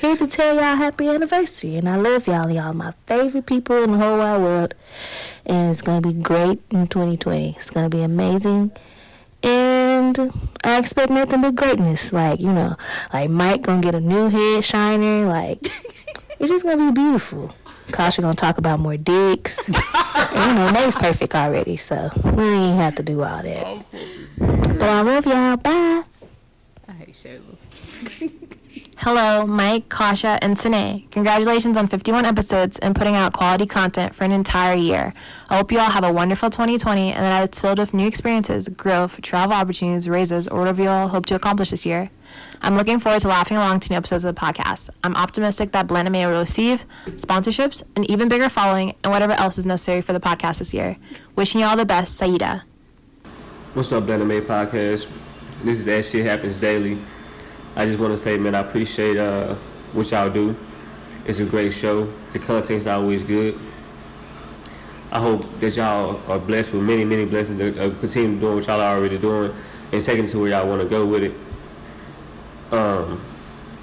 [0.00, 2.50] Here to tell y'all happy anniversary, and I love y'all.
[2.50, 4.74] Y'all my favorite people in the whole wide world,
[5.46, 7.56] and it's gonna be great in 2020.
[7.56, 8.72] It's gonna be amazing,
[9.42, 10.18] and
[10.62, 12.12] I expect nothing but greatness.
[12.12, 12.76] Like you know,
[13.12, 15.26] like Mike gonna get a new head shiner.
[15.26, 15.60] Like
[16.38, 17.54] it's just gonna be beautiful.
[17.90, 19.58] Kasha gonna talk about more dicks.
[19.66, 19.76] and,
[20.48, 23.66] you know, Nate's perfect already, so we ain't have to do all that.
[23.66, 23.84] Oh,
[24.38, 25.56] but I love y'all.
[25.56, 26.02] Bye.
[26.86, 28.42] I hate Shayla.
[28.98, 31.06] Hello, Mike, Kasha, and Sine.
[31.10, 35.12] Congratulations on 51 episodes and putting out quality content for an entire year.
[35.50, 38.68] I hope you all have a wonderful 2020 and that it's filled with new experiences,
[38.70, 42.10] growth, travel opportunities, raises, or whatever you all hope to accomplish this year.
[42.62, 44.88] I'm looking forward to laughing along to new episodes of the podcast.
[45.04, 49.66] I'm optimistic that Blend will receive sponsorships, an even bigger following, and whatever else is
[49.66, 50.96] necessary for the podcast this year.
[51.36, 52.64] Wishing you all the best, Saida.
[53.74, 55.06] What's up, Blend May Podcast?
[55.62, 56.98] This is As Shit Happens Daily.
[57.76, 59.54] I just want to say, man, I appreciate uh,
[59.92, 60.56] what y'all do.
[61.26, 62.10] It's a great show.
[62.32, 63.58] The content's always good.
[65.12, 68.66] I hope that y'all are blessed with many, many blessings to uh, continue doing what
[68.66, 69.54] y'all are already doing
[69.92, 71.34] and taking it to where y'all want to go with it.
[72.72, 73.20] Um,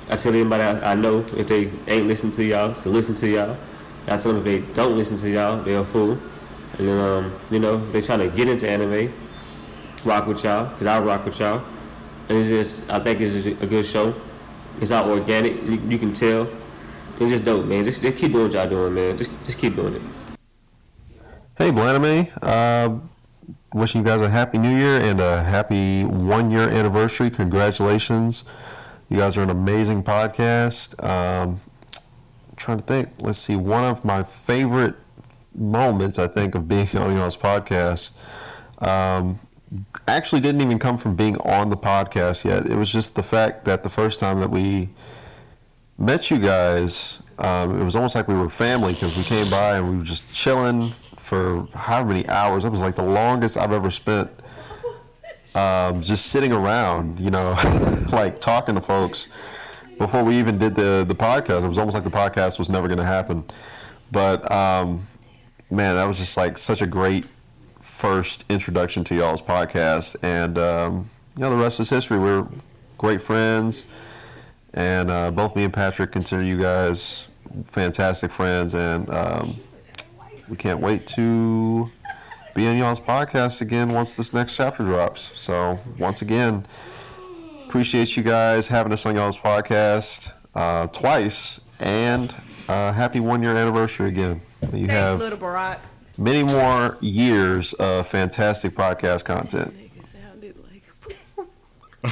[0.10, 3.30] I tell anybody I, I know if they ain't listening to y'all, to listen to
[3.30, 3.58] y'all.
[4.08, 6.18] I tell them if they don't listen to y'all, they're a fool.
[6.80, 9.14] And then, um, you know, they trying to get into anime,
[10.04, 11.64] rock with y'all, because I rock with y'all.
[12.30, 14.14] It's just, I think it's a good show.
[14.82, 15.62] It's all organic.
[15.64, 16.48] You, you can tell.
[17.20, 17.84] It's just dope, man.
[17.84, 19.18] Just, just keep doing what y'all doing, man.
[19.18, 20.02] Just, just keep doing it.
[21.58, 22.30] Hey, Blaname.
[22.42, 22.98] Uh,
[23.74, 27.30] wishing you guys a happy new year and a happy one year anniversary.
[27.30, 28.46] Congratulations.
[29.10, 31.02] You guys are an amazing podcast.
[31.04, 31.60] Um,
[32.56, 33.10] trying to think.
[33.20, 33.56] Let's see.
[33.56, 34.96] One of my favorite
[35.54, 38.12] moments, I think, of being on y'all's podcast
[38.80, 39.40] um,
[40.08, 42.66] actually didn't even come from being on the podcast yet.
[42.66, 44.90] It was just the fact that the first time that we
[45.98, 49.78] met you guys, um, it was almost like we were family because we came by
[49.78, 52.66] and we were just chilling for how many hours?
[52.66, 54.30] It was like the longest I've ever spent
[55.56, 57.56] um, just sitting around, you know,
[58.12, 59.30] like talking to folks
[59.98, 61.64] before we even did the the podcast.
[61.64, 63.44] It was almost like the podcast was never going to happen.
[64.12, 65.02] But um,
[65.72, 67.26] man, that was just like such a great
[67.84, 72.18] first introduction to y'all's podcast, and um, you know the rest is history.
[72.18, 72.48] We're
[72.98, 73.86] great friends,
[74.74, 77.28] and uh, both me and Patrick consider you guys
[77.66, 79.56] fantastic friends, and um,
[80.48, 81.92] we can't wait to
[82.56, 85.32] be on y'all's podcast again once this next chapter drops.
[85.40, 86.66] So once again,
[87.66, 92.34] appreciate you guys having us on y'all's podcast uh, twice, and
[92.70, 94.40] uh, happy one year anniversary again.
[94.72, 95.80] You have Little Barack.
[96.18, 99.74] Many more years of fantastic podcast content.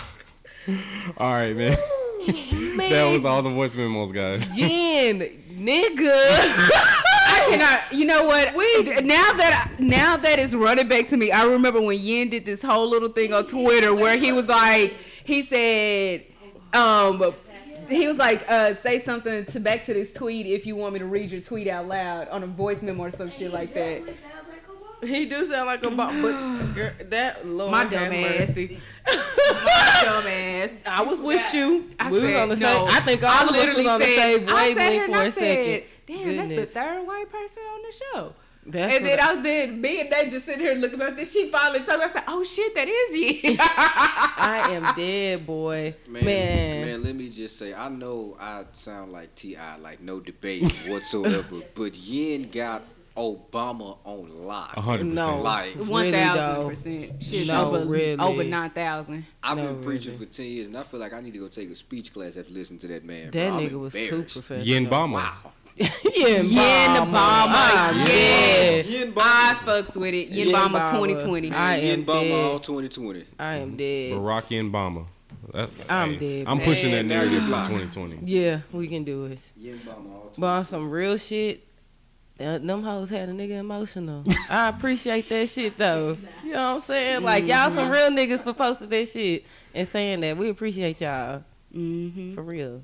[1.17, 1.77] All right, man.
[2.27, 4.47] that was all the voice memos, guys.
[4.57, 5.19] Yen,
[5.49, 6.11] nigga.
[6.11, 7.91] I cannot.
[7.91, 8.53] You know what?
[8.53, 12.45] We, now that now that it's running back to me, I remember when Yin did
[12.45, 16.25] this whole little thing on Twitter where he was like, he said,
[16.73, 17.33] um,
[17.89, 20.99] he was like, uh, say something to back to this tweet if you want me
[20.99, 24.03] to read your tweet out loud on a voice memo or some shit like that.
[25.03, 28.49] He do sound like a bomb, but girl, that Lord My have dumb ass.
[28.49, 28.79] mercy.
[29.07, 30.69] My dumb ass.
[30.85, 31.89] I was with you.
[31.99, 32.85] I we was on the no.
[32.85, 32.95] same.
[32.95, 35.03] I think all I of us was literally on the same I sat here wavelength
[35.05, 35.83] and for I a said, second.
[36.05, 38.33] Damn, that's the third white person on the show.
[38.65, 41.15] That's and then what I was then me and they just sitting here looking at
[41.15, 41.31] this.
[41.31, 45.95] She finally told me, I said, "Oh shit, that is you." I am dead, boy.
[46.07, 46.85] Man, Man.
[46.85, 51.61] man, let me just say, I know I sound like Ti, like no debate whatsoever,
[51.75, 52.83] but Yin got
[53.17, 54.75] Obama on lock.
[54.75, 55.13] Hundred percent.
[55.15, 57.23] No, like one thousand percent.
[57.23, 58.19] Shit, No, over really.
[58.19, 59.25] over nine thousand.
[59.43, 60.25] I've No, been preaching really.
[60.27, 62.37] for ten years, and I feel like I need to go take a speech class
[62.37, 63.31] after listening to that man.
[63.31, 63.59] That bro.
[63.59, 64.65] Nigga was too professional.
[64.67, 65.11] Yin Bama.
[65.13, 65.51] Wow.
[66.15, 67.05] Yin Yin Bama.
[67.11, 67.13] Bama.
[67.13, 68.81] Ah, Yeah.
[68.81, 70.29] Yin I fucks with it.
[70.29, 70.91] Yin Yin Bama Bama.
[70.91, 71.51] 2020.
[71.51, 72.45] I am Yin Bama dead.
[72.45, 73.25] all 2020.
[73.39, 74.11] I am dead.
[74.13, 75.05] Barack Obama.
[75.53, 76.67] That, I'm hey, dead, I'm man.
[76.67, 78.19] pushing that narrative you for 2020.
[78.23, 79.39] Yeah, we can do it.
[79.57, 80.35] Yin Bama all 2020.
[80.37, 81.67] But on some real shit,
[82.39, 84.23] uh, them hoes had a nigga emotional.
[84.49, 86.17] I appreciate that shit though.
[86.43, 87.23] You know what I'm saying?
[87.23, 90.37] Like y'all some real niggas for posting that shit and saying that.
[90.37, 91.43] We appreciate y'all.
[91.75, 92.35] Mm-hmm.
[92.35, 92.83] For real.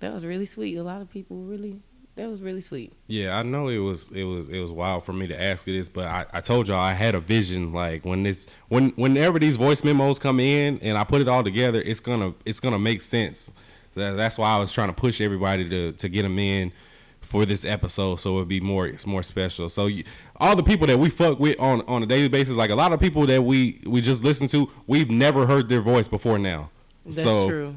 [0.00, 0.76] That was really sweet.
[0.76, 1.80] A lot of people really
[2.18, 2.92] that was really sweet.
[3.06, 5.76] Yeah, I know it was it was it was wild for me to ask you
[5.76, 9.38] this, but I, I told y'all I had a vision like when this when whenever
[9.38, 12.78] these voice memos come in and I put it all together, it's gonna it's gonna
[12.78, 13.52] make sense.
[13.94, 16.72] That, that's why I was trying to push everybody to to get them in
[17.20, 19.68] for this episode so it'd be more it's more special.
[19.68, 20.02] So you,
[20.38, 22.92] all the people that we fuck with on on a daily basis, like a lot
[22.92, 26.70] of people that we we just listen to, we've never heard their voice before now.
[27.04, 27.76] That's so true.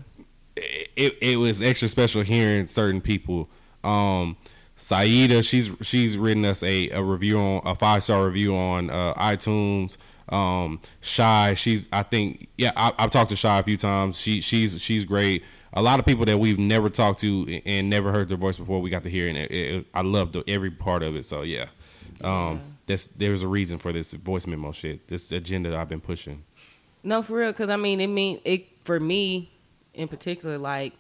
[0.56, 3.48] it, it was extra special hearing certain people.
[3.84, 4.38] Um,
[4.82, 9.14] Saida, she's she's written us a, a review on a five star review on uh,
[9.14, 9.98] iTunes.
[10.30, 14.20] Um, Shy, she's I think yeah I, I've talked to Shy a few times.
[14.20, 15.44] She she's she's great.
[15.74, 18.82] A lot of people that we've never talked to and never heard their voice before,
[18.82, 21.26] we got to hear, and it, it, I loved every part of it.
[21.26, 21.68] So yeah,
[22.24, 25.08] um, that's there's a reason for this voice memo shit.
[25.08, 26.44] This agenda that I've been pushing.
[27.04, 29.52] No, for real, because I mean, it mean it for me
[29.94, 30.58] in particular.
[30.58, 30.94] Like,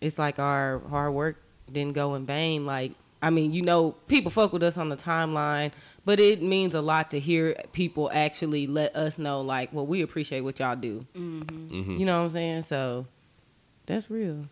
[0.00, 2.66] it's like our hard work didn't go in vain.
[2.66, 5.72] Like, I mean, you know, people fuck with us on the timeline,
[6.04, 10.02] but it means a lot to hear people actually let us know, like, well, we
[10.02, 11.06] appreciate what y'all do.
[11.16, 11.70] Mm-hmm.
[11.74, 11.98] Mhm.
[11.98, 12.62] You know what I'm saying?
[12.62, 13.06] So
[13.86, 14.46] that's real.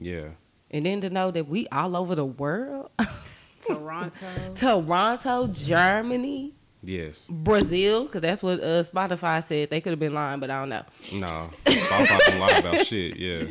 [0.00, 0.30] Yeah.
[0.70, 2.90] And then to know that we all over the world,
[3.66, 4.26] Toronto.
[4.54, 6.52] Toronto, Germany,
[6.82, 7.28] Yes.
[7.32, 9.70] Brazil, because that's what uh, Spotify said.
[9.70, 10.82] They could have been lying, but I don't know.
[11.14, 11.50] No.
[11.64, 13.16] Spotify don't lie about shit.
[13.16, 13.44] Yeah.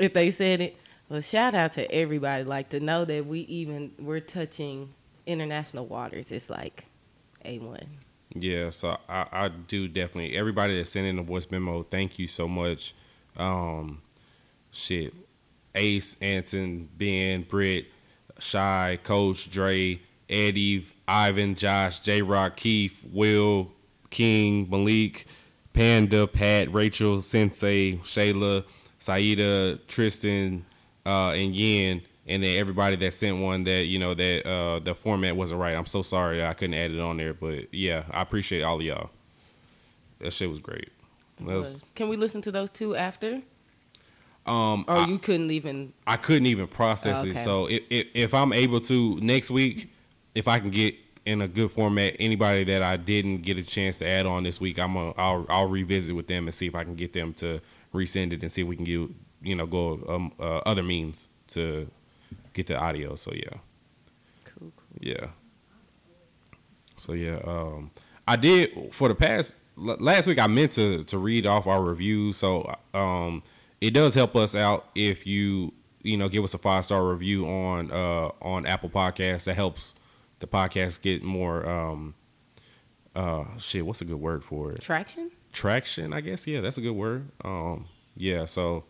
[0.00, 0.76] If they said it.
[1.08, 2.44] Well, shout out to everybody.
[2.44, 4.94] Like to know that we even we're touching
[5.26, 6.30] international waters.
[6.32, 6.86] It's like
[7.44, 7.86] a one.
[8.34, 12.28] Yeah, so I, I do definitely everybody that sent in a voice memo, thank you
[12.28, 12.94] so much.
[13.36, 14.02] Um
[14.70, 15.12] shit.
[15.74, 17.86] Ace, Anson, Ben, Britt,
[18.40, 23.70] Shy, Coach, Dre, Eddie, Ivan, Josh, J Rock, Keith, Will,
[24.10, 25.26] King, Malik,
[25.72, 28.64] Panda, Pat, Rachel, Sensei, Shayla,
[29.00, 30.64] Saida, Tristan,
[31.06, 34.94] uh, and Yin, and then everybody that sent one that you know that uh, the
[34.94, 35.74] format wasn't right.
[35.74, 38.82] I'm so sorry I couldn't add it on there, but yeah, I appreciate all of
[38.82, 39.10] y'all.
[40.20, 40.90] That shit was great.
[41.40, 43.40] Was- Can we listen to those two after?
[44.46, 45.92] um, Or I- you couldn't even?
[46.06, 47.30] I couldn't even process it.
[47.30, 47.42] Okay.
[47.44, 49.90] So if, if if I'm able to next week,
[50.34, 50.94] if I can get
[51.24, 54.60] in a good format, anybody that I didn't get a chance to add on this
[54.60, 57.32] week, I'm gonna I'll I'll revisit with them and see if I can get them
[57.34, 57.60] to
[57.92, 59.08] resend it and see if we can get
[59.42, 61.90] you know go um uh, other means to
[62.52, 63.14] get the audio.
[63.14, 63.58] So yeah.
[64.44, 64.72] Cool.
[65.00, 65.28] Yeah.
[66.96, 67.90] So yeah, um,
[68.28, 70.38] I did for the past l- last week.
[70.38, 73.42] I meant to to read off our reviews, so um,
[73.80, 75.72] it does help us out if you
[76.02, 79.44] you know give us a five star review on uh on Apple Podcasts.
[79.44, 79.94] That helps
[80.40, 82.14] the podcast get more um
[83.16, 83.86] uh shit.
[83.86, 84.80] What's a good word for it?
[84.82, 85.29] Traction.
[85.52, 86.46] Traction i guess.
[86.46, 87.28] Yeah that's a good word.
[87.44, 87.86] Um
[88.16, 88.84] yeah so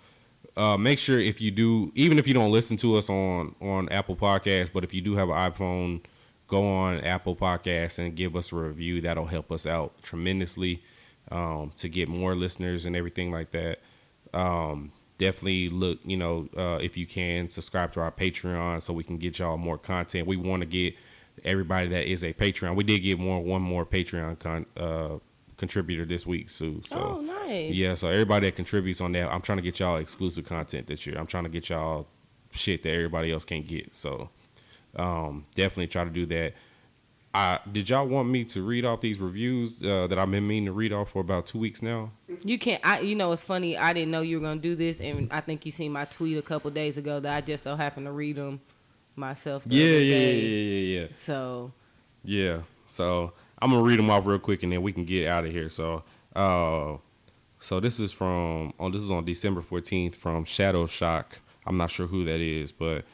[0.57, 3.89] uh make sure if you do even if you don't listen to us on on
[3.91, 6.01] apple Podcasts, but if you do have an iphone
[6.49, 9.01] go on apple Podcasts and give us a review.
[9.01, 10.83] That'll help us out tremendously
[11.31, 13.79] um to get more listeners and everything like that.
[14.35, 19.05] Um definitely look you know uh if you can subscribe to our patreon so we
[19.05, 20.27] can get y'all more content.
[20.27, 20.95] We want to get
[21.45, 22.75] everybody that is a patreon.
[22.75, 25.19] We did get more one more patreon con uh
[25.61, 27.73] contributor this week too so Oh, nice.
[27.73, 31.07] yeah so everybody that contributes on that i'm trying to get y'all exclusive content this
[31.07, 32.07] year i'm trying to get y'all
[32.51, 34.29] shit that everybody else can't get so
[34.97, 36.55] um definitely try to do that
[37.33, 40.65] I, did y'all want me to read off these reviews uh, that I've been meaning
[40.65, 42.11] to read off for about two weeks now?
[42.43, 42.85] You can't.
[42.85, 42.99] I.
[43.03, 43.79] You know, it's funny.
[43.79, 46.37] I didn't know you were gonna do this, and I think you seen my tweet
[46.39, 48.61] a couple days ago that I just so happened to read them
[49.15, 49.63] myself.
[49.65, 51.07] The Yeah, other yeah, yeah, yeah, yeah, yeah.
[51.25, 51.73] So
[52.25, 52.63] Yeah.
[52.87, 53.33] So
[53.63, 55.69] I'm gonna read them off real quick, and then we can get out of here.
[55.69, 56.03] So,
[56.35, 56.97] uh,
[57.59, 61.41] so this is from on this is on December 14th from Shadow Shock.
[61.67, 63.05] I'm not sure who that is, but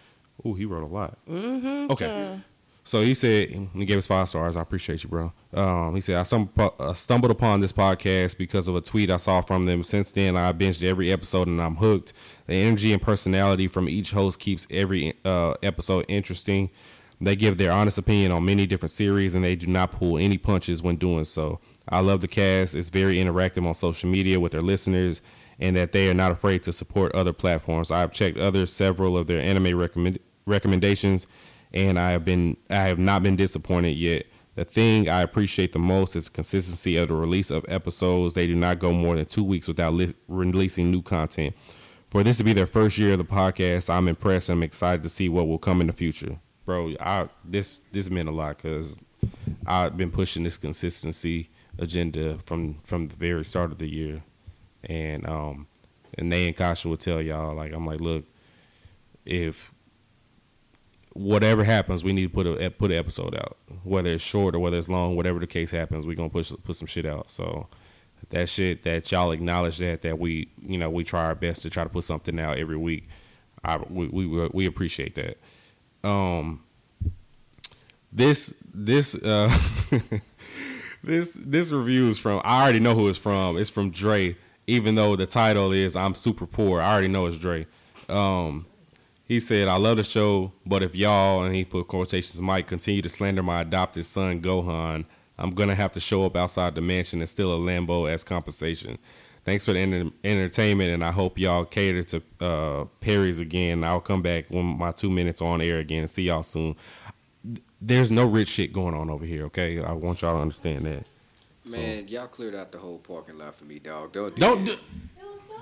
[0.45, 1.19] oh, he wrote a lot.
[1.29, 1.91] Mm-hmm.
[1.93, 2.41] Okay.
[2.87, 4.57] So he said he gave us five stars.
[4.57, 5.33] I appreciate you, bro.
[5.53, 9.41] Um, he said I stumbled, stumbled upon this podcast because of a tweet I saw
[9.41, 9.83] from them.
[9.83, 12.13] Since then, I binged every episode and I'm hooked.
[12.47, 16.71] The energy and personality from each host keeps every uh, episode interesting.
[17.21, 20.37] They give their honest opinion on many different series and they do not pull any
[20.37, 21.61] punches when doing so.
[21.89, 22.75] I love the cast.
[22.75, 25.23] It's very interactive on social media with their listeners
[25.59, 27.91] and that they are not afraid to support other platforms.
[27.91, 31.27] I've checked other several of their anime recommend, recommendations
[31.73, 34.27] and I have been I have not been disappointed yet.
[34.55, 38.33] The thing I appreciate the most is the consistency of the release of episodes.
[38.33, 41.55] They do not go more than two weeks without li- releasing new content.
[42.11, 44.49] For this to be their first year of the podcast, I'm impressed.
[44.49, 46.95] I'm excited to see what will come in the future, bro.
[47.01, 48.99] I this this meant a lot because
[49.67, 51.49] I've been pushing this consistency
[51.79, 54.23] agenda from from the very start of the year,
[54.85, 55.69] and um,
[56.19, 58.25] and Nay and Kasha will tell y'all like I'm like, look,
[59.25, 59.73] if
[61.15, 64.59] whatever happens, we need to put a put an episode out, whether it's short or
[64.59, 67.31] whether it's long, whatever the case happens, we're gonna push put some shit out.
[67.31, 67.69] So
[68.31, 71.71] that shit that y'all acknowledge that that we you know we try our best to
[71.71, 73.09] try to put something out every week.
[73.65, 75.39] I we we, we appreciate that.
[76.07, 76.63] Um,
[78.13, 79.57] this this uh
[81.05, 83.57] this this review is from I already know who it's from.
[83.59, 84.37] It's from Dre.
[84.69, 87.67] Even though the title is I'm super poor, I already know it's Dre.
[88.09, 88.67] Um,
[89.25, 93.03] he said, I love the show, but if y'all, and he put quotations, might continue
[93.03, 95.05] to slander my adopted son, Gohan,
[95.39, 98.99] I'm to have to show up outside the mansion and steal a Lambo as compensation.
[99.47, 103.85] Thanks for the enter- entertainment, and I hope y'all cater to uh, Perry's again.
[103.85, 106.09] I'll come back when my two minutes on air again.
[106.09, 106.75] See y'all soon.
[107.81, 109.81] There's no rich shit going on over here, okay?
[109.81, 111.05] I want y'all to understand that.
[111.65, 114.13] Man, y'all cleared out the whole parking lot for me, dog.
[114.13, 114.79] Don't do Don't that.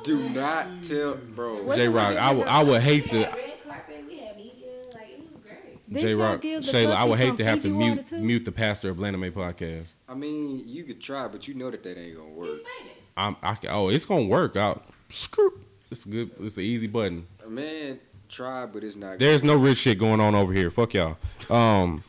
[0.02, 1.74] do not tell, bro.
[1.74, 3.31] J Rock, I would I would hate to.
[5.93, 8.23] J Rock, Shayla, I would hate to have to mute water, too?
[8.23, 9.93] mute the pastor of Bland May podcast.
[10.09, 12.61] I mean, you could try, but you know that that ain't gonna work.
[13.16, 14.85] I'm I can, oh it's gonna work out.
[15.09, 15.61] Screw.
[15.91, 16.31] It's good.
[16.41, 17.27] It's an easy button.
[17.47, 19.19] Man, try, but it's not.
[19.19, 20.70] There's no rich shit going on over here.
[20.70, 21.16] Fuck y'all.
[21.51, 22.03] Um,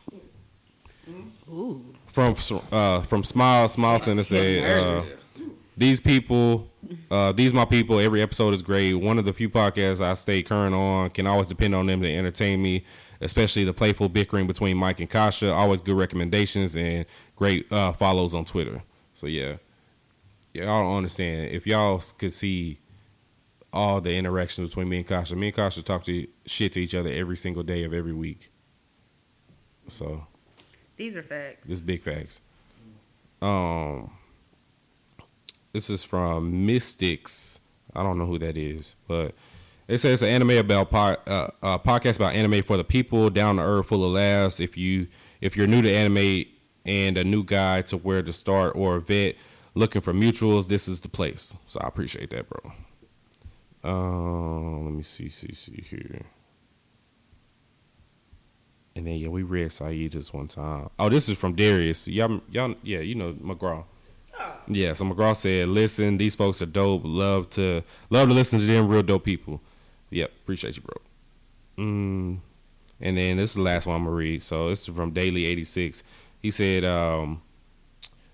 [1.48, 1.94] Ooh.
[2.06, 2.34] from
[2.72, 5.02] uh from Smile Smile Center said uh,
[5.76, 6.68] these people
[7.10, 8.00] uh these my people.
[8.00, 8.94] Every episode is great.
[8.94, 11.10] One of the few podcasts I stay current on.
[11.10, 12.84] Can always depend on them to entertain me.
[13.20, 15.50] Especially the playful bickering between Mike and Kasha.
[15.50, 18.82] Always good recommendations and great uh, follows on Twitter.
[19.14, 19.56] So yeah,
[20.56, 21.50] y'all don't understand.
[21.50, 22.80] If y'all could see
[23.72, 26.94] all the interactions between me and Kasha, me and Kasha talk to shit to each
[26.94, 28.50] other every single day of every week.
[29.88, 30.26] So
[30.96, 31.68] These are facts.
[31.68, 32.40] this big facts.
[33.42, 34.10] Um,
[35.72, 37.60] this is from Mystics.
[37.94, 39.34] I don't know who that is, but
[39.88, 43.56] it says an anime about po- uh, a podcast about anime for the people, down
[43.56, 44.58] to earth, full of laughs.
[44.60, 45.06] If you
[45.40, 46.44] if you're new to anime
[46.86, 49.36] and a new guy to where to start or a vet
[49.76, 51.56] looking for mutuals, this is the place.
[51.66, 52.72] So I appreciate that, bro.
[53.84, 56.22] Um, let me see, see, see here.
[58.96, 60.88] And then yeah, we read Saeed this one time.
[60.98, 62.08] Oh, this is from Darius.
[62.08, 63.84] Y'all, y'all, yeah, you know McGraw.
[64.68, 67.02] Yeah, so McGraw said, "Listen, these folks are dope.
[67.04, 68.88] Love to love to listen to them.
[68.88, 69.60] Real dope people.
[70.10, 71.84] Yep, appreciate you, bro.
[71.84, 72.38] Mm,
[73.00, 74.42] and then this is the last one I'm gonna read.
[74.42, 76.02] So this is from Daily eighty six.
[76.40, 77.42] He said, um,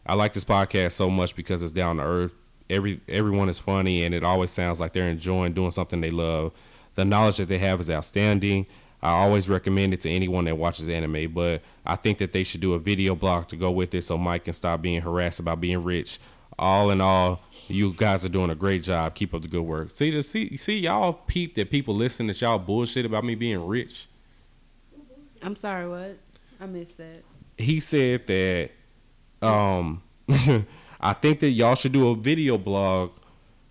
[0.06, 2.32] "I like this podcast so much because it's down to earth.
[2.70, 6.52] Every everyone is funny, and it always sounds like they're enjoying doing something they love.
[6.94, 8.66] The knowledge that they have is outstanding.
[9.02, 12.60] I always recommend it to anyone that watches anime, but I think that they should
[12.60, 15.60] do a video blog to go with it so Mike can stop being harassed about
[15.60, 16.20] being rich.
[16.56, 19.14] All in all, you guys are doing a great job.
[19.16, 19.90] Keep up the good work.
[19.90, 23.66] See, the, see, see, y'all peep that people listen that y'all bullshit about me being
[23.66, 24.06] rich.
[25.42, 26.18] I'm sorry, what?
[26.60, 27.22] I missed that.
[27.58, 28.70] He said that,
[29.42, 30.02] um,
[31.00, 33.12] I think that y'all should do a video blog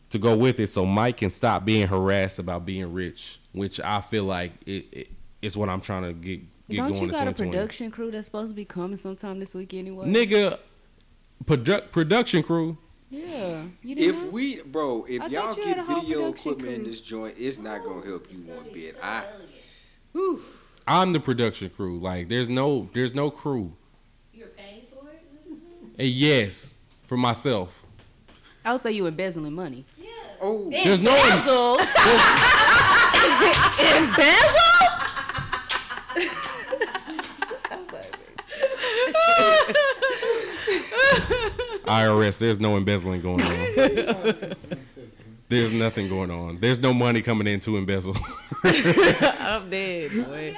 [0.10, 4.02] to go with it so Mike can stop being harassed about being rich, which I
[4.02, 5.07] feel like it, it
[5.41, 7.52] is what I'm trying to get, get Don't going you in got a 2020.
[7.52, 10.07] production crew that's supposed to be coming sometime this week anyway?
[10.07, 10.60] Nigga,
[11.45, 12.77] produ- production crew.
[13.10, 13.64] Yeah.
[13.81, 14.30] You If know?
[14.30, 18.06] we, bro, if I y'all get video production equipment in this joint, it's not gonna
[18.06, 18.95] help you one bit.
[19.02, 19.23] I,
[20.88, 21.99] I'm the production crew.
[21.99, 23.73] Like, there's no, there's no crew.
[24.34, 25.22] You're paying for it?
[25.97, 26.73] And yes,
[27.07, 27.85] for myself.
[28.63, 29.85] I would say you embezzling money.
[29.97, 30.09] Yeah.
[30.39, 31.15] Oh, There's no.
[31.15, 31.80] embezzle.
[33.97, 34.57] embezzle?
[41.85, 44.55] IRS, there's no embezzling going on.
[45.49, 46.59] There's nothing going on.
[46.59, 48.15] There's no money coming in to embezzle.
[48.63, 50.55] I'm dead, boy.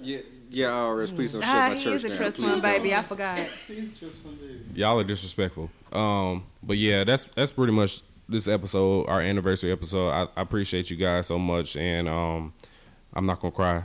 [0.00, 2.16] Yeah, yeah, IRS, please don't shut Ah, my he church is a down.
[2.18, 2.72] trust Please fund, don't.
[2.72, 2.94] baby.
[2.94, 3.38] I forgot.
[4.74, 5.70] Y'all are disrespectful.
[5.92, 10.10] Um, but yeah, that's that's pretty much this episode, our anniversary episode.
[10.10, 12.52] I, I appreciate you guys so much, and um,
[13.14, 13.84] I'm not gonna cry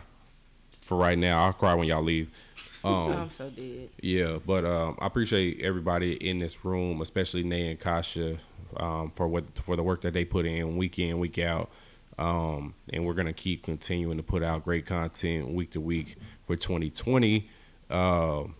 [0.81, 1.45] for right now.
[1.45, 2.29] I'll cry when y'all leave.
[2.85, 3.87] Um, I'm so dead.
[4.01, 8.37] Yeah, but um, I appreciate everybody in this room, especially Nay and Kasha,
[8.75, 11.71] um, for what for the work that they put in week in week out.
[12.19, 16.17] Um, and we're gonna keep continuing to put out great content week to week
[16.53, 17.49] for 2020.
[17.89, 18.55] Um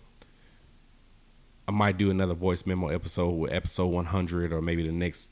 [1.66, 5.30] I might do another voice memo episode with episode 100 or maybe the next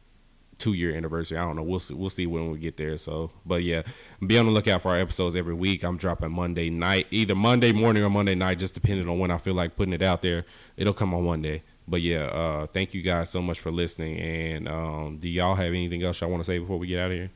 [0.56, 1.36] two year anniversary.
[1.36, 1.62] I don't know.
[1.62, 1.92] We'll see.
[1.92, 2.96] We'll see when we get there.
[2.96, 3.82] So, but yeah,
[4.26, 5.82] be on the lookout for our episodes every week.
[5.82, 9.36] I'm dropping Monday night, either Monday morning or Monday night, just depending on when I
[9.36, 10.46] feel like putting it out there.
[10.78, 11.64] It'll come on one day.
[11.86, 14.18] But yeah, uh, thank you guys so much for listening.
[14.18, 17.10] And um, do y'all have anything else y'all want to say before we get out
[17.10, 17.30] of here?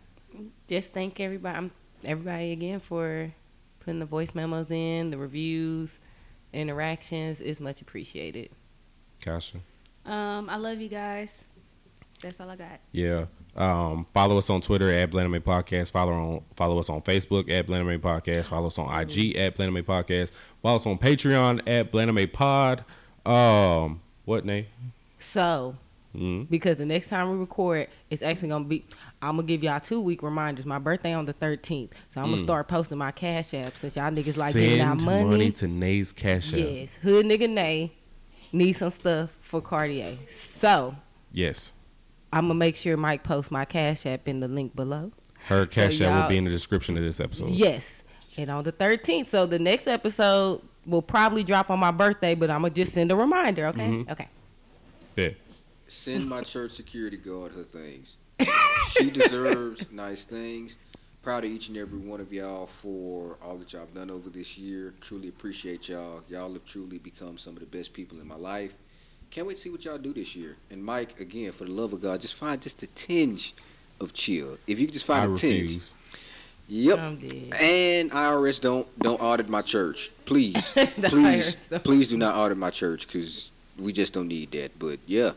[0.68, 1.70] Just thank everybody, I'm-
[2.04, 3.30] everybody again for
[3.86, 5.98] putting the voice memos in, the reviews,
[6.52, 7.40] interactions.
[7.40, 8.50] is much appreciated.
[9.22, 9.58] Kasha.
[10.04, 11.44] Um, I love you guys.
[12.20, 12.80] That's all I got.
[12.92, 13.26] Yeah.
[13.54, 15.92] Um, follow us on Twitter at Blandame Podcast.
[15.92, 18.46] Follow on follow us on Facebook at Blandame Podcast.
[18.46, 20.30] Follow us on IG at Blandame Podcast.
[20.62, 22.84] Follow us on Patreon at Blandame Pod.
[23.24, 24.66] Um, what name?
[25.18, 25.76] So,
[26.14, 26.48] Mm.
[26.48, 28.84] because the next time we record, it's actually gonna be.
[29.22, 30.66] I'm gonna give y'all two week reminders.
[30.66, 32.44] My birthday on the 13th, so I'm gonna Mm.
[32.44, 35.24] start posting my cash app since y'all niggas like giving out Send money.
[35.24, 36.58] money to Nay's Cash App.
[36.58, 37.92] yes, hood nigga Nay
[38.52, 40.18] need some stuff for Cartier.
[40.28, 40.96] So
[41.32, 41.72] Yes.
[42.32, 45.12] I'm gonna make sure Mike posts my cash app in the link below.
[45.46, 47.50] Her So Cash App will be in the description of this episode.
[47.50, 48.02] Yes,
[48.36, 49.28] and on the 13th.
[49.28, 53.10] So the next episode will probably drop on my birthday, but I'm gonna just send
[53.10, 53.66] a reminder.
[53.68, 53.86] Okay.
[53.88, 54.10] Mhm.
[54.10, 54.28] Okay.
[55.16, 55.28] Yeah.
[55.88, 58.18] Send my church security guard her things.
[58.90, 60.76] She deserves nice things.
[61.22, 64.30] Proud of each and every one of y'all for all that y'all have done over
[64.30, 64.94] this year.
[65.00, 66.22] Truly appreciate y'all.
[66.28, 68.72] Y'all have truly become some of the best people in my life.
[69.30, 70.56] Can't wait to see what y'all do this year.
[70.70, 73.54] And Mike, again, for the love of God, just find just a tinge
[74.00, 74.56] of chill.
[74.68, 75.62] If you can just find I a tinge.
[75.62, 75.94] refuse.
[76.68, 76.98] Yep.
[76.98, 80.72] And IRS don't don't audit my church, please,
[81.02, 84.76] please, please do not audit my church because we just don't need that.
[84.78, 85.32] But yeah,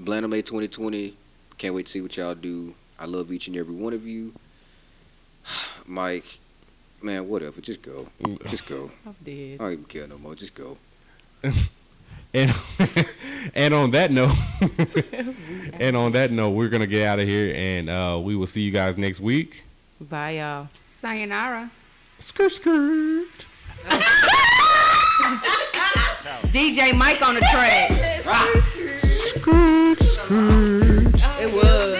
[0.00, 1.14] Blandam May 2020.
[1.60, 2.72] Can't wait to see what y'all do.
[2.98, 4.32] I love each and every one of you.
[5.86, 6.38] Mike,
[7.02, 7.60] man, whatever.
[7.60, 8.08] Just go.
[8.46, 8.90] Just go.
[9.06, 9.56] I'm dead.
[9.60, 10.34] I don't even care no more.
[10.34, 10.78] Just go.
[12.32, 12.54] And
[13.56, 14.32] and on that note,
[15.80, 18.60] and on that note, we're gonna get out of here, and uh, we will see
[18.60, 19.64] you guys next week.
[20.00, 20.68] Bye, y'all.
[20.90, 21.72] Sayonara.
[22.20, 23.26] Skirt, skirt.
[26.52, 27.90] DJ Mike on the track.
[29.00, 30.89] Skirt, skirt.
[31.40, 31.99] It was.